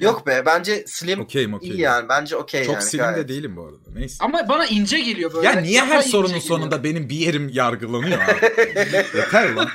Yok 0.00 0.26
be 0.26 0.42
bence 0.46 0.84
slim 0.86 1.20
Okeyim 1.20 1.54
okeyim. 1.54 1.74
iyi 1.76 1.80
yani. 1.80 2.08
Bence 2.08 2.36
okey 2.36 2.64
Çok 2.64 2.74
yani. 2.74 2.84
silim 2.84 3.04
gayet. 3.04 3.18
de 3.18 3.28
değilim 3.28 3.56
bu 3.56 3.62
arada. 3.64 3.90
Neyse. 3.94 4.16
Ama 4.24 4.48
bana 4.48 4.66
ince 4.66 5.00
geliyor 5.00 5.34
böyle. 5.34 5.46
Ya 5.46 5.52
niye 5.60 5.80
Daha 5.80 5.90
her 5.90 5.98
ince 5.98 6.08
sorunun 6.08 6.26
geliyor. 6.28 6.44
sonunda 6.44 6.84
benim 6.84 7.08
bir 7.08 7.16
yerim 7.16 7.48
yargılanıyor 7.48 8.18
abi? 8.20 8.44
Yeter 9.16 9.54
lan. 9.54 9.68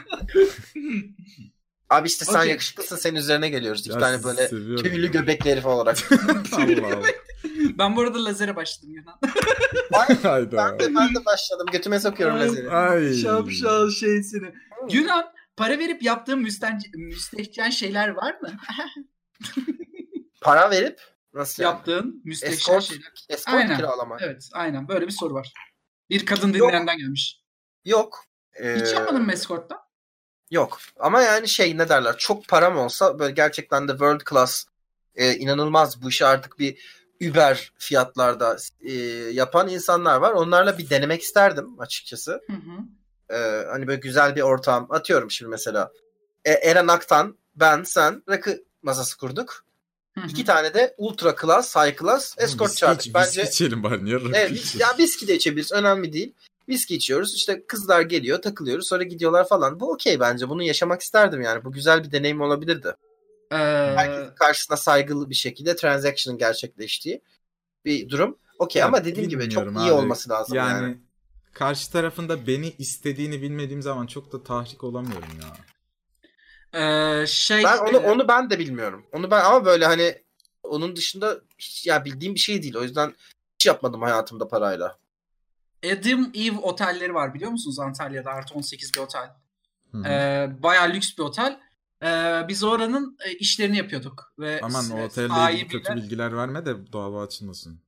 Abi 1.89 2.07
işte 2.07 2.25
sen 2.25 2.39
Okey. 2.39 2.49
yakışıklısın 2.51 2.95
senin 2.95 3.15
üzerine 3.15 3.49
geliyoruz. 3.49 3.81
İki 3.81 3.89
Ya 3.91 3.97
tane 3.99 4.23
böyle 4.23 4.47
tüylü 4.49 5.11
göbekli 5.11 5.51
herif 5.51 5.65
olarak. 5.65 5.97
Allah 6.53 6.85
Allah. 6.87 7.01
Ben 7.77 7.95
bu 7.95 8.01
arada 8.01 8.25
lazere 8.25 8.55
başladım 8.55 8.89
Yunan. 8.93 9.19
Ay, 9.93 10.21
Hayda. 10.21 10.57
ben, 10.57 10.79
de, 10.79 10.95
ben 10.95 11.15
de 11.15 11.25
başladım. 11.25 11.65
Götüme 11.71 11.99
sokuyorum 11.99 12.35
Ay. 12.35 12.41
lazeri. 12.47 12.69
Ay. 12.69 13.13
Şapşal 13.13 13.89
şeysini. 13.89 14.47
Yunan 14.91 15.25
para 15.57 15.79
verip 15.79 16.03
yaptığın 16.03 16.39
müsten- 16.39 16.79
müstehcen 16.95 17.69
şeyler 17.69 18.07
var 18.09 18.37
mı? 18.41 18.51
Para 20.45 20.71
verip 20.71 21.01
nasıl 21.33 21.63
yani? 21.63 21.73
Yaptığın 21.73 22.21
müstehcen 22.25 22.55
Escort, 22.55 22.83
şeyler. 22.83 23.11
escort 23.29 23.55
Aynen. 23.55 23.77
kiralama. 23.77 24.17
Evet 24.21 24.49
aynen 24.53 24.87
böyle 24.87 25.07
bir 25.07 25.11
soru 25.11 25.33
var. 25.33 25.53
Bir 26.09 26.25
kadın 26.25 26.53
dinleyenden 26.53 26.97
gelmiş. 26.97 27.41
Yok. 27.85 28.23
Ee, 28.53 28.75
Hiç 28.75 28.93
yapmadın 28.93 29.21
mı 29.21 29.31
escort'ta? 29.33 29.81
Yok. 30.51 30.79
Ama 30.99 31.21
yani 31.21 31.47
şey 31.47 31.77
ne 31.77 31.89
derler 31.89 32.17
çok 32.17 32.47
param 32.47 32.77
olsa 32.77 33.19
böyle 33.19 33.33
gerçekten 33.33 33.87
de 33.87 33.91
world 33.91 34.21
class 34.29 34.65
e, 35.15 35.35
inanılmaz 35.35 36.01
bu 36.01 36.09
işi 36.09 36.25
artık 36.25 36.59
bir 36.59 37.01
Uber 37.29 37.73
fiyatlarda 37.77 38.57
e, 38.81 38.91
yapan 39.31 39.67
insanlar 39.69 40.17
var. 40.17 40.31
Onlarla 40.31 40.77
bir 40.77 40.89
denemek 40.89 41.21
isterdim 41.21 41.79
açıkçası. 41.79 42.31
Hı 42.47 42.53
hı. 42.53 42.79
Ee, 43.29 43.65
hani 43.71 43.87
böyle 43.87 43.99
güzel 43.99 44.35
bir 44.35 44.41
ortam 44.41 44.87
atıyorum 44.89 45.31
şimdi 45.31 45.49
mesela. 45.49 45.91
E, 46.45 46.51
Eren 46.51 46.87
Aktan, 46.87 47.37
ben, 47.55 47.83
sen 47.83 48.23
rakı 48.29 48.63
masası 48.81 49.17
kurduk. 49.17 49.64
Hı 50.15 50.21
hı. 50.21 50.27
İki 50.27 50.45
tane 50.45 50.73
de 50.73 50.95
ultra 50.97 51.35
class, 51.41 51.75
high 51.75 51.99
class 51.99 52.35
escort 52.37 52.69
Viski 52.69 52.79
çağırdık. 52.79 53.05
iç- 53.07 53.13
Bence 53.13 53.41
viski 53.41 53.53
içelim 53.65 53.83
bari. 53.83 54.05
Niye 54.05 54.15
rakı 54.15 54.31
Evet, 54.33 54.51
vis- 54.51 54.79
ya 54.81 54.97
viski 54.97 55.27
de 55.27 55.35
içebiliriz. 55.35 55.71
Önemli 55.71 56.13
değil. 56.13 56.33
Viski 56.69 56.95
içiyoruz. 56.95 57.35
İşte 57.35 57.63
kızlar 57.67 58.01
geliyor, 58.01 58.41
takılıyoruz. 58.41 58.87
Sonra 58.87 59.03
gidiyorlar 59.03 59.47
falan. 59.47 59.79
Bu 59.79 59.91
okey 59.91 60.19
bence. 60.19 60.49
Bunu 60.49 60.63
yaşamak 60.63 61.01
isterdim 61.01 61.41
yani. 61.41 61.63
Bu 61.63 61.71
güzel 61.71 62.03
bir 62.03 62.11
deneyim 62.11 62.41
olabilirdi. 62.41 62.95
Ee, 63.51 63.55
Herkesin 63.95 64.35
karşısına 64.35 64.77
saygılı 64.77 65.29
bir 65.29 65.35
şekilde 65.35 65.75
transaction'ın 65.75 66.37
gerçekleştiği 66.39 67.21
bir 67.85 68.09
durum. 68.09 68.37
Okey 68.59 68.83
ama 68.83 69.05
dediğim 69.05 69.29
gibi 69.29 69.41
çok 69.49 69.63
bilmiyorum 69.63 69.75
iyi 69.77 69.91
abi. 69.91 70.01
olması 70.01 70.29
lazım 70.29 70.55
yani. 70.55 70.83
Yani 70.83 70.97
karşı 71.53 71.91
tarafında 71.91 72.47
beni 72.47 72.73
istediğini 72.77 73.41
bilmediğim 73.41 73.81
zaman 73.81 74.07
çok 74.07 74.31
da 74.31 74.43
tahrik 74.43 74.83
olamıyorum 74.83 75.29
ya. 75.41 75.57
E, 76.75 77.23
şey 77.27 77.63
Ben 77.63 77.77
onu 77.77 77.97
e, 77.97 78.11
onu 78.11 78.27
ben 78.27 78.49
de 78.49 78.59
bilmiyorum. 78.59 79.05
Onu 79.11 79.31
ben 79.31 79.45
ama 79.45 79.65
böyle 79.65 79.85
hani 79.85 80.21
onun 80.63 80.95
dışında 80.95 81.41
hiç 81.57 81.87
ya 81.87 82.05
bildiğim 82.05 82.35
bir 82.35 82.39
şey 82.39 82.63
değil. 82.63 82.75
O 82.75 82.83
yüzden 82.83 83.13
hiç 83.55 83.65
yapmadım 83.65 84.01
hayatımda 84.01 84.47
parayla. 84.47 84.97
Adam 85.85 86.31
Eve 86.33 86.57
otelleri 86.57 87.13
var 87.13 87.33
biliyor 87.33 87.51
musunuz 87.51 87.79
Antalya'da 87.79 88.31
artı 88.31 88.53
18 88.53 88.93
bir 88.95 88.99
otel. 88.99 89.29
Hı 89.91 89.97
hı. 89.97 90.07
Ee, 90.07 90.55
bayağı 90.63 90.89
lüks 90.89 91.17
bir 91.17 91.23
otel. 91.23 91.59
Ee, 92.03 92.41
biz 92.47 92.63
oranın 92.63 93.17
e, 93.25 93.31
işlerini 93.31 93.77
yapıyorduk. 93.77 94.33
Ve 94.39 94.59
Aman 94.63 94.89
o 94.89 95.03
otelle 95.03 95.53
ilgili 95.53 95.67
kötü 95.67 95.95
bilgiler 95.95 96.37
verme 96.37 96.65
de 96.65 96.93
dava 96.93 97.23
açılmasın. 97.23 97.79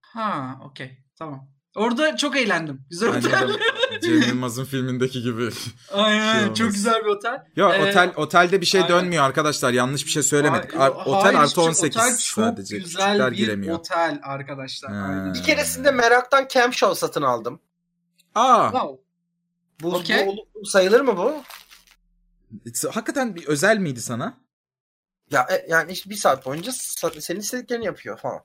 Ha 0.00 0.60
okey 0.64 0.98
tamam. 1.16 1.48
Orada 1.76 2.16
çok 2.16 2.36
eğlendim. 2.36 2.84
Güzel 2.90 3.08
otel. 3.08 3.48
Cem 4.02 4.22
Yılmaz'ın 4.28 4.64
filmindeki 4.64 5.22
gibi. 5.22 5.50
Aynen 5.92 6.44
şey 6.44 6.54
çok 6.54 6.72
güzel 6.74 7.00
bir 7.04 7.08
otel. 7.08 7.44
Ya 7.56 7.74
Ee, 7.74 7.90
otel 7.90 8.12
otelde 8.16 8.60
bir 8.60 8.66
şey 8.66 8.80
aynen. 8.82 8.92
dönmüyor 8.96 9.24
arkadaşlar. 9.24 9.72
Yanlış 9.72 10.06
bir 10.06 10.10
şey 10.10 10.22
söylemedik. 10.22 10.74
Hayır, 10.74 10.92
otel 10.92 11.22
hayır, 11.22 11.38
artı 11.38 11.54
çok- 11.54 11.64
18 11.68 11.96
otel 11.96 12.10
çok 12.10 12.20
sadece. 12.44 12.78
güzel 12.78 13.06
Küçükler 13.12 13.32
bir 13.32 13.36
giremiyor. 13.36 13.78
otel 13.78 14.20
arkadaşlar. 14.22 14.90
Aynen. 14.90 15.34
Bir 15.34 15.42
keresinde 15.42 15.90
meraktan 15.90 16.46
Cam 16.50 16.72
Show 16.72 16.94
satın 16.94 17.22
aldım. 17.22 17.60
Aa, 18.34 18.70
Wow. 18.70 19.02
Bu, 19.82 19.94
Okey. 19.94 20.26
bu- 20.26 20.66
sayılır 20.66 21.00
mı 21.00 21.16
bu? 21.16 21.42
hakikaten 22.90 23.36
bir 23.36 23.46
özel 23.46 23.78
miydi 23.78 24.00
sana? 24.02 24.38
Ya 25.30 25.46
e, 25.50 25.66
yani 25.68 25.92
işte 25.92 26.10
bir 26.10 26.14
saat 26.14 26.46
boyunca 26.46 26.72
senin 27.20 27.40
istediklerini 27.40 27.84
yapıyor 27.86 28.18
falan. 28.18 28.40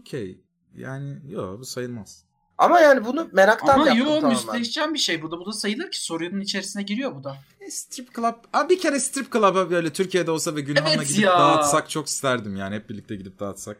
Okey. 0.00 0.40
Yani 0.74 1.32
yok 1.32 1.58
bu 1.60 1.64
sayılmaz. 1.64 2.24
Ama 2.58 2.80
yani 2.80 3.04
bunu 3.04 3.28
meraktan 3.32 3.74
Ama 3.74 3.86
yaptım 3.88 4.06
yo 4.06 4.14
tamamen. 4.20 4.30
müstehcen 4.30 4.94
bir 4.94 4.98
şey 4.98 5.22
bu 5.22 5.30
da. 5.30 5.38
Bu 5.38 5.46
da 5.46 5.52
sayılır 5.52 5.90
ki 5.90 6.04
sorunun 6.04 6.40
içerisine 6.40 6.82
giriyor 6.82 7.14
bu 7.16 7.24
da. 7.24 7.36
E, 7.60 7.70
strip 7.70 8.14
club. 8.14 8.34
Aa, 8.52 8.68
bir 8.68 8.80
kere 8.80 9.00
strip 9.00 9.32
club'a 9.32 9.70
böyle 9.70 9.92
Türkiye'de 9.92 10.30
olsa 10.30 10.56
ve 10.56 10.60
Gülhan'la 10.60 10.90
Evet 10.94 11.08
gidip 11.08 11.24
ya. 11.24 11.38
dağıtsak 11.38 11.90
çok 11.90 12.06
isterdim 12.06 12.56
yani. 12.56 12.74
Hep 12.74 12.88
birlikte 12.90 13.16
gidip 13.16 13.38
dağıtsak. 13.40 13.76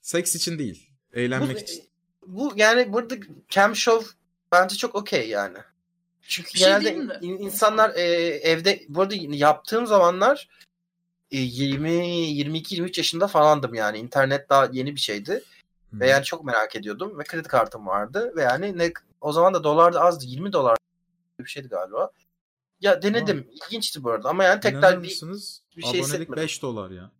Seks 0.00 0.34
için 0.36 0.58
değil. 0.58 0.90
Bu, 1.14 1.18
Eğlenmek 1.18 1.58
için. 1.60 1.84
bu 2.26 2.52
yani 2.56 2.92
burada 2.92 3.14
Cam 3.48 3.76
Show 3.76 4.06
bence 4.52 4.76
çok 4.76 4.94
okey 4.94 5.28
yani. 5.28 5.58
Çünkü 6.28 6.54
Bir 6.54 6.58
şey 6.58 6.68
genelde 6.68 6.92
mi? 6.92 7.12
in- 7.20 7.38
insanlar 7.38 7.90
e, 7.94 8.02
evde 8.42 8.82
bu 8.88 9.02
arada 9.02 9.14
yaptığım 9.18 9.86
zamanlar 9.86 10.48
e, 11.30 11.38
20 11.38 11.90
22 12.06 12.74
23 12.74 12.98
yaşında 12.98 13.26
falandım 13.28 13.74
yani. 13.74 13.98
İnternet 13.98 14.50
daha 14.50 14.68
yeni 14.72 14.94
bir 14.94 15.00
şeydi. 15.00 15.42
Hı. 15.90 16.00
Ve 16.00 16.08
yani 16.08 16.24
çok 16.24 16.44
merak 16.44 16.76
ediyordum 16.76 17.18
ve 17.18 17.24
kredi 17.24 17.48
kartım 17.48 17.86
vardı 17.86 18.32
ve 18.36 18.42
yani 18.42 18.78
ne 18.78 18.92
o 19.20 19.32
zaman 19.32 19.54
da 19.54 19.64
dolar 19.64 19.92
da 19.94 20.00
azdı 20.00 20.24
20 20.26 20.52
dolar 20.52 20.78
bir 21.40 21.46
şeydi 21.46 21.68
galiba. 21.68 22.10
Ya 22.80 23.02
denedim. 23.02 23.48
İlginçti 23.52 24.04
bu 24.04 24.10
arada 24.10 24.28
ama 24.28 24.44
yani 24.44 24.60
tekrar 24.60 25.02
bir 25.02 25.08
bir 25.76 25.82
şey 25.82 25.90
Abonelik 25.90 26.04
hissetmedim. 26.04 26.36
5 26.36 26.62
dolar 26.62 26.90
ya. 26.90 27.10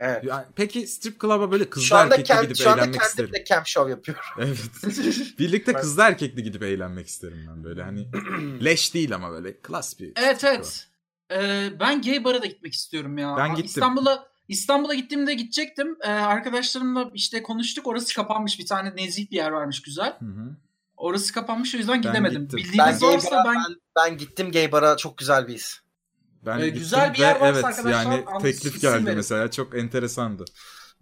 evet. 0.00 0.24
Yani 0.24 0.44
peki 0.56 0.86
strip 0.86 1.20
club'a 1.20 1.52
böyle 1.52 1.64
Şu 1.64 1.70
kızlı 1.70 1.98
anda 1.98 2.14
erkekli 2.14 2.28
kendi 2.28 2.42
gidip 2.42 2.56
şu 2.56 2.70
anda 2.70 2.82
eğlenmek 2.82 3.02
isterim. 3.02 3.32
de 3.32 3.44
camp 3.44 3.66
show 3.66 3.90
yapıyorum. 3.90 4.24
Evet. 4.38 4.58
Birlikte 5.38 5.72
kızlı 5.72 6.02
erkekli 6.02 6.42
gidip 6.42 6.62
eğlenmek 6.62 7.06
isterim 7.06 7.46
ben 7.48 7.64
böyle 7.64 7.82
hani 7.82 8.08
leş 8.64 8.94
değil 8.94 9.14
ama 9.14 9.30
böyle 9.30 9.60
klas 9.60 10.00
bir. 10.00 10.12
Evet 10.16 10.36
strip 10.38 10.50
evet. 10.50 10.88
Ee, 11.32 11.72
ben 11.80 12.02
gay 12.02 12.24
bara 12.24 12.42
da 12.42 12.46
gitmek 12.46 12.74
istiyorum 12.74 13.18
ya. 13.18 13.36
Ben 13.36 13.48
gittim. 13.50 13.64
İstanbul'a 13.64 14.33
İstanbul'a 14.48 14.94
gittiğimde 14.94 15.34
gidecektim. 15.34 15.96
Ee, 16.02 16.08
arkadaşlarımla 16.08 17.10
işte 17.14 17.42
konuştuk. 17.42 17.86
Orası 17.86 18.14
kapanmış. 18.14 18.58
Bir 18.58 18.66
tane 18.66 18.96
nezih 18.96 19.30
bir 19.30 19.36
yer 19.36 19.50
varmış 19.50 19.82
güzel. 19.82 20.16
Hı 20.18 20.24
hı. 20.24 20.56
Orası 20.96 21.32
kapanmış 21.32 21.74
o 21.74 21.78
yüzden 21.78 21.94
Ben 21.94 22.02
gidemedim. 22.02 22.42
gittim. 22.42 22.58
Ben 22.58 22.64
Bildiğiniz 22.72 23.00
gay 23.00 23.14
varsa 23.14 23.30
bara, 23.30 23.44
ben... 23.44 23.54
ben... 23.54 23.76
ben 23.96 24.18
gittim 24.18 24.52
gay 24.52 24.72
bara 24.72 24.96
çok 24.96 25.18
güzel 25.18 25.48
bir 25.48 25.54
his. 25.54 25.80
Ben 26.46 26.58
Ee, 26.58 26.68
güzel 26.68 27.14
bir 27.14 27.18
yer 27.18 27.34
varsa 27.34 27.46
evet 27.46 27.64
arkadaşlar, 27.64 27.90
yani 27.90 28.24
teklif 28.42 28.80
geldi 28.80 29.06
verin. 29.06 29.16
mesela 29.16 29.50
çok 29.50 29.78
enteresandı. 29.78 30.44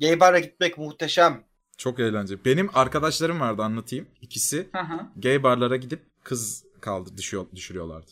Gay 0.01 0.21
bara 0.21 0.39
gitmek 0.39 0.79
muhteşem. 0.79 1.45
Çok 1.79 2.01
eğlenceli. 2.01 2.45
Benim 2.45 2.71
arkadaşlarım 2.75 3.41
vardı 3.41 3.63
anlatayım. 3.63 4.09
İkisi 4.21 4.69
Hı 4.73 4.79
hı. 4.81 5.01
gay 5.17 5.43
barlara 5.43 5.77
gidip 5.77 6.25
kız 6.25 6.65
kaldı 6.81 7.11
düşüyor, 7.17 7.47
düşürüyorlardı. 7.55 8.11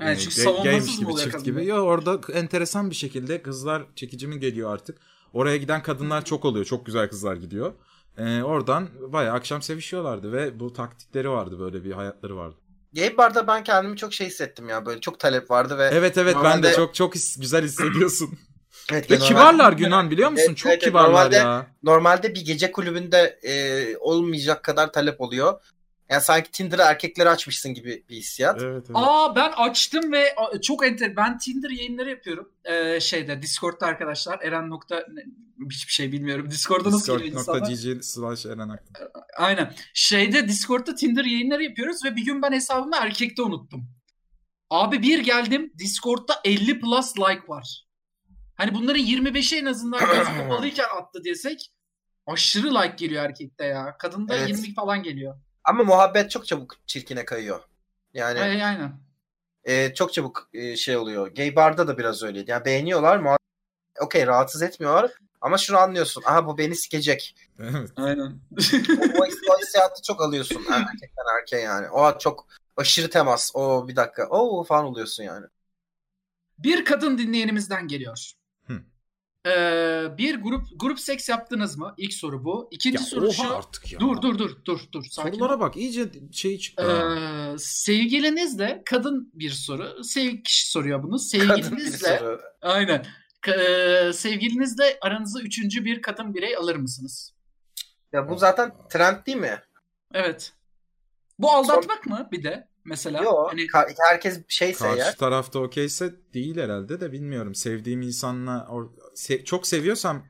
Yani 0.00 0.18
çünkü 0.18 0.44
gaymiş 0.44 0.54
savunmasız 0.64 0.98
gibi 0.98 1.10
oluyor 1.10 1.30
çift 1.30 1.44
gibi. 1.44 1.66
Yo 1.66 1.76
orada 1.76 2.20
enteresan 2.32 2.90
bir 2.90 2.94
şekilde 2.94 3.42
kızlar 3.42 3.82
çekici 3.96 4.26
mi 4.26 4.40
geliyor 4.40 4.74
artık. 4.74 4.98
Oraya 5.32 5.56
giden 5.56 5.82
kadınlar 5.82 6.24
çok 6.24 6.44
oluyor. 6.44 6.64
Çok 6.64 6.86
güzel 6.86 7.08
kızlar 7.08 7.36
gidiyor. 7.36 7.72
Ee, 8.18 8.42
oradan 8.42 8.88
bayağı 9.12 9.34
akşam 9.34 9.62
sevişiyorlardı 9.62 10.32
ve 10.32 10.60
bu 10.60 10.72
taktikleri 10.72 11.30
vardı 11.30 11.58
böyle 11.60 11.84
bir 11.84 11.92
hayatları 11.92 12.36
vardı. 12.36 12.56
Gay 12.92 13.16
barda 13.16 13.46
ben 13.46 13.64
kendimi 13.64 13.96
çok 13.96 14.14
şey 14.14 14.26
hissettim 14.26 14.68
ya 14.68 14.86
böyle 14.86 15.00
çok 15.00 15.20
talep 15.20 15.50
vardı 15.50 15.78
ve 15.78 15.84
Evet 15.92 16.18
evet 16.18 16.34
ben 16.34 16.42
de 16.44 16.48
Normalde- 16.48 16.76
çok 16.76 16.94
çok 16.94 17.14
his- 17.14 17.40
güzel 17.40 17.64
hissediyorsun. 17.64 18.30
Evet, 18.92 19.10
ve 19.10 19.14
normal- 19.14 19.28
kibarlar 19.28 19.72
Günan 19.72 20.10
biliyor 20.10 20.30
musun? 20.30 20.44
Evet, 20.48 20.56
çok 20.56 20.72
evet, 20.72 20.82
kibarlar 20.82 21.10
normalde- 21.10 21.36
ya. 21.36 21.66
Normalde 21.82 22.34
bir 22.34 22.44
gece 22.44 22.72
kulübünde 22.72 23.38
e, 23.42 23.96
olmayacak 23.96 24.62
kadar 24.62 24.92
talep 24.92 25.20
oluyor. 25.20 25.60
Yani 26.10 26.22
sanki 26.22 26.50
Tinder'ı 26.50 26.82
erkeklere 26.82 27.28
açmışsın 27.28 27.74
gibi 27.74 28.04
bir 28.08 28.16
hissiyat. 28.16 28.62
Evet, 28.62 28.84
evet. 28.86 28.90
Aa 28.94 29.36
ben 29.36 29.52
açtım 29.52 30.12
ve 30.12 30.34
çok 30.62 30.86
enter. 30.86 31.16
Ben 31.16 31.38
Tinder 31.38 31.70
yayınları 31.70 32.10
yapıyorum. 32.10 32.52
Ee, 32.64 33.00
şeyde 33.00 33.42
Discord'da 33.42 33.86
arkadaşlar. 33.86 34.40
Eren 34.42 34.70
nokta 34.70 35.06
hiçbir 35.70 35.92
şey 35.92 36.12
bilmiyorum. 36.12 36.50
Discord'da 36.50 36.90
nasıl 36.90 37.18
geliyor 37.18 37.38
insanlar? 37.38 37.70
Discord.gg 37.70 38.04
slash 38.04 38.46
Eren 38.46 38.68
Aktan. 38.68 39.10
Aynen. 39.38 39.74
Şeyde 39.94 40.48
Discord'da 40.48 40.94
Tinder 40.94 41.24
yayınları 41.24 41.62
yapıyoruz 41.62 42.04
ve 42.04 42.16
bir 42.16 42.24
gün 42.24 42.42
ben 42.42 42.52
hesabımı 42.52 42.96
erkekte 42.96 43.42
unuttum. 43.42 43.88
Abi 44.70 45.02
bir 45.02 45.18
geldim 45.18 45.72
Discord'da 45.78 46.40
50 46.44 46.80
plus 46.80 47.18
like 47.18 47.48
var. 47.48 47.86
Hani 48.54 48.74
bunların 48.74 49.02
25'i 49.02 49.58
en 49.58 49.64
azından 49.64 50.00
göz 50.14 50.26
kapalıyken 50.26 50.86
attı 50.98 51.24
desek 51.24 51.70
aşırı 52.26 52.74
like 52.74 52.94
geliyor 52.96 53.24
erkekte 53.24 53.64
ya. 53.64 53.96
Kadında 53.98 54.36
Evet. 54.36 54.48
20 54.48 54.74
falan 54.74 55.02
geliyor. 55.02 55.38
Ama 55.64 55.84
muhabbet 55.84 56.30
çok 56.30 56.46
çabuk 56.46 56.76
çirkine 56.86 57.24
kayıyor. 57.24 57.60
Yani 58.14 58.40
Ay, 58.40 58.64
aynen. 58.64 58.92
e, 59.64 59.94
çok 59.94 60.12
çabuk 60.12 60.48
e, 60.52 60.76
şey 60.76 60.96
oluyor. 60.96 61.26
Gay 61.34 61.56
barda 61.56 61.88
da 61.88 61.98
biraz 61.98 62.22
öyleydi. 62.22 62.50
Yani 62.50 62.64
beğeniyorlar 62.64 63.18
muhabbet. 63.18 63.38
Okey 64.00 64.26
rahatsız 64.26 64.62
etmiyorlar. 64.62 65.10
Ama 65.40 65.58
şunu 65.58 65.78
anlıyorsun. 65.78 66.22
Aha 66.26 66.46
bu 66.46 66.58
beni 66.58 66.76
sikecek. 66.76 67.36
Evet. 67.58 67.90
Aynen. 67.96 68.40
O, 69.18 69.22
o 69.52 69.58
hissiyatı 69.58 70.02
çok 70.02 70.22
alıyorsun. 70.22 70.64
Erkekten 70.72 71.38
erkeğe 71.38 71.62
yani. 71.62 71.90
O 71.90 72.18
çok 72.18 72.46
aşırı 72.76 73.10
temas. 73.10 73.50
O 73.54 73.88
bir 73.88 73.96
dakika. 73.96 74.26
O 74.28 74.64
falan 74.64 74.84
oluyorsun 74.84 75.22
yani. 75.22 75.46
Bir 76.58 76.84
kadın 76.84 77.18
dinleyenimizden 77.18 77.88
geliyor. 77.88 78.32
Ee, 79.46 80.04
bir 80.18 80.34
grup 80.42 80.66
grup 80.76 81.00
seks 81.00 81.28
yaptınız 81.28 81.76
mı? 81.76 81.94
İlk 81.96 82.12
soru 82.14 82.44
bu. 82.44 82.68
İkinci 82.70 82.96
Ya 82.96 83.02
soru 83.06 83.26
oha 83.26 83.32
şu. 83.32 83.56
artık 83.56 83.92
ya. 83.92 84.00
Dur 84.00 84.22
dur 84.22 84.38
dur 84.38 84.56
dur 84.64 84.80
dur. 84.92 85.04
Sakin. 85.10 85.30
ol. 85.30 85.34
Sorulara 85.34 85.60
bak 85.60 85.76
iyice 85.76 86.10
şey 86.32 86.58
çıktı. 86.58 86.82
Ee, 87.54 87.58
sevgilinizle 87.58 88.82
kadın 88.86 89.30
bir 89.34 89.50
soru. 89.50 90.04
Sev 90.04 90.36
kişi 90.44 90.70
soruyor 90.70 91.02
bunu. 91.02 91.16
Kadın 91.32 91.56
bir 91.56 91.62
Sevgilinizle 91.62 92.18
soru. 92.18 92.40
aynen. 92.62 93.06
Ka- 93.42 94.08
e, 94.08 94.12
sevgilinizle 94.12 94.98
aranıza 95.00 95.40
üçüncü 95.40 95.84
bir 95.84 96.02
kadın 96.02 96.34
birey 96.34 96.56
alır 96.56 96.76
mısınız? 96.76 97.32
Ya 98.12 98.28
bu 98.28 98.36
zaten 98.36 98.72
trend 98.90 99.26
değil 99.26 99.38
mi? 99.38 99.60
Evet. 100.14 100.52
Bu 101.38 101.50
aldatmak 101.50 102.06
mı 102.06 102.28
bir 102.32 102.42
de 102.44 102.68
mesela? 102.84 103.22
Yok. 103.22 103.48
Hani 103.52 103.66
herkes 104.10 104.40
şeyse 104.48 104.78
Karşı 104.84 104.98
eğer. 105.02 105.16
tarafta 105.16 105.58
okeyse 105.58 106.14
değil 106.34 106.56
herhalde 106.58 107.00
de 107.00 107.12
bilmiyorum. 107.12 107.54
Sevdiğim 107.54 108.02
insanla 108.02 108.66
or- 108.70 109.03
se- 109.14 109.44
çok 109.44 109.66
seviyorsam 109.66 110.26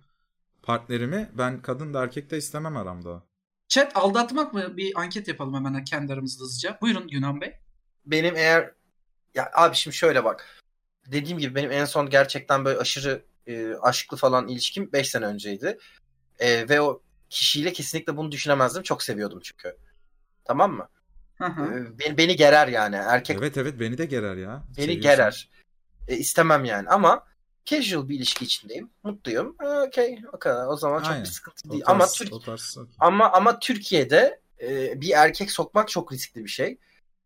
partnerimi 0.62 1.30
ben 1.34 1.62
kadın 1.62 1.94
da 1.94 2.02
erkek 2.02 2.30
de 2.30 2.36
istemem 2.38 2.76
aramda. 2.76 3.22
chat 3.68 3.96
aldatmak 3.96 4.54
mı? 4.54 4.76
Bir 4.76 5.00
anket 5.00 5.28
yapalım 5.28 5.54
hemen 5.54 5.84
kendi 5.84 6.12
aramızda 6.12 6.44
hızlıca. 6.44 6.78
Buyurun 6.80 7.08
Yunan 7.08 7.40
Bey. 7.40 7.52
benim 8.06 8.36
eğer 8.36 8.72
ya 9.34 9.50
abi 9.54 9.76
şimdi 9.76 9.96
şöyle 9.96 10.24
bak. 10.24 10.60
Dediğim 11.06 11.38
gibi 11.38 11.54
benim 11.54 11.70
en 11.72 11.84
son 11.84 12.10
gerçekten 12.10 12.64
böyle 12.64 12.78
aşırı 12.78 13.24
e, 13.46 13.74
aşklı 13.82 14.16
falan 14.16 14.48
ilişkim 14.48 14.92
5 14.92 15.10
sene 15.10 15.26
önceydi. 15.26 15.78
E, 16.38 16.68
ve 16.68 16.80
o 16.80 17.02
kişiyle 17.30 17.72
kesinlikle 17.72 18.16
bunu 18.16 18.32
düşünemezdim. 18.32 18.82
Çok 18.82 19.02
seviyordum 19.02 19.40
çünkü. 19.42 19.76
Tamam 20.44 20.72
mı? 20.72 20.88
Hı 21.38 21.44
hı. 21.44 21.62
E, 21.78 21.98
beni, 21.98 22.18
beni 22.18 22.36
gerer 22.36 22.68
yani. 22.68 22.96
Erkek 22.96 23.38
Evet 23.38 23.56
evet 23.56 23.80
beni 23.80 23.98
de 23.98 24.06
gerer 24.06 24.36
ya. 24.36 24.62
beni 24.68 24.74
Seviyorsan. 24.86 25.00
gerer. 25.00 25.50
E, 26.08 26.16
istemem 26.16 26.64
yani 26.64 26.88
ama 26.88 27.26
casual 27.66 28.08
bir 28.08 28.16
ilişki 28.16 28.44
içindeyim. 28.44 28.90
Mutluyum. 29.02 29.56
E, 29.62 29.66
Okey. 29.66 30.18
O 30.32 30.38
kadar. 30.38 30.66
O 30.66 30.76
zaman 30.76 30.98
çok 31.02 31.10
Aynen. 31.10 31.24
bir 31.24 31.28
sıkıntı 31.28 31.70
değil. 31.70 31.82
tarz- 31.84 31.90
ama 31.90 32.06
Türk 32.06 32.32
ama 32.98 33.32
ama 33.32 33.58
Türkiye'de 33.58 34.40
e, 34.60 35.00
bir 35.00 35.10
erkek 35.10 35.50
sokmak 35.50 35.88
çok 35.88 36.12
riskli 36.12 36.44
bir 36.44 36.50
şey. 36.50 36.78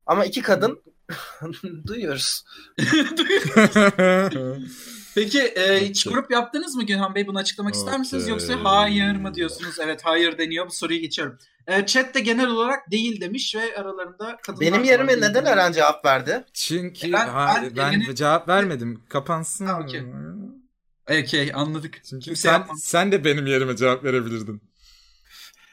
Ama 0.07 0.25
iki 0.25 0.43
kadın 0.43 0.83
duyuyoruz. 1.87 2.45
Peki 5.19 5.41
e, 5.41 5.89
hiç 5.89 6.05
grup 6.05 6.31
yaptınız 6.31 6.75
mı 6.75 6.83
Günhan 6.83 7.15
Bey? 7.15 7.27
Bunu 7.27 7.39
açıklamak 7.39 7.75
ister 7.75 7.99
misiniz? 7.99 8.29
Yoksa 8.29 8.55
hayır 8.65 9.17
mı 9.17 9.35
diyorsunuz? 9.35 9.77
Evet 9.81 10.01
hayır 10.05 10.39
deniyor. 10.39 10.67
Bu 10.67 10.71
soruyu 10.71 11.01
geçiyorum. 11.01 11.39
E, 11.67 11.87
chat 11.87 12.15
de 12.15 12.21
genel 12.21 12.49
olarak 12.51 12.91
değil 12.91 13.21
demiş 13.21 13.55
ve 13.55 13.77
aralarında 13.77 14.37
kadınlar 14.43 14.61
Benim 14.73 14.85
yerime 14.85 15.13
neden 15.17 15.35
demiş. 15.35 15.51
Eren 15.51 15.73
cevap 15.73 16.05
verdi? 16.05 16.45
Çünkü 16.53 17.13
Ben- 17.13 17.29
ha- 17.29 17.61
ben- 17.63 17.77
ben, 17.77 17.93
yani- 17.93 18.15
cevap 18.15 18.49
vermedim. 18.49 19.03
Kapansın. 19.09 19.67
Ha, 19.67 19.81
okey. 19.83 20.03
Okey 21.11 21.51
anladık. 21.55 22.05
Çünkü 22.11 22.25
Kimse 22.25 22.43
sen, 22.43 22.53
yapmaz. 22.53 22.81
sen 22.83 23.13
de 23.13 23.25
benim 23.25 23.47
yerime 23.47 23.77
cevap 23.77 24.05
verebilirdin. 24.05 24.63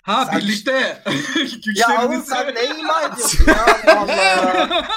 Ha 0.05 0.25
Sen- 0.25 0.39
birlikte. 0.39 1.03
Ya 1.75 2.05
oğlum 2.05 2.23
sen 2.25 2.55
ne 2.55 2.65
ima 2.65 3.01
ediyorsun 3.03 3.45
ya 3.47 3.65
Allah. 3.97 4.87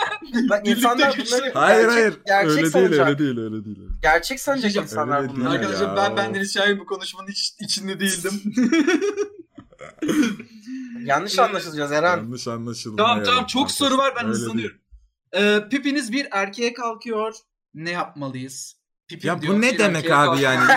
Bak 0.50 0.68
insanlar 0.68 1.16
bunları 1.18 1.52
Hayır 1.54 1.80
gerçek, 1.84 1.96
hayır. 1.98 2.14
gerçek 2.26 2.50
öyle 2.50 2.60
değil 2.62 2.72
sanacak. 2.72 3.06
öyle 3.08 3.18
değil 3.18 3.38
öyle 3.38 3.64
değil. 3.64 3.78
Gerçek 4.02 4.40
sanacak 4.40 4.62
Diyeceğim, 4.62 4.84
insanlar 4.84 5.20
öyle 5.22 5.28
bunları. 5.32 5.50
değil. 5.50 5.60
Arkadaşlar 5.62 5.88
Ya. 5.88 5.96
ben 5.96 6.16
ben 6.16 6.34
Deniz 6.34 6.54
Şahin 6.54 6.78
bu 6.78 6.86
konuşmanın 6.86 7.28
hiç 7.28 7.54
içinde 7.60 8.00
değildim. 8.00 8.42
Yanlış 11.04 11.38
anlaşılacağız 11.38 11.92
Eren. 11.92 12.16
Yanlış 12.16 12.48
anlaşılma. 12.48 12.96
tamam 12.96 13.22
tamam 13.24 13.44
çok 13.46 13.70
soru 13.70 13.98
var 13.98 14.12
ben 14.16 14.24
Öyle 14.24 14.34
hızlanıyorum. 14.34 14.78
Ee, 15.34 15.60
pipiniz 15.70 16.12
bir 16.12 16.28
erkeğe 16.30 16.72
kalkıyor. 16.74 17.34
Ne 17.74 17.90
yapmalıyız? 17.90 18.76
Pipim 19.08 19.28
Ya 19.28 19.42
diyor, 19.42 19.54
bu 19.54 19.60
ne 19.60 19.78
demek 19.78 20.04
abi 20.04 20.08
kalkıyor. 20.08 20.52
yani? 20.52 20.72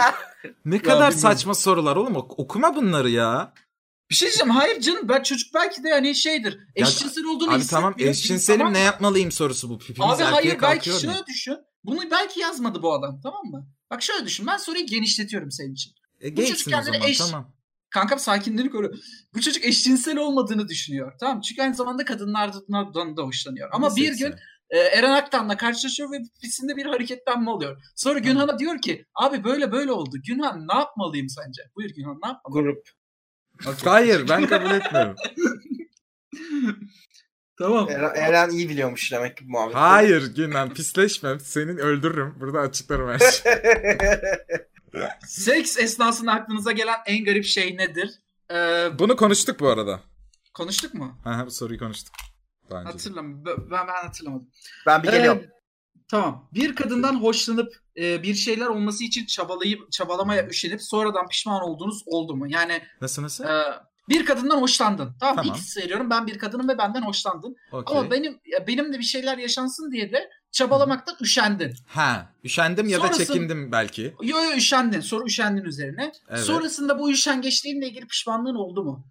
Ne 0.65 0.81
kadar 0.81 1.11
saçma 1.11 1.53
sorular 1.53 1.95
oğlum. 1.95 2.15
Ok- 2.15 2.39
Okuma 2.39 2.75
bunları 2.75 3.09
ya. 3.09 3.53
Bir 4.11 4.15
şey 4.15 4.27
diyeceğim. 4.27 4.49
Hayır 4.49 4.81
canım 4.81 5.09
ben 5.09 5.23
çocuk 5.23 5.53
belki 5.53 5.83
de 5.83 5.89
hani 5.91 6.15
şeydir. 6.15 6.59
Eşcinsel 6.75 7.25
olduğunu 7.25 7.53
Abi 7.53 7.67
tamam 7.67 7.95
eşcinselim 7.99 8.59
Tamam. 8.59 8.73
ne 8.73 8.79
yapmalıyım 8.79 9.31
sorusu 9.31 9.69
bu. 9.69 9.77
Pipimiz 9.79 10.11
Abi 10.11 10.23
hayır 10.23 10.57
belki 10.61 10.89
şöyle 10.89 11.25
düşün. 11.27 11.57
Bunu 11.83 12.11
belki 12.11 12.39
yazmadı 12.39 12.81
bu 12.81 12.93
adam 12.93 13.21
tamam 13.23 13.45
mı? 13.45 13.67
Bak 13.91 14.03
şöyle 14.03 14.25
düşün. 14.25 14.47
Ben 14.47 14.57
soruyu 14.57 14.85
genişletiyorum 14.85 15.51
senin 15.51 15.73
için. 15.73 15.91
E, 16.23 16.37
Bu 16.37 16.45
çocuk 16.45 16.69
kendini 16.69 16.95
zaman 16.95 17.09
eş- 17.09 17.17
tamam. 17.17 17.53
Kankam 17.89 18.19
sakinliğini 18.19 18.69
koru. 18.71 18.91
Bu 19.35 19.41
çocuk 19.41 19.65
eşcinsel 19.65 20.17
olmadığını 20.17 20.67
düşünüyor. 20.67 21.13
Tamam? 21.19 21.41
Çünkü 21.41 21.61
aynı 21.61 21.75
zamanda 21.75 22.05
kadınlardan 22.05 23.17
da 23.17 23.21
hoşlanıyor. 23.23 23.69
Ama 23.73 23.89
Ne 23.89 23.95
bir 23.95 24.17
gün 24.17 24.33
e, 24.69 24.77
Eren 24.77 25.11
Aktan'la 25.11 25.57
karşılaşıyor 25.57 26.11
ve 26.11 26.17
pipisinde 26.41 26.75
bir 26.75 26.85
hareketlenme 26.85 27.49
oluyor. 27.49 27.83
Sonra 27.95 28.19
Günhan'a 28.19 28.59
diyor 28.59 28.81
ki 28.81 29.05
abi 29.15 29.43
böyle 29.43 29.71
böyle 29.71 29.91
oldu. 29.91 30.17
Günhan 30.27 30.67
ne 30.67 30.75
yapmalıyım 30.79 31.29
sence? 31.29 31.61
Buyur 31.75 31.89
Günhan 31.89 32.19
ne 32.23 32.27
yapmalıyım? 32.27 32.65
Grup. 32.65 33.00
Hayır 33.83 34.29
ben 34.29 34.47
kabul 34.47 34.71
etmiyorum. 34.71 35.15
Tamam. 37.59 37.89
Eren, 37.89 38.11
Eren 38.15 38.49
iyi 38.49 38.69
biliyormuş 38.69 39.11
demek 39.11 39.37
ki 39.37 39.47
bu 39.47 39.51
muhabbeti. 39.51 39.77
Hayır 39.77 40.35
Günan 40.35 40.73
pisleşme. 40.73 41.39
Senin 41.39 41.77
öldürürüm. 41.77 42.35
Burada 42.39 42.59
açıklarım 42.59 43.09
her 43.09 43.19
şeyi. 43.19 43.55
Seks 45.27 45.77
esnasında 45.79 46.31
aklınıza 46.31 46.71
gelen 46.71 46.97
en 47.05 47.25
garip 47.25 47.45
şey 47.45 47.77
nedir? 47.77 48.09
Ee, 48.51 48.87
Bunu 48.99 49.15
konuştuk 49.15 49.59
bu 49.59 49.67
arada. 49.69 49.99
konuştuk 50.53 50.93
mu? 50.93 51.17
Ha, 51.23 51.37
ha, 51.37 51.45
bu 51.45 51.51
soruyu 51.51 51.79
konuştuk. 51.79 52.15
Daha 52.69 52.79
önce. 52.79 52.87
de. 52.89 52.91
Hatırlam 52.91 53.45
ben, 53.45 53.55
ben 53.71 53.87
hatırlamadım. 53.87 54.49
ben 54.87 55.03
bir 55.03 55.11
geliyorum. 55.11 55.43
Tamam. 56.11 56.47
Bir 56.53 56.75
kadından 56.75 57.15
hoşlanıp 57.21 57.73
e, 57.97 58.23
bir 58.23 58.35
şeyler 58.35 58.65
olması 58.65 59.03
için 59.03 59.25
çabalayıp 59.25 59.91
çabalamaya 59.91 60.47
üşenip 60.47 60.81
sonradan 60.81 61.27
pişman 61.27 61.61
olduğunuz 61.61 62.03
oldu 62.05 62.35
mu? 62.35 62.45
Yani 62.49 62.81
Nasıl 63.01 63.23
nasıl? 63.23 63.43
e, 63.43 63.63
bir 64.09 64.25
kadından 64.25 64.61
hoşlandın. 64.61 65.13
Tamam, 65.19 65.35
Tamam. 65.35 65.55
X 65.57 65.77
veriyorum. 65.77 66.09
Ben 66.09 66.27
bir 66.27 66.37
kadınım 66.37 66.69
ve 66.69 66.77
benden 66.77 67.01
hoşlandın. 67.01 67.55
Okey. 67.71 67.97
Ama 67.97 68.11
benim 68.11 68.39
benim 68.67 68.93
de 68.93 68.99
bir 68.99 69.03
şeyler 69.03 69.37
yaşansın 69.37 69.91
diye 69.91 70.11
de 70.11 70.29
çabalamaktan 70.51 71.15
üşendin. 71.21 71.73
Ha, 71.87 72.33
üşendim 72.43 72.87
ya 72.87 72.97
da 72.97 73.03
Sonrası- 73.07 73.25
çekindim 73.25 73.71
belki. 73.71 74.15
Yo 74.21 74.37
yo 74.43 74.53
üşendin. 74.55 74.99
Soru 75.01 75.25
üşendin 75.25 75.63
üzerine. 75.63 76.11
Evet. 76.29 76.39
Sonrasında 76.39 76.99
bu 76.99 77.11
üşengeçliğinle 77.11 77.87
ilgili 77.87 78.07
pişmanlığın 78.07 78.55
oldu 78.55 78.83
mu? 78.83 79.05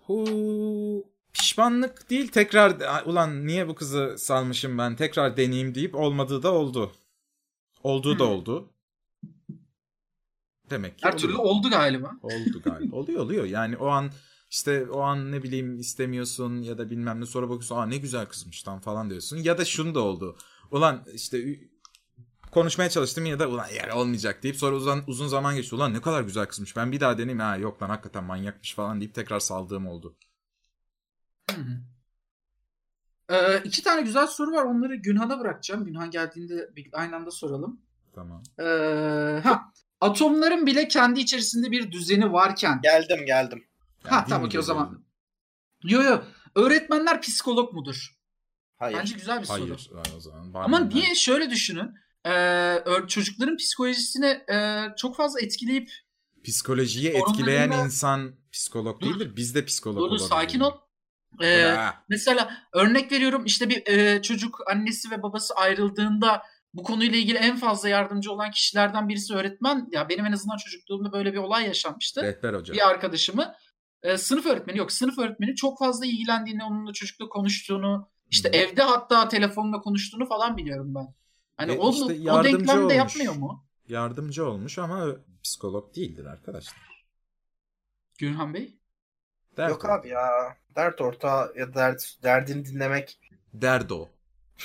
Hu, 0.00 1.04
pişmanlık 1.38 2.10
değil 2.10 2.28
tekrar 2.28 2.80
"Ay, 2.80 3.02
ulan 3.06 3.46
niye 3.46 3.68
bu 3.68 3.74
kızı 3.74 4.14
salmışım 4.18 4.78
ben 4.78 4.96
tekrar 4.96 5.36
deneyeyim 5.36 5.74
deyip 5.74 5.94
olmadığı 5.94 6.42
da 6.42 6.52
oldu. 6.52 6.92
Olduğu 7.82 8.18
da 8.18 8.24
Hmm. 8.24 8.30
oldu. 8.32 8.70
Demek 10.70 10.98
ki 10.98 11.06
Her 11.06 11.18
türlü 11.18 11.32
oluyor. 11.36 11.44
oldu 11.56 11.70
galiba. 11.70 12.12
oldu 12.22 12.62
galiba. 12.64 12.96
oluyor 12.96 13.20
oluyor. 13.22 13.44
Yani 13.44 13.76
o 13.76 13.86
an 13.86 14.10
işte 14.50 14.86
o 14.90 15.00
an 15.00 15.32
ne 15.32 15.42
bileyim 15.42 15.78
istemiyorsun 15.78 16.62
ya 16.62 16.78
da 16.78 16.90
bilmem 16.90 17.20
ne 17.20 17.26
sonra 17.26 17.46
bakıyorsun 17.48 17.76
aa 17.76 17.86
ne 17.86 17.96
güzel 17.96 18.26
kızmış 18.26 18.68
lan 18.68 18.80
falan 18.80 19.10
diyorsun. 19.10 19.36
Ya 19.36 19.58
da 19.58 19.64
şunu 19.64 19.94
da 19.94 20.00
oldu. 20.00 20.36
Ulan 20.70 21.04
işte 21.14 21.60
konuşmaya 22.50 22.90
çalıştım 22.90 23.26
ya 23.26 23.38
da 23.38 23.48
ulan 23.48 23.68
yer 23.68 23.88
olmayacak 23.88 24.42
deyip 24.42 24.56
sonra 24.56 24.76
uzun, 24.76 25.04
uzun 25.06 25.26
zaman 25.28 25.56
geçti. 25.56 25.74
Ulan 25.74 25.94
ne 25.94 26.00
kadar 26.00 26.22
güzel 26.22 26.46
kızmış 26.46 26.76
ben 26.76 26.92
bir 26.92 27.00
daha 27.00 27.18
deneyeyim. 27.18 27.38
Ha 27.40 27.56
yok 27.56 27.82
lan 27.82 27.88
hakikaten 27.88 28.24
manyakmış 28.24 28.74
falan 28.74 29.00
deyip 29.00 29.14
tekrar 29.14 29.40
saldığım 29.40 29.86
oldu. 29.86 30.16
Hı 31.50 31.56
hı. 31.56 31.76
Ee, 33.30 33.62
iki 33.64 33.82
tane 33.82 34.02
güzel 34.02 34.26
soru 34.26 34.52
var. 34.52 34.64
Onları 34.64 34.94
Günhan'a 34.96 35.40
bırakacağım. 35.40 35.84
Günhan 35.84 36.10
geldiğinde 36.10 36.70
bir- 36.76 36.88
aynı 36.92 37.16
anda 37.16 37.30
soralım. 37.30 37.80
Tamam. 38.14 38.42
Ee, 38.58 39.40
ha, 39.44 39.72
atomların 40.00 40.66
bile 40.66 40.88
kendi 40.88 41.20
içerisinde 41.20 41.70
bir 41.70 41.92
düzeni 41.92 42.32
varken. 42.32 42.80
Geldim 42.82 43.26
geldim. 43.26 43.64
ha 44.02 44.16
Yani 44.16 44.28
tamam 44.28 44.46
okey 44.46 44.58
o 44.58 44.62
zaman. 44.62 45.04
Yo 45.84 46.02
yo. 46.02 46.18
Öğretmenler 46.54 47.20
psikolog 47.20 47.72
mudur? 47.72 48.16
Hayır. 48.76 48.98
Bence 48.98 49.14
güzel 49.14 49.40
bir 49.40 49.44
soru. 49.46 49.60
Hayır. 49.60 49.90
Ha, 49.94 50.02
o 50.16 50.20
zaman. 50.20 50.38
Ama 50.38 50.54
Barmen- 50.54 50.90
niye 50.90 51.14
şöyle 51.14 51.50
düşünün. 51.50 51.94
Ee, 52.26 52.76
çocukların 53.08 53.56
psikolojisini 53.56 54.26
e, 54.52 54.84
çok 54.96 55.16
fazla 55.16 55.40
etkileyip 55.40 55.90
Psikolojiyi 56.44 57.08
etkileyen 57.08 57.70
insan 57.70 58.34
psikolog 58.52 59.02
değildir. 59.02 59.36
Biz 59.36 59.54
de 59.54 59.64
psikolog 59.64 59.96
Dur, 59.96 60.02
dur, 60.02 60.10
olabiliriz. 60.10 60.28
sakin 60.28 60.60
ol. 60.60 60.72
Ee. 61.42 61.76
Mesela 62.08 62.56
örnek 62.72 63.12
veriyorum 63.12 63.44
işte 63.44 63.68
bir 63.68 63.86
e, 63.86 64.22
çocuk 64.22 64.70
annesi 64.70 65.10
ve 65.10 65.22
babası 65.22 65.54
ayrıldığında 65.54 66.42
bu 66.74 66.82
konuyla 66.82 67.18
ilgili 67.18 67.38
en 67.38 67.56
fazla 67.56 67.88
yardımcı 67.88 68.32
olan 68.32 68.50
kişilerden 68.50 69.08
birisi 69.08 69.34
öğretmen. 69.34 69.88
Ya 69.92 70.08
benim 70.08 70.26
en 70.26 70.32
azından 70.32 70.56
çocukluğumda 70.56 71.12
böyle 71.12 71.32
bir 71.32 71.38
olay 71.38 71.66
yaşanmıştı. 71.66 72.22
Rehber 72.22 72.54
hoca. 72.54 72.74
Bir 72.74 72.88
arkadaşımı 72.88 73.54
e, 74.02 74.18
sınıf 74.18 74.46
öğretmeni 74.46 74.78
yok 74.78 74.92
sınıf 74.92 75.18
öğretmeni 75.18 75.54
çok 75.54 75.78
fazla 75.78 76.06
ilgilendiğini 76.06 76.64
onunla 76.64 76.92
çocukla 76.92 77.28
konuştuğunu 77.28 78.08
işte 78.30 78.48
Hı. 78.48 78.52
evde 78.52 78.82
hatta 78.82 79.28
telefonla 79.28 79.80
konuştuğunu 79.80 80.26
falan 80.26 80.56
biliyorum 80.56 80.94
ben. 80.94 81.14
Hani 81.56 81.72
E, 81.72 81.78
o, 81.78 81.90
işte 81.92 82.04
o 82.04 82.10
yardımcı 82.10 82.58
denklemde 82.58 82.80
olmuş. 82.82 82.94
yapmıyor 82.96 83.34
mu? 83.34 83.66
Yardımcı 83.88 84.48
olmuş 84.48 84.78
ama 84.78 85.06
psikolog 85.42 85.96
değildir 85.96 86.24
arkadaşlar. 86.24 87.04
Gürhan 88.18 88.54
Bey? 88.54 88.78
Dert 89.56 89.70
Yok 89.70 89.84
o. 89.84 89.88
abi 89.88 90.08
ya. 90.08 90.56
Dert 90.76 91.00
ortağı 91.00 91.52
ya 91.56 91.74
dert, 91.74 92.16
derdini 92.22 92.64
dinlemek. 92.64 93.20
Derdo. 93.54 94.08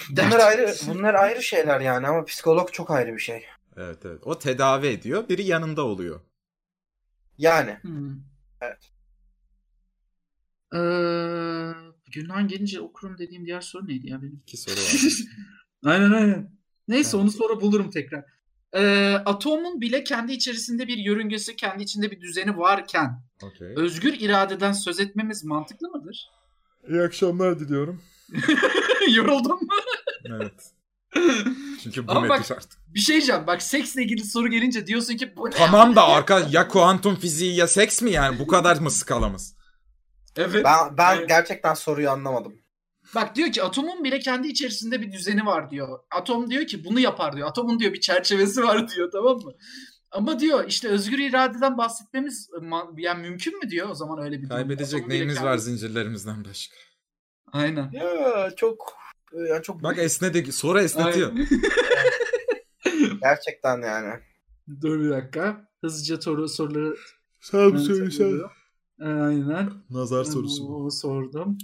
Bunlar 0.09 0.39
ayrı 0.39 0.73
bunlar 0.87 1.13
ayrı 1.13 1.43
şeyler 1.43 1.79
yani 1.81 2.07
ama 2.07 2.25
psikolog 2.25 2.71
çok 2.71 2.91
ayrı 2.91 3.13
bir 3.13 3.19
şey. 3.19 3.45
Evet 3.77 4.05
evet. 4.05 4.21
O 4.27 4.39
tedavi 4.39 4.87
ediyor. 4.87 5.29
Biri 5.29 5.43
yanında 5.43 5.85
oluyor. 5.85 6.19
Yani. 7.37 7.79
Hmm. 7.81 8.15
Evet. 8.61 8.91
Ee, 10.73 11.73
Günhan 12.11 12.47
gelince 12.47 12.81
okurum 12.81 13.17
dediğim 13.17 13.45
diğer 13.45 13.61
soru 13.61 13.87
neydi 13.87 14.09
ya 14.09 14.21
benim? 14.21 14.39
İki 14.43 14.57
soru 14.57 14.75
var. 14.85 15.11
Aynen 15.85 16.11
aynen. 16.11 16.51
Neyse 16.87 17.17
Evet. 17.17 17.23
onu 17.23 17.31
sonra 17.31 17.61
bulurum 17.61 17.89
tekrar. 17.89 18.25
Ee, 18.76 19.13
atomun 19.26 19.82
bile 19.82 20.03
kendi 20.03 20.32
içerisinde 20.34 20.88
bir 20.88 20.97
yörüngesi, 20.97 21.55
kendi 21.55 21.84
içinde 21.84 22.11
bir 22.11 22.22
düzeni 22.22 22.57
varken 22.57 23.24
Okey. 23.43 23.67
özgür 23.76 24.13
iradeden 24.19 24.72
söz 24.72 24.99
etmemiz 24.99 25.43
mantıklı 25.43 25.89
mıdır? 25.89 26.30
İyi 26.89 27.01
akşamlar 27.01 27.59
diliyorum. 27.59 28.01
Yoruldun 29.15 29.51
mu? 29.63 29.67
Evet. 30.26 30.72
Çünkü 31.84 32.07
bu 32.07 32.11
Ama 32.11 32.30
bak- 32.30 32.51
artık? 32.51 32.72
Bir 32.88 32.99
şey 32.99 33.15
diyeceğim. 33.15 33.47
Bak 33.47 33.61
seksle 33.61 34.03
ilgili 34.03 34.24
soru 34.24 34.47
gelince 34.47 34.88
diyorsun 34.88 35.17
ki 35.17 35.36
bu 35.38 35.45
ne? 35.45 35.49
Tamam 35.53 35.95
da 35.95 36.07
arka 36.07 36.39
ya 36.51 36.67
kuantum 36.67 37.15
fiziği 37.15 37.55
ya 37.55 37.67
seks 37.67 38.01
mi 38.01 38.11
yani? 38.11 38.39
Bu 38.39 38.47
kadar 38.47 38.78
mı 38.78 38.91
skalamız? 38.91 39.55
Evet. 40.36 40.65
Ben 40.65 40.97
ben 40.97 41.17
Evet. 41.17 41.30
gerçekten 41.30 41.74
soruyu 41.74 42.09
anlamadım. 42.09 42.61
Bak 43.16 43.36
diyor 43.36 43.51
ki 43.51 43.64
atomun 43.64 44.03
bile 44.03 44.20
kendi 44.20 44.47
içerisinde 44.47 45.01
bir 45.01 45.12
düzeni 45.12 45.45
var 45.45 45.72
diyor. 45.72 45.99
Atom 46.12 46.49
diyor 46.49 46.68
ki 46.68 46.86
bunu 46.86 46.99
yapar 46.99 47.36
diyor. 47.36 47.47
Atomun 47.47 47.80
diyor 47.80 47.93
bir 47.93 47.99
çerçevesi 47.99 48.64
var 48.64 48.88
diyor 48.95 49.12
tamam 49.12 49.38
mı? 49.38 49.53
Ama 50.12 50.39
diyor 50.39 50.66
işte 50.68 50.88
özgür 50.88 51.20
iradeden 51.20 51.78
bahsetmemiz 51.78 52.49
yani 52.97 53.22
mümkün 53.22 53.59
mü 53.59 53.70
diyor 53.70 53.89
o 53.89 53.95
zaman 53.95 54.24
öyle 54.24 54.38
bir 54.38 54.49
durum. 54.49 54.49
Kaybedecek 54.49 55.07
neyimiz 55.07 55.36
kendi- 55.36 55.47
var 55.47 55.57
zincirlerimizden 55.57 56.45
başka? 56.45 56.76
Aynen. 57.51 57.91
Ya 57.91 58.49
çok 58.55 58.93
ya 59.49 59.62
çok 59.62 59.84
Bak 59.84 59.97
esnedi. 59.97 60.51
Sonra 60.51 60.82
esnetiyor. 60.82 61.32
Gerçekten 63.22 63.82
yani. 63.82 64.14
Dur 64.82 64.99
bir 64.99 65.09
dakika. 65.09 65.68
Hızlıca 65.84 66.22
soru 66.22 66.49
soruları 66.49 66.95
Sen 67.41 67.74
ben 67.74 67.78
söylüyorum. 67.78 68.51
Aynen. 69.01 69.72
Nazar 69.89 70.26
O, 70.70 70.89
sordum. 70.89 71.57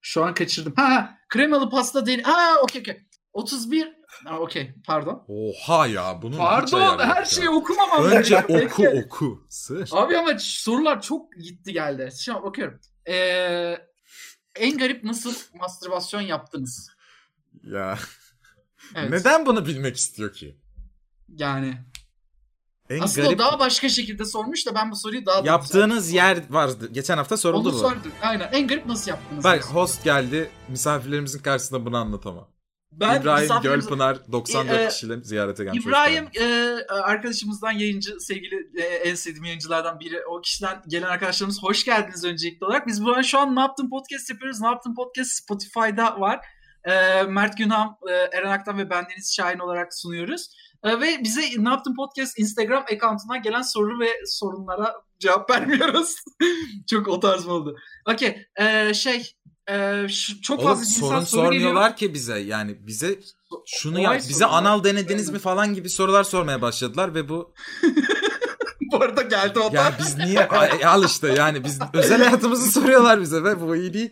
Şu 0.00 0.24
an 0.24 0.34
kaçırdım. 0.34 0.72
Ha, 0.76 0.90
Ha 0.90 1.18
kremalı 1.28 1.70
pasta 1.70 2.06
değil. 2.06 2.22
Ha 2.22 2.54
okey 2.62 2.80
okey. 2.80 3.06
31 3.32 3.92
Ha 4.24 4.38
okey 4.38 4.74
pardon. 4.86 5.24
Oha 5.28 5.86
ya 5.86 6.22
bunun 6.22 6.36
Pardon 6.36 6.98
her 6.98 7.24
şeyi 7.24 7.48
okumamam. 7.48 8.04
Önce 8.04 8.34
lazım. 8.34 8.56
oku 8.56 8.82
Bekle. 8.82 9.02
oku. 9.04 9.46
Sır. 9.48 9.88
Abi 9.92 10.18
ama 10.18 10.38
sorular 10.38 11.02
çok 11.02 11.32
gitti 11.32 11.72
geldi. 11.72 12.10
An 12.34 12.46
okuyorum. 12.46 12.80
Ee, 13.08 13.76
en 14.54 14.78
garip 14.78 15.04
nasıl 15.04 15.34
mastürbasyon 15.54 16.20
yaptınız? 16.20 16.90
Ya 17.62 17.98
Evet. 18.94 19.10
neden 19.10 19.46
bunu 19.46 19.66
bilmek 19.66 19.96
istiyor 19.96 20.32
ki? 20.32 20.56
Yani. 21.28 21.74
En 22.90 23.00
Aslında 23.00 23.26
garip 23.26 23.40
o 23.40 23.42
daha 23.44 23.58
başka 23.58 23.88
şekilde 23.88 24.24
sormuş 24.24 24.66
da 24.66 24.74
ben 24.74 24.90
bu 24.90 24.96
soruyu 24.96 25.26
daha 25.26 25.44
da 25.44 25.48
yaptığınız 25.48 26.12
yer 26.12 26.38
vardı. 26.50 26.88
Geçen 26.92 27.16
hafta 27.16 27.36
soruldu 27.36 27.68
Onu 27.68 27.74
bu. 27.74 27.78
sorduk. 27.78 28.12
Aynen. 28.22 28.48
En 28.52 28.66
garip 28.68 28.86
nasıl 28.86 29.10
yaptınız? 29.10 29.44
Bak 29.44 29.64
host 29.64 30.04
geldi. 30.04 30.50
Misafirlerimizin 30.68 31.38
karşısında 31.42 31.86
bunu 31.86 31.96
anlatamam. 31.96 32.48
ben 32.92 33.20
İbrahim 33.20 33.44
misafirimize- 33.48 33.62
Gölpınar 33.62 34.32
94 34.32 34.80
Ee, 34.80 34.88
kişiyle 34.88 35.22
ziyarete 35.24 35.64
gelmiş. 35.64 35.84
İbrahim 35.84 36.28
e, 36.40 36.76
arkadaşımızdan 36.90 37.72
yayıncı 37.72 38.20
sevgili 38.20 38.70
e, 38.76 38.82
en 38.84 39.14
sevdiğim 39.14 39.44
yayıncılardan 39.44 40.00
biri. 40.00 40.26
O 40.26 40.40
kişiden 40.40 40.82
gelen 40.88 41.06
arkadaşlarımız 41.06 41.62
hoş 41.62 41.84
geldiniz 41.84 42.24
öncelikli 42.24 42.64
olarak. 42.64 42.86
Biz 42.86 43.04
bu 43.04 43.16
an 43.16 43.22
şu 43.22 43.38
an 43.38 43.56
Ne 43.56 43.60
Yaptın 43.60 43.90
Podcast 43.90 44.30
yapıyoruz. 44.30 44.60
Ne 44.60 44.66
Yaptın 44.66 44.94
Podcast 44.94 45.30
Spotify'da 45.30 46.20
var. 46.20 46.40
E, 46.84 47.22
Mert 47.22 47.56
Günhan, 47.58 47.96
e, 48.10 48.12
Eren 48.12 48.50
Aktan 48.50 48.78
ve 48.78 48.90
bendeniz 48.90 49.34
Şahin 49.36 49.58
olarak 49.58 49.94
sunuyoruz. 49.94 50.46
E, 50.84 51.00
ve 51.00 51.24
bize 51.24 51.40
Ne 51.58 51.68
Yaptın 51.68 51.94
Podcast 51.94 52.38
Instagram 52.38 52.82
account'undan 52.82 53.42
gelen 53.42 53.62
soru 53.62 54.00
ve 54.00 54.08
sorunlara 54.26 54.94
cevap 55.18 55.50
vermiyoruz. 55.54 56.16
Çok 56.90 57.08
o 57.08 57.20
tarz 57.20 57.46
oldu? 57.48 57.76
Okey. 58.14 58.46
e, 58.60 58.94
şey 58.94 59.32
e, 59.70 60.06
şu, 60.08 60.40
çok 60.42 60.58
Oğlum 60.60 60.68
fazla 60.68 60.84
sorun 60.84 61.20
soru 61.24 61.42
geliyor. 61.50 61.60
sormuyorlar 61.70 61.96
ki 61.96 62.14
bize. 62.14 62.38
Yani 62.38 62.86
bize 62.86 63.20
şunu 63.66 64.00
Olay 64.00 64.02
yap. 64.16 64.22
Bize 64.28 64.46
anal 64.46 64.84
denediniz 64.84 65.30
mi 65.30 65.38
falan 65.38 65.74
gibi 65.74 65.90
sorular 65.90 66.24
sormaya 66.24 66.62
başladılar 66.62 67.14
ve 67.14 67.28
bu 67.28 67.54
bu 68.92 68.96
arada 69.02 69.22
geldi 69.22 69.58
o 69.58 69.72
da. 69.72 69.76
yani 69.76 69.94
biz 69.98 70.18
niye 70.18 70.48
al 70.86 71.04
işte 71.04 71.28
yani 71.28 71.64
biz 71.64 71.78
özel 71.92 72.24
hayatımızı 72.24 72.72
soruyorlar 72.72 73.20
bize 73.20 73.44
ve 73.44 73.60
bu 73.60 73.76
iyi 73.76 73.94
değil. 73.94 74.10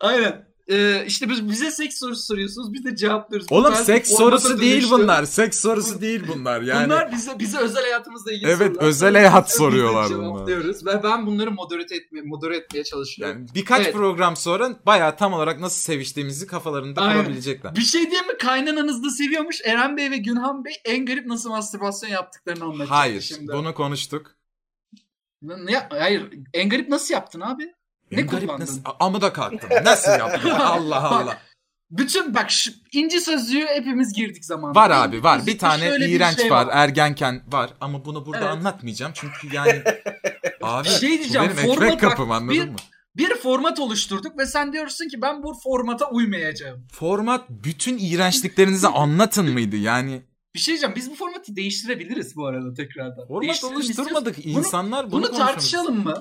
Aynen. 0.00 0.51
E, 0.72 1.04
işte 1.06 1.28
biz, 1.28 1.48
bize 1.48 1.70
seks 1.70 1.98
sorusu 1.98 2.22
soruyorsunuz. 2.22 2.72
Biz 2.72 2.84
de 2.84 2.96
cevaplıyoruz. 2.96 3.46
Oğlum 3.52 3.72
tarz 3.72 3.86
seks 3.86 4.10
sorusu 4.10 4.60
değil 4.60 4.90
bunlar. 4.90 5.24
Seks 5.24 5.60
sorusu 5.60 6.00
değil 6.00 6.22
bunlar. 6.28 6.62
Yani 6.62 6.84
Bunlar 6.84 7.12
bize 7.12 7.38
bize 7.38 7.58
özel 7.58 7.82
hayatımızla 7.82 8.32
ilgili 8.32 8.50
Evet, 8.50 8.58
sorular. 8.72 8.82
özel 8.82 9.08
Biz 9.14 9.14
de 9.14 9.28
hayat 9.28 9.46
bize 9.48 9.56
soruyorlar 9.58 10.10
bunlar. 10.10 10.46
Ve 10.86 11.02
ben 11.02 11.26
bunları 11.26 11.50
moderate 11.50 11.96
etmeye, 11.96 12.22
modere 12.22 12.56
etmeye 12.56 12.84
çalışıyorum. 12.84 13.36
yani 13.38 13.48
birkaç 13.54 13.80
Evet. 13.82 13.94
program 13.94 14.36
sonra 14.36 14.76
bayağı 14.86 15.16
tam 15.16 15.32
olarak 15.32 15.60
nasıl 15.60 15.80
seviştiğimizi 15.80 16.46
kafalarında 16.46 17.00
Aynen. 17.00 17.22
kurabilecekler. 17.22 17.76
Bir 17.76 17.80
şey 17.80 18.10
diyeyim 18.10 18.26
mi? 18.26 18.36
Kaynananız 18.38 19.04
da 19.04 19.10
seviyormuş. 19.10 19.60
Eren 19.64 19.96
Bey 19.96 20.10
ve 20.10 20.16
Günhan 20.16 20.64
Bey 20.64 20.72
en 20.84 21.06
garip 21.06 21.26
nasıl 21.26 21.50
mastürbasyon 21.50 22.10
yaptıklarını 22.10 22.64
anlatacak 22.64 22.90
Hayır, 22.90 23.20
şimdi. 23.20 23.52
bunu 23.52 23.74
konuştuk. 23.74 24.34
Ne- 25.42 25.86
hayır, 25.90 26.30
en 26.54 26.68
garip 26.68 26.88
nasıl 26.88 27.14
yaptın 27.14 27.40
abi? 27.40 27.72
Ne 28.12 28.22
garip 28.22 28.40
kullandın? 28.48 28.62
nasıl? 28.64 28.80
Amı 29.00 29.20
da 29.20 29.32
kalktım. 29.32 29.70
Nasıl 29.84 30.10
yaptın? 30.10 30.50
Allah 30.50 31.02
Allah. 31.10 31.38
Bütün 31.90 32.34
bak 32.34 32.50
şu 32.50 32.70
inci 32.92 33.20
sözlüğü 33.20 33.66
hepimiz 33.66 34.12
girdik 34.12 34.44
zamanında. 34.44 34.80
Var 34.80 34.90
abi 34.90 35.22
var. 35.24 35.46
Bir 35.46 35.58
tane 35.58 35.88
şöyle 35.88 36.06
bir 36.06 36.10
iğrenç 36.10 36.36
şey 36.40 36.50
var. 36.50 36.68
Ergenken 36.72 37.42
var. 37.52 37.70
Ama 37.80 38.04
bunu 38.04 38.26
burada 38.26 38.38
Evet. 38.44 38.48
anlatmayacağım. 38.48 39.12
Çünkü 39.14 39.56
yani 39.56 39.82
abi 40.62 40.88
Şey 40.88 41.10
bu 41.10 41.18
diyeceğim, 41.22 41.50
benim 41.58 41.74
format 41.74 41.92
bak, 41.92 42.00
kapım 42.00 42.30
anladın 42.30 42.54
bir- 42.56 42.68
mı? 42.68 42.76
Bir 43.16 43.34
format 43.34 43.80
oluşturduk 43.80 44.38
ve 44.38 44.46
sen 44.46 44.72
diyorsun 44.72 45.08
ki 45.08 45.22
ben 45.22 45.42
bu 45.42 45.54
formata 45.64 46.10
uymayacağım. 46.10 46.86
Format 46.92 47.50
bütün 47.50 47.98
iğrençliklerinizi 47.98 48.88
anlatın 48.94 49.50
mıydı? 49.50 49.76
Yani 49.76 50.22
Bir 50.54 50.58
şey 50.60 50.72
diyeceğim 50.72 50.94
biz 50.96 51.10
bu 51.10 51.14
formatı 51.14 51.56
değiştirebiliriz 51.56 52.36
bu 52.36 52.46
arada 52.46 52.74
tekrardan. 52.74 53.26
format 53.28 53.64
oluşturmadık. 53.64 54.36
Bunu- 54.44 54.58
İnsanlar 54.58 55.04
bunu, 55.06 55.12
Bunu, 55.12 55.22
konuşuyor. 55.26 55.46
tartışalım 55.48 56.04
mı? 56.04 56.14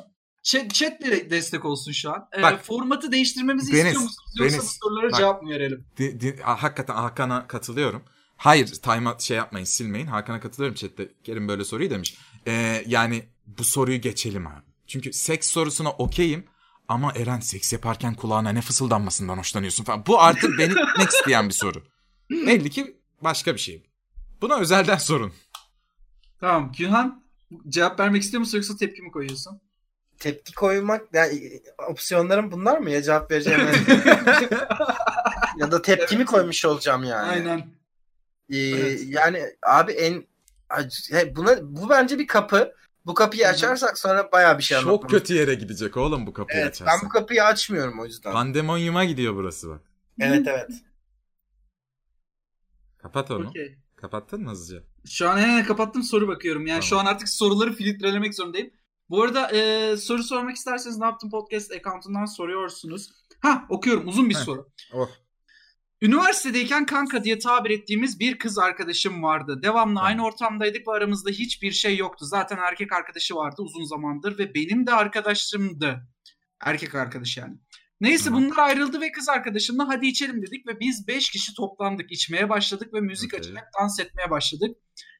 Chat, 0.43 0.73
chat 0.73 1.01
de 1.01 1.29
destek 1.29 1.65
olsun 1.65 1.91
şu 1.91 2.11
an. 2.11 2.27
Ee, 2.37 2.41
Bak, 2.41 2.65
formatı 2.65 3.11
değiştirmemizi 3.11 3.71
Deniz, 3.71 3.85
istiyor 3.85 4.01
musunuz? 4.03 4.25
Yoksa 4.39 4.57
Deniz, 4.57 4.67
bu 4.67 4.85
sorulara 4.85 5.11
bak. 5.11 5.17
cevap 5.19 5.43
mı 5.43 5.49
verelim? 5.49 5.85
Di- 5.97 6.19
di- 6.19 6.41
hakikaten 6.41 6.95
Hakan'a 6.95 7.47
katılıyorum. 7.47 8.03
Hayır 8.37 8.67
time 8.67 9.15
şey 9.19 9.37
yapmayın 9.37 9.65
silmeyin. 9.65 10.07
Hakan'a 10.07 10.39
katılıyorum 10.39 10.75
chatte. 10.75 11.11
Kerim 11.23 11.47
böyle 11.47 11.63
soruyu 11.63 11.89
demiş. 11.89 12.17
Ee, 12.47 12.83
yani 12.87 13.23
bu 13.47 13.63
soruyu 13.63 14.01
geçelim 14.01 14.47
abi. 14.47 14.61
Çünkü 14.87 15.13
seks 15.13 15.47
sorusuna 15.49 15.89
okeyim. 15.91 16.45
Ama 16.87 17.11
Eren 17.15 17.39
seks 17.39 17.73
yaparken 17.73 18.15
kulağına 18.15 18.49
ne 18.49 18.61
fısıldanmasından 18.61 19.37
hoşlanıyorsun 19.37 19.83
falan. 19.83 20.03
Bu 20.07 20.21
artık 20.21 20.49
beni 20.59 20.69
gitmek 20.69 21.09
isteyen 21.09 21.49
bir 21.49 21.53
soru. 21.53 21.83
Belli 22.31 22.69
ki 22.69 22.97
başka 23.21 23.53
bir 23.53 23.59
şey. 23.59 23.83
Buna 24.41 24.55
özelden 24.59 24.97
sorun. 24.97 25.33
Tamam 26.39 26.71
Günhan 26.77 27.23
cevap 27.69 27.99
vermek 27.99 28.23
istiyor 28.23 28.39
musun 28.39 28.57
yoksa 28.57 28.75
tepki 28.77 29.01
mi 29.01 29.11
koyuyorsun? 29.11 29.61
Tepki 30.21 30.53
koymak 30.53 31.01
yani 31.13 31.61
opsiyonlarım 31.89 32.51
bunlar 32.51 32.77
mı 32.77 32.89
ya 32.89 33.01
cevap 33.01 33.31
vereceğim 33.31 33.59
ya 35.57 35.71
da 35.71 35.81
tepki 35.81 36.17
mi 36.17 36.25
koymuş 36.25 36.65
olacağım 36.65 37.03
yani. 37.03 37.29
Aynen. 37.31 37.59
Ee, 38.49 38.57
Evet. 38.57 39.01
Yani 39.07 39.43
abi 39.67 39.91
en 39.91 40.27
he, 41.11 41.35
buna 41.35 41.57
bu 41.61 41.89
bence 41.89 42.19
bir 42.19 42.27
kapı. 42.27 42.73
Bu 43.05 43.13
kapıyı 43.13 43.47
açarsak 43.47 43.97
sonra 43.97 44.31
bayağı 44.31 44.57
bir 44.57 44.63
şey 44.63 44.77
Çok 44.79 44.87
anlatmamız. 44.87 45.11
kötü 45.19 45.33
yere 45.33 45.53
gidecek 45.53 45.97
oğlum 45.97 46.27
bu 46.27 46.33
kapıyı 46.33 46.59
Evet, 46.59 46.69
açarsan. 46.73 46.99
ben 47.01 47.05
bu 47.09 47.13
kapıyı 47.13 47.43
açmıyorum 47.43 47.99
o 47.99 48.05
yüzden. 48.05 48.31
Pandemonyuma 48.31 49.05
gidiyor 49.05 49.35
burası 49.35 49.69
bak. 49.69 49.81
Evet 50.19 50.47
evet. 50.47 50.69
Kapat 52.97 53.31
onu. 53.31 53.47
Okey. 53.47 53.77
Kapattın 53.95 54.41
mı 54.43 54.51
hızlıca? 54.51 54.83
Şu 55.09 55.29
an 55.29 55.37
hemen 55.37 55.65
kapattım 55.65 56.03
soru 56.03 56.27
bakıyorum. 56.27 56.61
Yani 56.67 56.79
Tamam. 56.79 56.83
şu 56.83 56.99
an 56.99 57.05
artık 57.05 57.29
soruları 57.29 57.73
filtrelemek 57.73 58.35
zorundayım. 58.35 58.71
Bu 59.11 59.23
arada 59.23 59.51
e, 59.51 59.97
soru 59.97 60.23
sormak 60.23 60.55
isterseniz 60.55 60.97
ne 60.97 61.05
yaptım 61.05 61.29
podcast 61.29 61.71
account'undan 61.71 62.25
soruyorsunuz. 62.25 63.09
Ha 63.41 63.65
okuyorum 63.69 64.07
uzun 64.07 64.29
bir 64.29 64.35
Heh. 64.35 64.39
soru. 64.39 64.67
Oh. 64.93 65.09
Üniversitedeyken 66.01 66.85
kanka 66.85 67.23
diye 67.23 67.39
tabir 67.39 67.69
ettiğimiz 67.69 68.19
bir 68.19 68.37
kız 68.37 68.57
arkadaşım 68.57 69.23
vardı. 69.23 69.59
Devamlı 69.63 69.95
Tamam. 69.95 70.03
aynı 70.03 70.25
ortamdaydık 70.25 70.87
ve 70.87 70.91
aramızda 70.91 71.29
hiçbir 71.29 71.71
şey 71.71 71.97
yoktu. 71.97 72.25
Zaten 72.25 72.57
erkek 72.57 72.93
arkadaşı 72.93 73.35
vardı 73.35 73.61
uzun 73.61 73.83
zamandır 73.83 74.37
ve 74.37 74.53
benim 74.53 74.87
de 74.87 74.93
arkadaşımdı. 74.93 76.07
Erkek 76.61 76.95
arkadaş 76.95 77.37
yani. 77.37 77.57
Neyse 78.01 78.25
Tamam. 78.25 78.43
bunlar 78.43 78.57
ayrıldı 78.57 79.01
ve 79.01 79.11
kız 79.11 79.29
arkadaşımla 79.29 79.87
hadi 79.87 80.07
içelim 80.07 80.41
dedik 80.41 80.67
ve 80.67 80.79
biz 80.79 81.07
5 81.07 81.29
kişi 81.29 81.53
toplandık. 81.53 82.11
içmeye 82.11 82.49
başladık 82.49 82.93
ve 82.93 83.01
müzik 83.01 83.33
Okey. 83.33 83.39
açarak 83.39 83.67
dans 83.81 83.99
etmeye 83.99 84.29
başladık. 84.29 84.77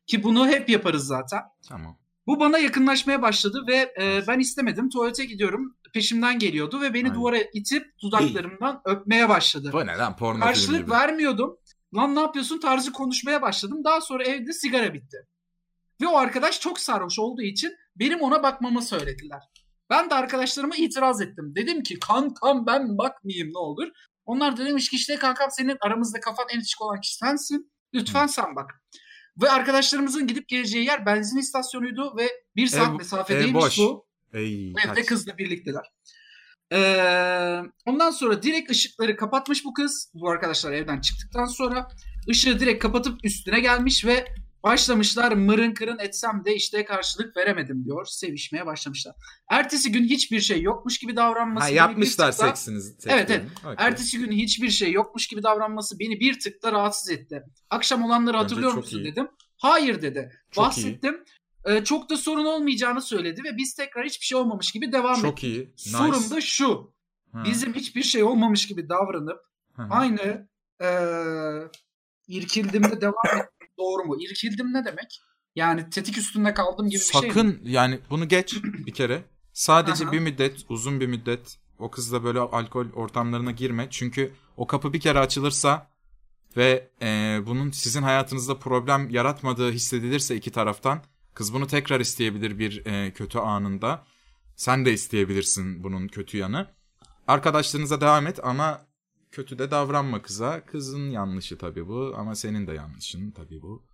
Ki 0.08 0.24
bunu 0.24 0.48
hep 0.48 0.70
yaparız 0.70 1.08
zaten. 1.08 1.42
Tamam. 1.70 2.01
Bu 2.28 2.40
bana 2.40 2.58
yakınlaşmaya 2.58 3.22
başladı 3.22 3.64
ve 3.68 3.94
e, 4.02 4.28
ben 4.28 4.40
istemedim. 4.40 4.90
Tuvalete 4.90 5.26
gidiyorum. 5.26 5.78
Peşimden 5.94 6.40
geliyordu 6.40 6.82
ve 6.82 6.94
beni 6.94 7.04
Aynen. 7.04 7.16
duvara 7.16 7.38
itip 7.54 7.86
dudaklarımdan 8.04 8.82
öpmeye 8.86 9.30
başladı. 9.30 9.70
Bu 9.74 9.86
ne 9.86 9.98
lan 9.98 10.16
porno 10.16 10.40
Karşılık 10.40 10.90
vermiyordum. 10.90 11.58
Lan 11.96 12.16
ne 12.16 12.20
yapıyorsun 12.20 12.60
tarzı 12.60 12.92
konuşmaya 12.92 13.42
başladım. 13.42 13.84
Daha 13.84 14.02
sonra 14.02 14.24
evde 14.24 14.54
sigara 14.54 14.94
bitti. 14.94 15.18
Ve 16.02 16.08
o 16.08 16.18
arkadaş 16.18 16.60
çok 16.60 16.80
sarhoş 16.80 17.20
olduğu 17.20 17.42
için 17.42 17.76
benim 17.96 18.22
ona 18.22 18.44
bakmamı 18.44 18.82
söylediler. 18.82 19.42
Ben 19.90 20.10
de 20.10 20.16
arkadaşlarıma 20.16 20.76
itiraz 20.76 21.22
ettim. 21.22 21.54
Dedim 21.56 21.84
ki 21.84 22.00
kankam 22.00 22.66
ben 22.66 22.98
bakmayayım 22.98 23.54
ne 23.54 23.58
olur. 23.58 23.88
Onlar 24.26 24.58
da 24.58 24.66
demiş 24.66 24.90
ki 24.90 24.96
işte 24.96 25.16
kankam 25.16 25.52
senin 25.52 25.78
aramızda 25.82 26.20
kafan 26.20 26.46
en 26.54 26.60
açık 26.60 26.82
olan 26.82 27.02
kişi 27.02 27.16
sensin. 27.16 27.72
Lütfen 27.94 28.28
sen 28.28 28.56
bak. 28.56 28.84
Ve 29.42 29.50
arkadaşlarımızın 29.50 30.28
gidip 30.28 30.48
geleceği 30.48 30.86
yer 30.86 31.06
benzin 31.06 31.38
istasyonuydu 31.38 32.18
ve 32.18 32.30
bir 32.56 32.68
saat 32.68 32.90
Ev- 32.90 32.98
mesafedeymiş 32.98 33.50
ev 33.50 33.54
boş. 33.68 33.78
bu. 33.78 34.06
Ey, 34.34 34.70
Evde 34.70 34.94
kaç. 34.94 35.06
kızla 35.06 35.38
birlikteler. 35.38 35.84
Ee, 36.74 37.62
ondan 37.86 38.12
sonra 38.12 38.44
direkt 38.44 38.72
ışıkları 38.72 39.16
kapatmış 39.16 39.66
bu 39.66 39.74
kız. 39.74 40.12
Bu 40.14 40.30
arkadaşlar 40.30 40.72
evden 40.72 41.02
çıktıktan 41.02 41.46
sonra 41.46 41.88
ışığı 42.30 42.60
direkt 42.60 42.84
kapatıp 42.84 43.26
üstüne 43.26 43.60
gelmiş 43.60 44.06
ve 44.06 44.28
başlamışlar 44.64 45.32
mırın 45.32 45.74
kırın 45.74 46.00
etsem 46.00 46.42
de 46.46 46.56
işte 46.56 46.86
karşılık 46.86 47.38
veremedim 47.38 47.86
diyor. 47.86 48.06
Sevişmeye 48.06 48.66
başlamışlar. 48.66 49.16
Ertesi 49.50 49.92
gün 49.92 50.04
hiçbir 50.04 50.40
şey 50.40 50.62
yokmuş 50.62 50.98
gibi 50.98 51.16
davranması. 51.16 51.66
Ha 51.66 51.70
beni 51.70 51.76
bir 51.76 51.80
yapmışlar 51.80 52.32
seksiniz. 52.32 52.96
Evet, 53.06 53.20
sekslerini. 53.20 53.50
Okey. 53.60 53.76
Ertesi 53.78 54.18
gün 54.20 54.32
hiçbir 54.32 54.70
şey 54.70 54.92
yokmuş 54.92 55.28
gibi 55.28 55.44
davranması 55.44 56.00
beni 56.00 56.20
bir 56.20 56.40
tık 56.40 56.64
da 56.64 56.72
rahatsız 56.72 57.10
etti. 57.10 57.44
Akşam 57.70 58.04
olanları 58.04 58.38
hatırlıyor 58.38 58.74
musun 58.74 58.98
iyi. 58.98 59.06
dedim. 59.06 59.28
Hayır 59.58 60.02
dedi. 60.02 60.32
Çok 60.52 60.66
Bahsettim. 60.66 61.24
Ee, 61.66 61.84
çok 61.84 62.10
da 62.10 62.18
sorun 62.18 62.46
olmayacağını 62.46 63.02
söyledi 63.02 63.44
ve 63.44 63.58
biz 63.58 63.74
tekrar 63.74 64.06
hiçbir 64.06 64.26
şey 64.26 64.38
olmamış 64.38 64.72
gibi 64.72 64.92
devam 64.92 65.12
ettik. 65.12 65.26
Çok 65.26 65.44
iyi. 65.44 65.60
Nice. 65.60 65.90
Sorun 65.90 66.30
da 66.30 66.42
şu. 66.42 66.94
Ha. 67.32 67.44
Bizim 67.46 67.74
hiçbir 67.74 68.04
şey 68.04 68.24
olmamış 68.24 68.68
gibi 68.68 68.90
davranıp 68.90 69.40
hı. 69.76 69.84
aynı 69.90 70.48
eee 70.82 71.68
irkildimde 72.28 73.02
devam 73.02 73.42
doğru 73.82 74.04
mu? 74.04 74.18
İrkildim 74.20 74.74
ne 74.74 74.86
demek? 74.86 75.22
Yani 75.56 75.90
tetik 75.90 76.18
üstünde 76.18 76.54
kaldım 76.54 76.90
gibi 76.90 77.00
bir 77.00 77.06
şey? 77.06 77.22
Sakın 77.22 77.60
yani 77.64 78.00
bunu 78.10 78.28
geç 78.28 78.64
bir 78.64 78.94
kere. 78.94 79.24
Sadece 79.54 80.06
Aha. 80.06 80.12
bir 80.12 80.20
müddet, 80.20 80.66
uzun 80.70 81.00
bir 81.00 81.08
müddet 81.08 81.58
o 81.80 81.92
kızla 81.92 82.24
böyle 82.24 82.40
alkol 82.40 82.86
ortamlarına 82.94 83.52
girme. 83.52 83.88
Çünkü 83.90 84.32
o 84.58 84.68
kapı 84.68 84.94
bir 84.94 85.00
kere 85.00 85.20
açılırsa 85.20 85.88
ve 86.58 86.90
e, 87.02 87.40
bunun 87.46 87.72
sizin 87.72 88.02
hayatınızda 88.02 88.60
problem 88.60 89.10
yaratmadığı 89.10 89.72
hissedilirse 89.72 90.36
iki 90.36 90.52
taraftan 90.52 91.02
kız 91.34 91.54
bunu 91.54 91.68
tekrar 91.68 92.00
isteyebilir 92.00 92.60
bir 92.60 92.86
e, 92.86 93.14
kötü 93.14 93.38
anında. 93.38 94.04
Sen 94.56 94.86
de 94.86 94.94
isteyebilirsin 94.94 95.84
bunun 95.84 96.08
kötü 96.08 96.38
yanı. 96.38 96.68
Arkadaşlarınıza 97.28 98.02
devam 98.02 98.28
et 98.28 98.40
ama 98.44 98.82
kötü 99.32 99.60
de 99.60 99.72
davranma 99.72 100.22
kıza. 100.22 100.66
Kızın 100.66 101.10
yanlışı 101.10 101.58
tabii 101.58 101.88
bu 101.88 102.14
ama 102.18 102.36
senin 102.36 102.68
de 102.68 102.74
yanlışın 102.74 103.32
tabii 103.32 103.62
bu. 103.62 103.86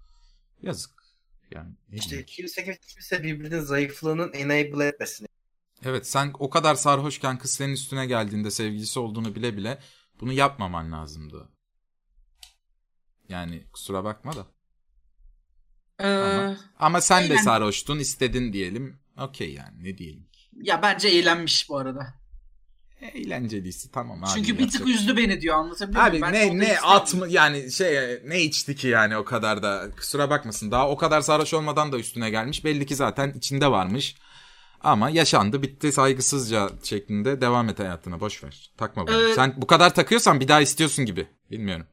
Yazık. 0.62 0.92
Yani 1.52 1.70
İşte 1.92 2.26
kimse 2.26 2.80
kimse 2.88 3.24
birbirinin 3.24 3.60
zayıflığının 3.60 4.34
enable 4.34 4.86
etmesin. 4.88 5.28
Evet 5.84 6.08
sen 6.08 6.32
o 6.40 6.50
kadar 6.50 6.76
sarhoşken 6.76 7.38
kız 7.38 7.52
senin 7.52 7.74
üstüne 7.74 8.06
geldiğinde 8.06 8.52
sevgilisi 8.52 9.00
olduğunu 9.00 9.36
bile 9.36 9.58
bile 9.58 9.80
bunu 10.20 10.34
yapmaman 10.34 10.92
lazımdı. 10.92 11.50
Yani 13.30 13.64
kusura 13.74 14.04
bakma 14.04 14.36
da. 14.36 14.48
Eee, 16.00 16.08
Ama- 16.08 16.58
Ama 16.80 17.02
sen 17.02 17.24
de 17.24 17.32
Aynen. 17.32 17.44
sarhoştun 17.44 18.00
istedin 18.00 18.54
diyelim. 18.54 19.00
Okey 19.18 19.54
yani 19.54 19.84
ne 19.84 19.98
diyelim. 19.98 20.28
ya 20.62 20.82
bence 20.82 21.08
eğlenmiş 21.08 21.70
bu 21.70 21.78
arada. 21.78 22.14
Eğlenceliyse 23.02 23.90
tamam 23.92 24.24
abi. 24.24 24.30
Çünkü 24.36 24.58
bir 24.58 24.68
tık 24.68 24.80
yapacak- 24.80 25.00
üzdü 25.00 25.18
beni 25.18 25.42
diyor 25.42 25.56
anlatabiliyor 25.56 26.04
Abi 26.04 26.20
muyum? 26.20 26.34
Bence 26.34 26.40
ne 26.40 26.60
ne 26.60 26.64
istemiyor. 26.64 26.78
at 26.84 27.14
mı 27.14 27.28
yani 27.30 27.72
şey 27.72 28.22
ne 28.26 28.42
içti 28.44 28.76
ki 28.76 28.88
yani 28.88 29.18
o 29.18 29.26
kadar 29.26 29.64
da 29.64 29.90
kusura 29.98 30.30
bakmasın 30.30 30.72
daha 30.72 30.90
o 30.90 30.98
kadar 30.98 31.22
sarhoş 31.22 31.54
olmadan 31.54 31.92
da 31.92 32.00
üstüne 32.00 32.30
gelmiş 32.30 32.66
belli 32.66 32.86
ki 32.86 32.96
zaten 32.96 33.34
içinde 33.38 33.72
varmış 33.72 34.16
ama 34.82 35.10
yaşandı 35.10 35.62
bitti 35.62 35.92
saygısızca 35.92 36.70
şeklinde 36.84 37.42
devam 37.42 37.70
et 37.70 37.80
hayatına 37.80 38.20
boş 38.20 38.44
ver 38.44 38.72
takma 38.78 39.08
bunu 39.08 39.30
Ee, 39.30 39.34
sen 39.34 39.54
bu 39.58 39.68
kadar 39.68 39.94
takıyorsan 39.96 40.40
bir 40.40 40.48
daha 40.48 40.62
istiyorsun 40.62 41.06
gibi 41.06 41.28
bilmiyorum 41.52 41.86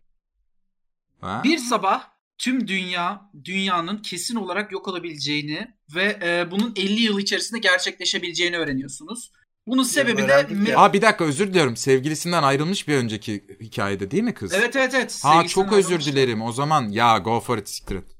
ha? 1.21 1.41
Bir 1.45 1.59
sabah 1.59 2.09
tüm 2.39 2.69
dünya 2.69 3.31
dünyanın 3.45 3.99
kesin 3.99 4.37
olarak 4.37 4.73
yok 4.73 4.89
olabileceğini 4.89 5.75
ve 5.95 6.19
e, 6.23 6.51
bunun 6.51 6.73
50 6.77 7.03
yıl 7.03 7.19
içerisinde 7.19 7.59
gerçekleşebileceğini 7.61 8.57
öğreniyorsunuz. 8.59 9.31
Bunun 9.67 9.83
sebebi 9.83 10.29
de 10.29 10.47
ya. 10.71 10.79
Aa 10.79 10.93
bir 10.93 11.03
dakika 11.03 11.25
özür 11.25 11.49
diliyorum. 11.49 11.77
Sevgilisinden 11.77 12.43
ayrılmış 12.43 12.89
bir 12.89 12.97
önceki 12.97 13.45
hikayede 13.61 14.11
değil 14.11 14.23
mi 14.23 14.35
kız? 14.35 14.55
Evet 14.55 14.77
evet 14.77 14.95
evet. 14.95 15.21
Ha 15.23 15.47
çok 15.47 15.73
özür 15.73 16.01
dilerim. 16.01 16.43
O 16.43 16.53
zaman 16.53 16.89
ya 16.89 17.19
go 17.19 17.41
for 17.41 17.59
it 17.59 17.69
siktir 17.69 17.97
et. 17.97 18.17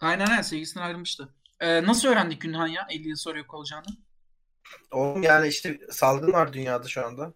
Aynen 0.00 0.26
aynen 0.26 0.42
sevgisinden 0.42 0.84
ayrılmıştı. 0.84 1.34
Ee, 1.60 1.82
nasıl 1.82 2.08
öğrendik 2.08 2.40
Günhan 2.40 2.66
ya 2.66 2.86
50 2.90 3.08
yıl 3.08 3.16
sonra 3.16 3.38
yok 3.38 3.54
olacağını? 3.54 3.84
Oğlum 4.90 5.22
yani 5.22 5.48
işte 5.48 5.78
salgın 5.90 6.32
var 6.32 6.52
dünyada 6.52 6.88
şu 6.88 7.06
anda. 7.06 7.34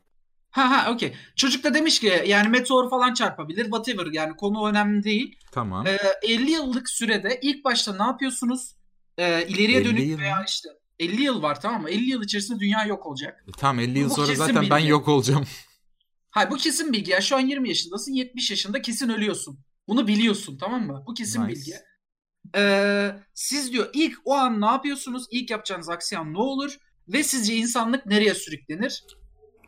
Ha 0.51 0.71
ha 0.71 0.93
okey. 0.93 1.15
Çocuk 1.37 1.65
da 1.65 1.75
demiş 1.75 2.01
ki 2.01 2.23
yani 2.27 2.49
meteor 2.49 2.91
falan 2.91 3.15
çarpabilir 3.15 3.65
whatever 3.65 4.07
yani 4.13 4.37
konu 4.37 4.69
önemli 4.69 5.03
değil. 5.03 5.39
Tamam. 5.53 5.87
Ee, 5.87 5.99
50 6.23 6.51
yıllık 6.51 6.89
sürede 6.89 7.39
ilk 7.43 7.65
başta 7.65 7.97
ne 7.97 8.03
yapıyorsunuz? 8.03 8.75
Ee, 9.19 9.47
ileriye 9.47 9.81
50 9.81 9.85
dönük 9.89 10.07
yıl 10.09 10.19
veya 10.19 10.45
işte 10.49 10.69
50 11.01 11.23
yıl 11.23 11.43
var 11.43 11.61
tamam 11.61 11.83
mı? 11.83 11.91
50 11.91 12.05
yıl 12.11 12.23
içerisinde 12.23 12.61
dünya 12.61 12.85
yok 12.85 13.07
olacak. 13.07 13.45
E, 13.49 13.53
tamam 13.53 13.81
50 13.81 13.99
yıl 13.99 14.11
bu 14.11 14.15
sonra 14.15 14.35
zaten 14.35 14.71
ben 14.71 14.79
bilgi. 14.79 14.91
yok 14.91 15.09
olacağım. 15.09 15.45
Hayır 16.31 16.51
bu 16.51 16.57
kesin 16.57 16.93
bilgi 16.93 17.11
ya. 17.11 17.21
Şu 17.21 17.37
an 17.37 17.41
20 17.41 17.69
yaşındasın 17.69 18.13
70 18.13 18.51
yaşında 18.51 18.83
kesin 18.83 19.09
ölüyorsun. 19.09 19.59
Bunu 19.89 20.07
biliyorsun 20.09 20.59
tamam 20.61 20.87
mı? 20.87 21.05
Bu 21.07 21.15
kesin 21.15 21.43
Nice. 21.43 21.55
bilgi. 21.61 21.75
Ee, 22.57 23.11
siz 23.35 23.73
diyor 23.73 23.91
ilk 23.95 24.19
o 24.25 24.35
an 24.35 24.61
ne 24.61 24.67
yapıyorsunuz? 24.67 25.27
İlk 25.31 25.51
yapacağınız 25.51 25.89
aksiyon 25.89 26.33
ne 26.33 26.39
olur? 26.39 26.77
Ve 27.09 27.23
sizce 27.23 27.55
insanlık 27.57 28.07
nereye 28.07 28.35
sürüklenir? 28.35 29.05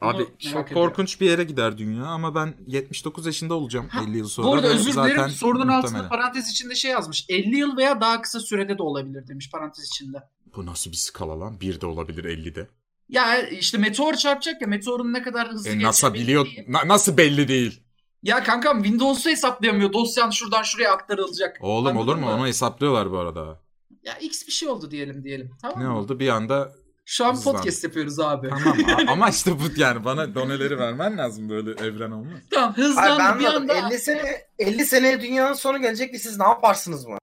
Abi 0.00 0.22
çok 0.38 0.50
ediyorum. 0.50 0.74
korkunç 0.74 1.20
bir 1.20 1.26
yere 1.26 1.44
gider 1.44 1.78
dünya 1.78 2.04
ama 2.04 2.34
ben 2.34 2.54
79 2.66 3.26
yaşında 3.26 3.54
olacağım 3.54 3.88
Ha, 3.88 4.02
50 4.08 4.16
yıl 4.18 4.28
sonra. 4.28 4.46
Bu 4.46 4.54
arada 4.54 4.66
özür 4.68 4.92
dilerim 4.92 5.30
sorunun 5.30 5.68
altında 5.68 5.76
muhtemelen. 5.78 6.08
parantez 6.08 6.48
içinde 6.50 6.74
şey 6.74 6.90
yazmış. 6.90 7.26
50 7.28 7.56
yıl 7.56 7.76
veya 7.76 8.00
daha 8.00 8.22
kısa 8.22 8.40
sürede 8.40 8.78
de 8.78 8.82
olabilir 8.82 9.28
demiş 9.28 9.50
parantez 9.50 9.84
içinde. 9.86 10.18
Bu 10.56 10.66
nasıl 10.66 10.90
bir 10.92 10.96
skala 10.96 11.40
lan? 11.40 11.60
Bir 11.60 11.80
de 11.80 11.86
olabilir 11.86 12.24
50'de. 12.24 12.68
Ya 13.08 13.42
işte 13.48 13.78
meteor 13.78 14.14
çarpacak 14.14 14.62
ya 14.62 14.68
meteorun 14.68 15.12
ne 15.12 15.22
kadar 15.22 15.48
hızlı 15.48 15.70
E, 15.70 15.82
NASA 15.82 16.14
biliyor. 16.14 16.46
değil. 16.46 16.64
Na- 16.68 16.88
nasıl 16.88 17.16
belli 17.16 17.48
değil? 17.48 17.82
Ya 18.22 18.42
kankam 18.42 18.82
Windows'u 18.82 19.30
hesaplayamıyor. 19.30 19.92
Dosyan 19.92 20.30
şuradan 20.30 20.62
şuraya 20.62 20.92
aktarılacak. 20.92 21.56
Oğlum 21.60 21.86
Anladın 21.86 22.00
olur 22.02 22.14
mu? 22.16 22.26
mı? 22.26 22.32
Onu 22.32 22.46
hesaplıyorlar 22.46 23.10
bu 23.10 23.18
arada. 23.18 23.60
Ya 24.02 24.14
X 24.18 24.46
bir 24.46 24.52
şey 24.52 24.68
oldu 24.68 24.90
diyelim 24.90 25.24
diyelim. 25.24 25.50
Tamam 25.62 25.80
Ne 25.80 25.88
mı? 25.88 25.98
oldu? 25.98 26.18
Bir 26.18 26.28
anda 26.28 26.72
Şu 27.04 27.26
an 27.26 27.32
Hızlan. 27.32 27.54
podcast 27.54 27.84
yapıyoruz 27.84 28.20
abi. 28.20 28.48
tamam 28.48 29.08
ama 29.08 29.28
işte 29.30 29.52
bu 29.60 29.62
yani 29.80 30.04
bana 30.04 30.34
doneleri 30.34 30.78
vermen 30.78 31.18
lazım 31.18 31.48
böyle 31.48 31.70
evren 31.70 32.10
olmaz. 32.10 32.38
Tamam 32.50 32.76
hızlandı 32.76 33.38
bir 33.40 33.44
anda. 33.44 33.74
50 33.88 33.98
sene 33.98 34.42
50 34.58 34.86
seneye 34.86 35.20
dünyanın 35.20 35.52
sonu 35.54 35.80
gelecek 35.80 36.14
ve 36.14 36.18
siz 36.18 36.38
ne 36.38 36.44
yaparsınız 36.44 37.06
mı? 37.06 37.18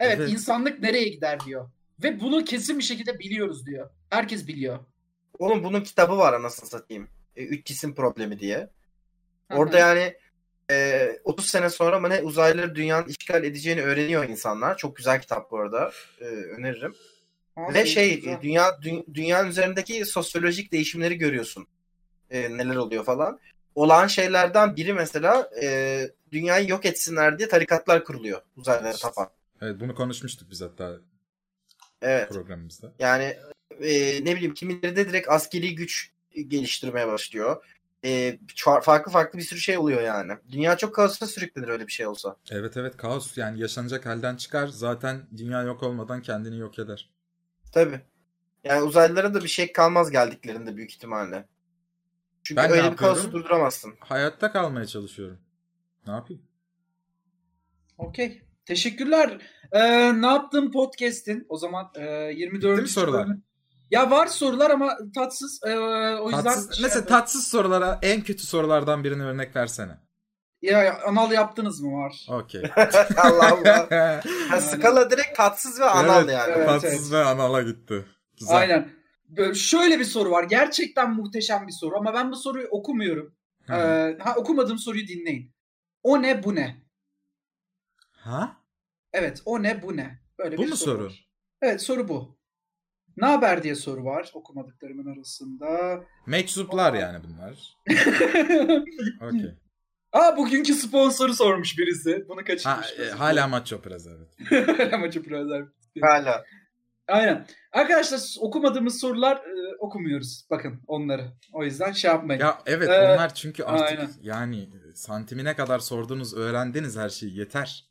Evet, 0.00 0.16
Evet. 0.20 0.30
insanlık 0.32 0.80
nereye 0.80 1.08
gider 1.08 1.40
diyor. 1.46 1.70
Ve 2.02 2.20
bunu 2.20 2.44
kesin 2.44 2.78
bir 2.78 2.84
şekilde 2.84 3.18
biliyoruz 3.18 3.66
diyor. 3.66 3.90
Herkes 4.10 4.46
biliyor. 4.46 4.78
Oğlum 5.38 5.64
bunun 5.64 5.80
kitabı 5.80 6.18
var 6.18 6.32
anasını 6.32 6.68
satayım. 6.68 7.08
E, 7.36 7.44
üç 7.44 7.66
cisim 7.66 7.94
problemi 7.94 8.38
diye. 8.38 8.70
Orada 9.50 9.78
yani 9.78 10.14
e, 10.70 11.08
30 11.24 11.46
sene 11.46 11.70
sonra 11.70 12.00
mı 12.00 12.10
ne 12.10 12.22
uzaylıları 12.22 12.74
dünyanın 12.74 13.08
işgal 13.08 13.44
edeceğini 13.44 13.82
öğreniyor 13.82 14.28
insanlar. 14.28 14.76
Çok 14.76 14.96
güzel 14.96 15.20
kitap 15.20 15.50
bu 15.50 15.58
arada. 15.58 15.92
E, 16.20 16.24
öneririm. 16.24 16.94
Aa, 17.56 17.74
Ve 17.74 17.86
şey 17.86 18.16
güzel. 18.16 18.32
e, 18.32 18.42
dünya 18.42 18.68
dü- 18.68 19.14
dünyanın 19.14 19.48
üzerindeki 19.48 20.04
sosyolojik 20.04 20.72
değişimleri 20.72 21.18
görüyorsun. 21.18 21.66
E, 22.30 22.56
neler 22.56 22.76
oluyor 22.76 23.04
falan. 23.04 23.40
Olan 23.74 24.06
şeylerden 24.06 24.76
biri 24.76 24.92
mesela 24.94 25.50
e, 25.62 26.00
dünyayı 26.32 26.68
yok 26.68 26.86
etsinler 26.86 27.38
diye 27.38 27.48
tarikatlar 27.48 28.04
kuruluyor 28.04 28.40
uzaylılara 28.56 28.96
tapan. 28.96 29.28
Evet 29.60 29.80
bunu 29.80 29.94
konuşmuştuk 29.94 30.50
biz 30.50 30.60
hatta 30.60 30.96
Evet. 32.04 32.28
programımızda. 32.28 32.92
Yani 32.98 33.36
e, 33.80 34.24
ne 34.24 34.36
bileyim 34.36 34.54
kimileri 34.54 34.96
de 34.96 35.08
direkt 35.08 35.28
askeri 35.28 35.74
güç 35.74 36.10
geliştirmeye 36.48 37.06
başlıyor. 37.06 37.64
E, 38.04 38.38
farklı 38.82 39.12
farklı 39.12 39.38
bir 39.38 39.44
sürü 39.44 39.60
şey 39.60 39.78
oluyor 39.78 40.02
yani. 40.02 40.32
Dünya 40.52 40.76
çok 40.76 40.94
kaosa 40.94 41.26
sürüklenir 41.26 41.68
öyle 41.68 41.86
bir 41.86 41.92
şey 41.92 42.06
olsa. 42.06 42.36
Evet 42.50 42.76
evet 42.76 42.96
kaos 42.96 43.38
yani 43.38 43.60
yaşanacak 43.60 44.06
halden 44.06 44.36
çıkar 44.36 44.66
zaten 44.66 45.26
dünya 45.36 45.62
yok 45.62 45.82
olmadan 45.82 46.22
kendini 46.22 46.58
yok 46.58 46.78
eder. 46.78 47.10
Tabii. 47.72 48.00
Yani 48.64 48.82
uzaylılara 48.82 49.34
da 49.34 49.42
bir 49.42 49.48
şey 49.48 49.72
kalmaz 49.72 50.10
geldiklerinde 50.10 50.76
büyük 50.76 50.90
ihtimalle. 50.92 51.48
Çünkü 52.42 52.62
Ben 52.62 52.70
öyle 52.70 52.92
bir 52.92 52.96
kaosu 52.96 53.32
durduramazsın. 53.32 53.94
Hayatta 54.00 54.52
kalmaya 54.52 54.86
çalışıyorum. 54.86 55.38
Ne 56.06 56.12
yapayım? 56.12 56.42
Okey. 57.98 58.42
Teşekkürler. 58.66 59.38
Ee, 59.72 60.22
ne 60.22 60.26
yaptın 60.26 60.70
podcast'in? 60.70 61.46
O 61.48 61.56
zaman 61.58 61.90
e, 61.96 62.02
24. 62.36 62.72
Bitti 62.72 62.82
mi 62.82 62.88
sorular? 62.88 63.28
Ya 63.90 64.10
var 64.10 64.26
sorular 64.26 64.70
ama 64.70 64.96
tatsız. 65.14 65.60
Ee, 65.66 65.76
o 66.20 66.24
yüzden 66.30 66.44
Tatsız, 66.44 66.74
şey 66.74 66.82
mesela 66.82 67.00
yapıyorum. 67.00 67.08
tatsız 67.08 67.46
sorulara 67.46 67.98
en 68.02 68.20
kötü 68.22 68.46
sorulardan 68.46 69.04
birini 69.04 69.22
örnek 69.24 69.56
versene. 69.56 69.98
ya, 70.62 70.82
ya, 70.82 71.00
anal 71.06 71.32
yaptınız 71.32 71.80
mı 71.80 71.92
var? 71.92 72.26
Okey. 72.30 72.62
Allah 73.16 73.52
Allah. 73.52 73.88
Ha, 74.48 74.60
skala 74.60 75.10
direkt 75.10 75.36
tatsız 75.36 75.80
ve 75.80 75.84
anal 75.84 76.24
Evet, 76.24 76.34
yani. 76.34 76.52
evet. 76.56 76.66
tatsız 76.68 77.12
ve 77.12 77.24
anala 77.24 77.62
gitti. 77.62 78.04
Güzel. 78.40 78.56
Aynen. 78.56 78.90
Böyle 79.28 79.54
şöyle 79.54 79.98
bir 79.98 80.04
soru 80.04 80.30
var. 80.30 80.44
Gerçekten 80.44 81.10
muhteşem 81.14 81.66
bir 81.66 81.72
soru 81.72 81.96
ama 81.96 82.14
ben 82.14 82.32
bu 82.32 82.36
soruyu 82.36 82.68
okumuyorum. 82.70 83.34
Ee, 83.70 83.74
ha, 84.20 84.34
okumadığım 84.36 84.78
soruyu 84.78 85.08
dinleyin. 85.08 85.54
O 86.02 86.22
ne 86.22 86.42
bu 86.42 86.54
ne? 86.54 86.83
Ha? 88.24 88.56
Evet 89.12 89.42
o 89.44 89.62
ne 89.62 89.82
bu 89.82 89.96
ne? 89.96 90.18
Böyle 90.38 90.58
Bu 90.58 90.62
bir 90.62 90.68
mu 90.68 90.76
soru. 90.76 90.90
soru? 90.96 91.04
var. 91.06 91.28
Evet 91.62 91.82
soru 91.82 92.08
bu. 92.08 92.38
Ne 93.16 93.26
haber 93.26 93.62
diye 93.62 93.74
soru 93.74 94.04
var 94.04 94.30
okumadıklarımın 94.34 95.16
arasında. 95.16 96.00
Meczuplar 96.26 96.94
yani 96.94 97.24
bunlar. 97.24 97.76
Okey. 99.28 99.54
Aa 100.12 100.36
bugünkü 100.36 100.74
sponsoru 100.74 101.34
sormuş 101.34 101.78
birisi. 101.78 102.24
Bunu 102.28 102.40
Ha, 102.40 102.44
kaçırmış. 102.44 102.94
e, 102.98 103.10
hala 103.10 103.48
maç 103.48 103.72
operaz 103.72 104.06
evet. 104.06 104.68
Hala 104.78 104.98
maçı 104.98 105.22
özel. 105.34 105.62
Hala. 106.00 106.44
Aynen. 107.08 107.46
Arkadaşlar 107.72 108.20
okumadığımız 108.40 109.00
sorular 109.00 109.36
e, 109.36 109.76
okumuyoruz. 109.78 110.46
Bakın 110.50 110.80
onları. 110.86 111.32
O 111.52 111.64
yüzden 111.64 111.92
şey 111.92 112.10
yapmayın. 112.10 112.40
Ya 112.40 112.58
evet 112.66 112.88
Ee, 112.88 112.92
onlar 113.14 113.34
çünkü 113.34 113.64
artık 113.64 113.98
aynen. 113.98 114.10
yani 114.22 114.68
santimine 114.94 115.56
kadar 115.56 115.78
sordunuz, 115.78 116.34
öğrendiniz 116.34 116.96
her 116.96 117.08
şeyi 117.08 117.38
yeter. 117.38 117.84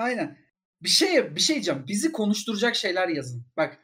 Aynen. 0.00 0.38
Bir 0.82 0.88
şey 0.88 1.34
bir 1.36 1.40
şey 1.40 1.56
diyeceğim. 1.56 1.84
Bizi 1.88 2.12
konuşturacak 2.12 2.76
şeyler 2.76 3.08
yazın. 3.08 3.46
Bak, 3.56 3.78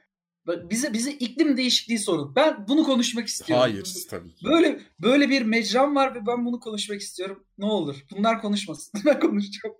bize 0.46 0.92
bize 0.92 1.10
iklim 1.12 1.56
değişikliği 1.56 1.98
sorun. 1.98 2.36
Ben 2.36 2.68
bunu 2.68 2.84
konuşmak 2.84 3.26
istiyorum. 3.26 3.62
Hayır 3.62 3.94
tabii 4.10 4.34
ki. 4.34 4.44
Böyle 4.44 4.80
böyle 5.00 5.28
bir 5.28 5.42
mecram 5.42 5.96
var 5.96 6.14
ve 6.14 6.26
ben 6.26 6.44
bunu 6.44 6.60
konuşmak 6.60 7.00
istiyorum. 7.00 7.44
Ne 7.58 7.66
olur 7.66 7.96
bunlar 8.10 8.40
konuşmasın. 8.40 9.00
ben 9.04 9.20
konuşacağım. 9.20 9.74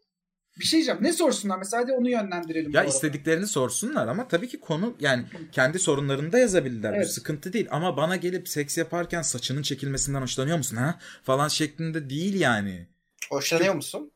Bir 0.59 0.65
şey 0.65 0.79
diyeceğim. 0.79 0.99
Ne 1.03 1.13
sorsunlar 1.13 1.59
mesela 1.59 1.83
hadi 1.83 1.93
onu 1.93 2.11
yönlendirelim. 2.11 2.73
bu 2.73 2.77
Ya 2.77 2.81
arada. 2.81 2.93
istediklerini 2.95 3.47
sorsunlar 3.47 4.09
ama 4.09 4.29
tabii 4.29 4.49
ki 4.49 4.61
konu 4.61 4.97
yani 5.01 5.25
kendi 5.53 5.79
sorunlarını 5.79 6.33
da 6.33 6.39
yazabilirler. 6.39 6.93
Bu 6.93 6.97
Evet. 6.97 7.11
sıkıntı 7.11 7.53
değil 7.53 7.67
ama 7.71 7.97
bana 7.97 8.17
gelip 8.17 8.49
seks 8.49 8.79
yaparken 8.79 9.23
saçının 9.23 9.63
çekilmesinden 9.63 10.23
hoşlanıyor 10.23 10.57
musun 10.57 10.77
ha? 10.77 10.99
Falan 11.23 11.49
şeklinde 11.49 12.11
değil 12.11 12.41
yani. 12.41 12.89
Hoşlanıyor 13.31 13.75
musun? 13.75 14.13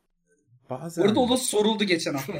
Bazen. 0.71 1.03
Bu 1.03 1.07
arada 1.07 1.19
o 1.19 1.29
da 1.29 1.37
soruldu 1.37 1.83
geçen 1.83 2.13
hafta. 2.13 2.33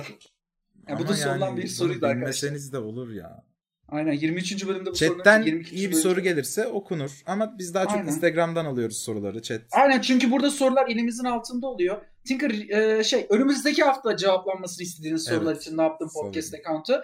Ya 0.88 1.00
bu 1.00 1.08
da 1.08 1.14
sorulan 1.14 1.48
yani 1.48 1.58
bir 1.58 1.68
soruydu 1.68 2.06
arkadaşlar. 2.06 2.52
De 2.72 2.78
olur 2.78 3.12
ya. 3.14 3.44
Aynen 3.88 4.12
23. 4.12 4.68
bölümde 4.68 4.92
bu 4.92 4.96
sorunun 4.96 5.18
Chatten 5.18 5.42
22. 5.42 5.76
iyi 5.76 5.78
bir 5.78 5.92
bölümde- 5.92 6.02
soru 6.02 6.22
gelirse 6.22 6.68
okunur. 6.68 7.22
Ama 7.26 7.58
biz 7.58 7.74
daha 7.74 7.84
çok 7.86 7.94
Aynen. 7.98 8.08
Instagram'dan 8.08 8.66
alıyoruz 8.66 8.98
soruları 8.98 9.42
chat. 9.42 9.62
Aynen 9.72 10.02
çünkü 10.02 10.32
burada 10.32 10.52
sorular 10.52 10.88
elimizin 10.88 11.26
altında 11.26 11.68
oluyor. 11.68 12.02
Tinker 12.28 12.52
e, 12.70 13.04
şey 13.04 13.26
önümüzdeki 13.30 13.84
hafta 13.84 14.18
cevaplanmasını 14.18 14.84
istediğiniz 14.84 15.28
Evet. 15.28 15.38
sorular 15.38 15.56
için 15.56 15.78
ne 15.78 15.82
yaptım 15.82 16.10
Sağ 16.10 16.22
podcast 16.22 16.54
account'u. 16.54 17.04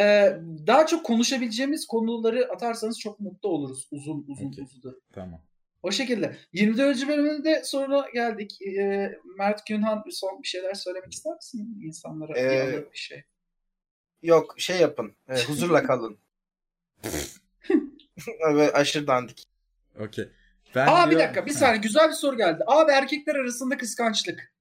E, 0.00 0.32
daha 0.66 0.86
çok 0.86 1.04
konuşabileceğimiz 1.06 1.86
konuları 1.86 2.48
atarsanız 2.52 2.98
çok 3.00 3.20
mutlu 3.20 3.48
oluruz. 3.48 3.88
Uzun 3.90 4.24
uzun 4.28 4.46
Okey. 4.46 4.64
uzun. 4.64 5.02
Tamam. 5.12 5.40
O 5.84 5.90
şekilde. 5.92 6.36
24. 6.52 7.08
bölümünde 7.08 7.64
sonra 7.64 8.06
geldik. 8.14 8.62
E, 8.62 9.12
Mert 9.38 9.66
Günhan 9.66 10.04
son 10.10 10.42
bir 10.42 10.48
şeyler 10.48 10.74
söylemek 10.74 11.12
ister 11.12 11.34
misin 11.34 11.80
insanlara? 11.82 12.38
Ee, 12.38 12.84
bir 12.92 12.96
şey. 12.98 13.22
Yok 14.22 14.54
şey 14.58 14.80
yapın. 14.80 15.16
E, 15.28 15.42
huzurla 15.44 15.82
kalın. 15.82 16.18
Böyle 18.44 18.72
aşırı 18.72 19.06
dandik. 19.06 19.48
Okey. 20.00 20.28
Ben 20.74 20.86
Aa 20.86 21.06
bir 21.06 21.10
diyor- 21.10 21.20
dakika 21.22 21.46
bir 21.46 21.50
saniye 21.50 21.80
güzel 21.82 22.08
bir 22.08 22.14
soru 22.14 22.36
geldi. 22.36 22.64
Abi 22.66 22.92
erkekler 22.92 23.34
arasında 23.34 23.76
kıskançlık. 23.78 24.52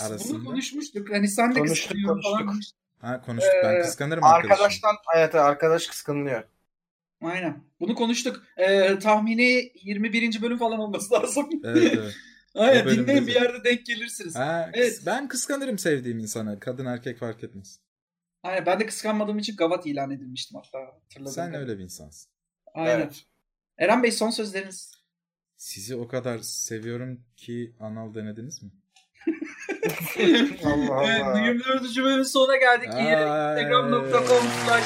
Arasında? 0.00 0.38
Bunu 0.38 0.44
konuşmuştuk. 0.44 1.10
Hani 1.10 1.28
sen 1.28 1.50
de 1.54 1.58
Konuştuk, 1.58 1.76
kıskanıyorsun 1.90 2.22
falan. 2.22 2.46
konuştuk. 2.46 2.78
Ha 2.98 3.20
konuştuk 3.22 3.52
ben 3.64 3.74
Ee, 3.74 3.80
kıskanırım 3.82 4.24
arkadaşım. 4.24 4.50
Arkadaştan 4.52 4.96
evet 5.16 5.34
arkadaş 5.34 5.86
kıskanılıyor. 5.86 6.42
Aynen. 7.22 7.64
Bunu 7.80 7.94
konuştuk. 7.94 8.42
Ee, 8.56 8.98
tahmini 8.98 9.72
21. 9.82 10.42
bölüm 10.42 10.58
falan 10.58 10.78
olması 10.78 11.14
lazım. 11.14 11.48
Evet 11.64 11.92
evet. 11.96 12.14
Aynen. 12.54 12.88
Dinleyin 12.88 13.26
bir 13.26 13.34
de. 13.34 13.38
yerde 13.38 13.64
denk 13.64 13.86
gelirsiniz. 13.86 14.36
Ha, 14.36 14.70
Evet. 14.74 15.02
Ben 15.06 15.28
kıskanırım 15.28 15.78
sevdiğim 15.78 16.18
insana. 16.18 16.58
Kadın 16.60 16.86
erkek 16.86 17.18
fark 17.18 17.44
etmez. 17.44 17.80
Aynen. 18.42 18.66
Ben 18.66 18.80
de 18.80 18.86
kıskanmadığım 18.86 19.38
için 19.38 19.56
gavat 19.56 19.86
ilan 19.86 20.10
edilmiştim 20.10 20.56
hatta. 20.64 20.78
Hatırladım. 21.02 21.32
Sen 21.32 21.54
öyle 21.54 21.78
bir 21.78 21.82
insansın. 21.84 22.30
Aynen. 22.74 23.00
Evet. 23.00 23.22
Eren 23.78 24.02
Bey 24.02 24.12
son 24.12 24.30
sözleriniz. 24.30 24.92
Sizi 25.56 25.96
o 25.96 26.08
kadar 26.08 26.38
seviyorum 26.38 27.20
ki 27.36 27.74
anal 27.80 28.14
denediniz 28.14 28.62
mi? 28.62 28.70
Allah 30.64 31.04
Evet, 31.06 31.22
Allah. 31.24 31.40
24. 31.46 31.96
bölümün 31.96 32.22
sonuna 32.22 32.56
geldik. 32.56 32.88
Instagram.com 32.88 34.42
slash 34.66 34.84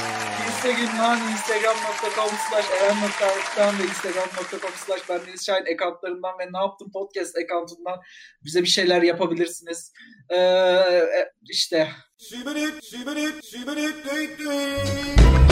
Instagram, 0.62 1.18
Instagram.com 1.32 2.30
slash 2.50 2.66
Eren.Arık'tan 2.82 3.78
ve 3.78 3.82
Instagram.com 3.82 4.70
slash 4.86 5.08
Bendeniz 5.08 5.46
Şahin 5.46 5.74
accountlarından 5.74 6.38
ve 6.38 6.52
Ne 6.52 6.58
Yaptım 6.58 6.90
Podcast 6.92 7.36
accountundan 7.36 8.00
bize 8.44 8.62
bir 8.62 8.68
şeyler 8.68 9.02
yapabilirsiniz. 9.02 9.92
Ee, 10.30 10.80
işte 11.50 11.88
Şibirik, 12.18 12.84
şibirik, 12.84 13.44
şibirik. 13.44 15.51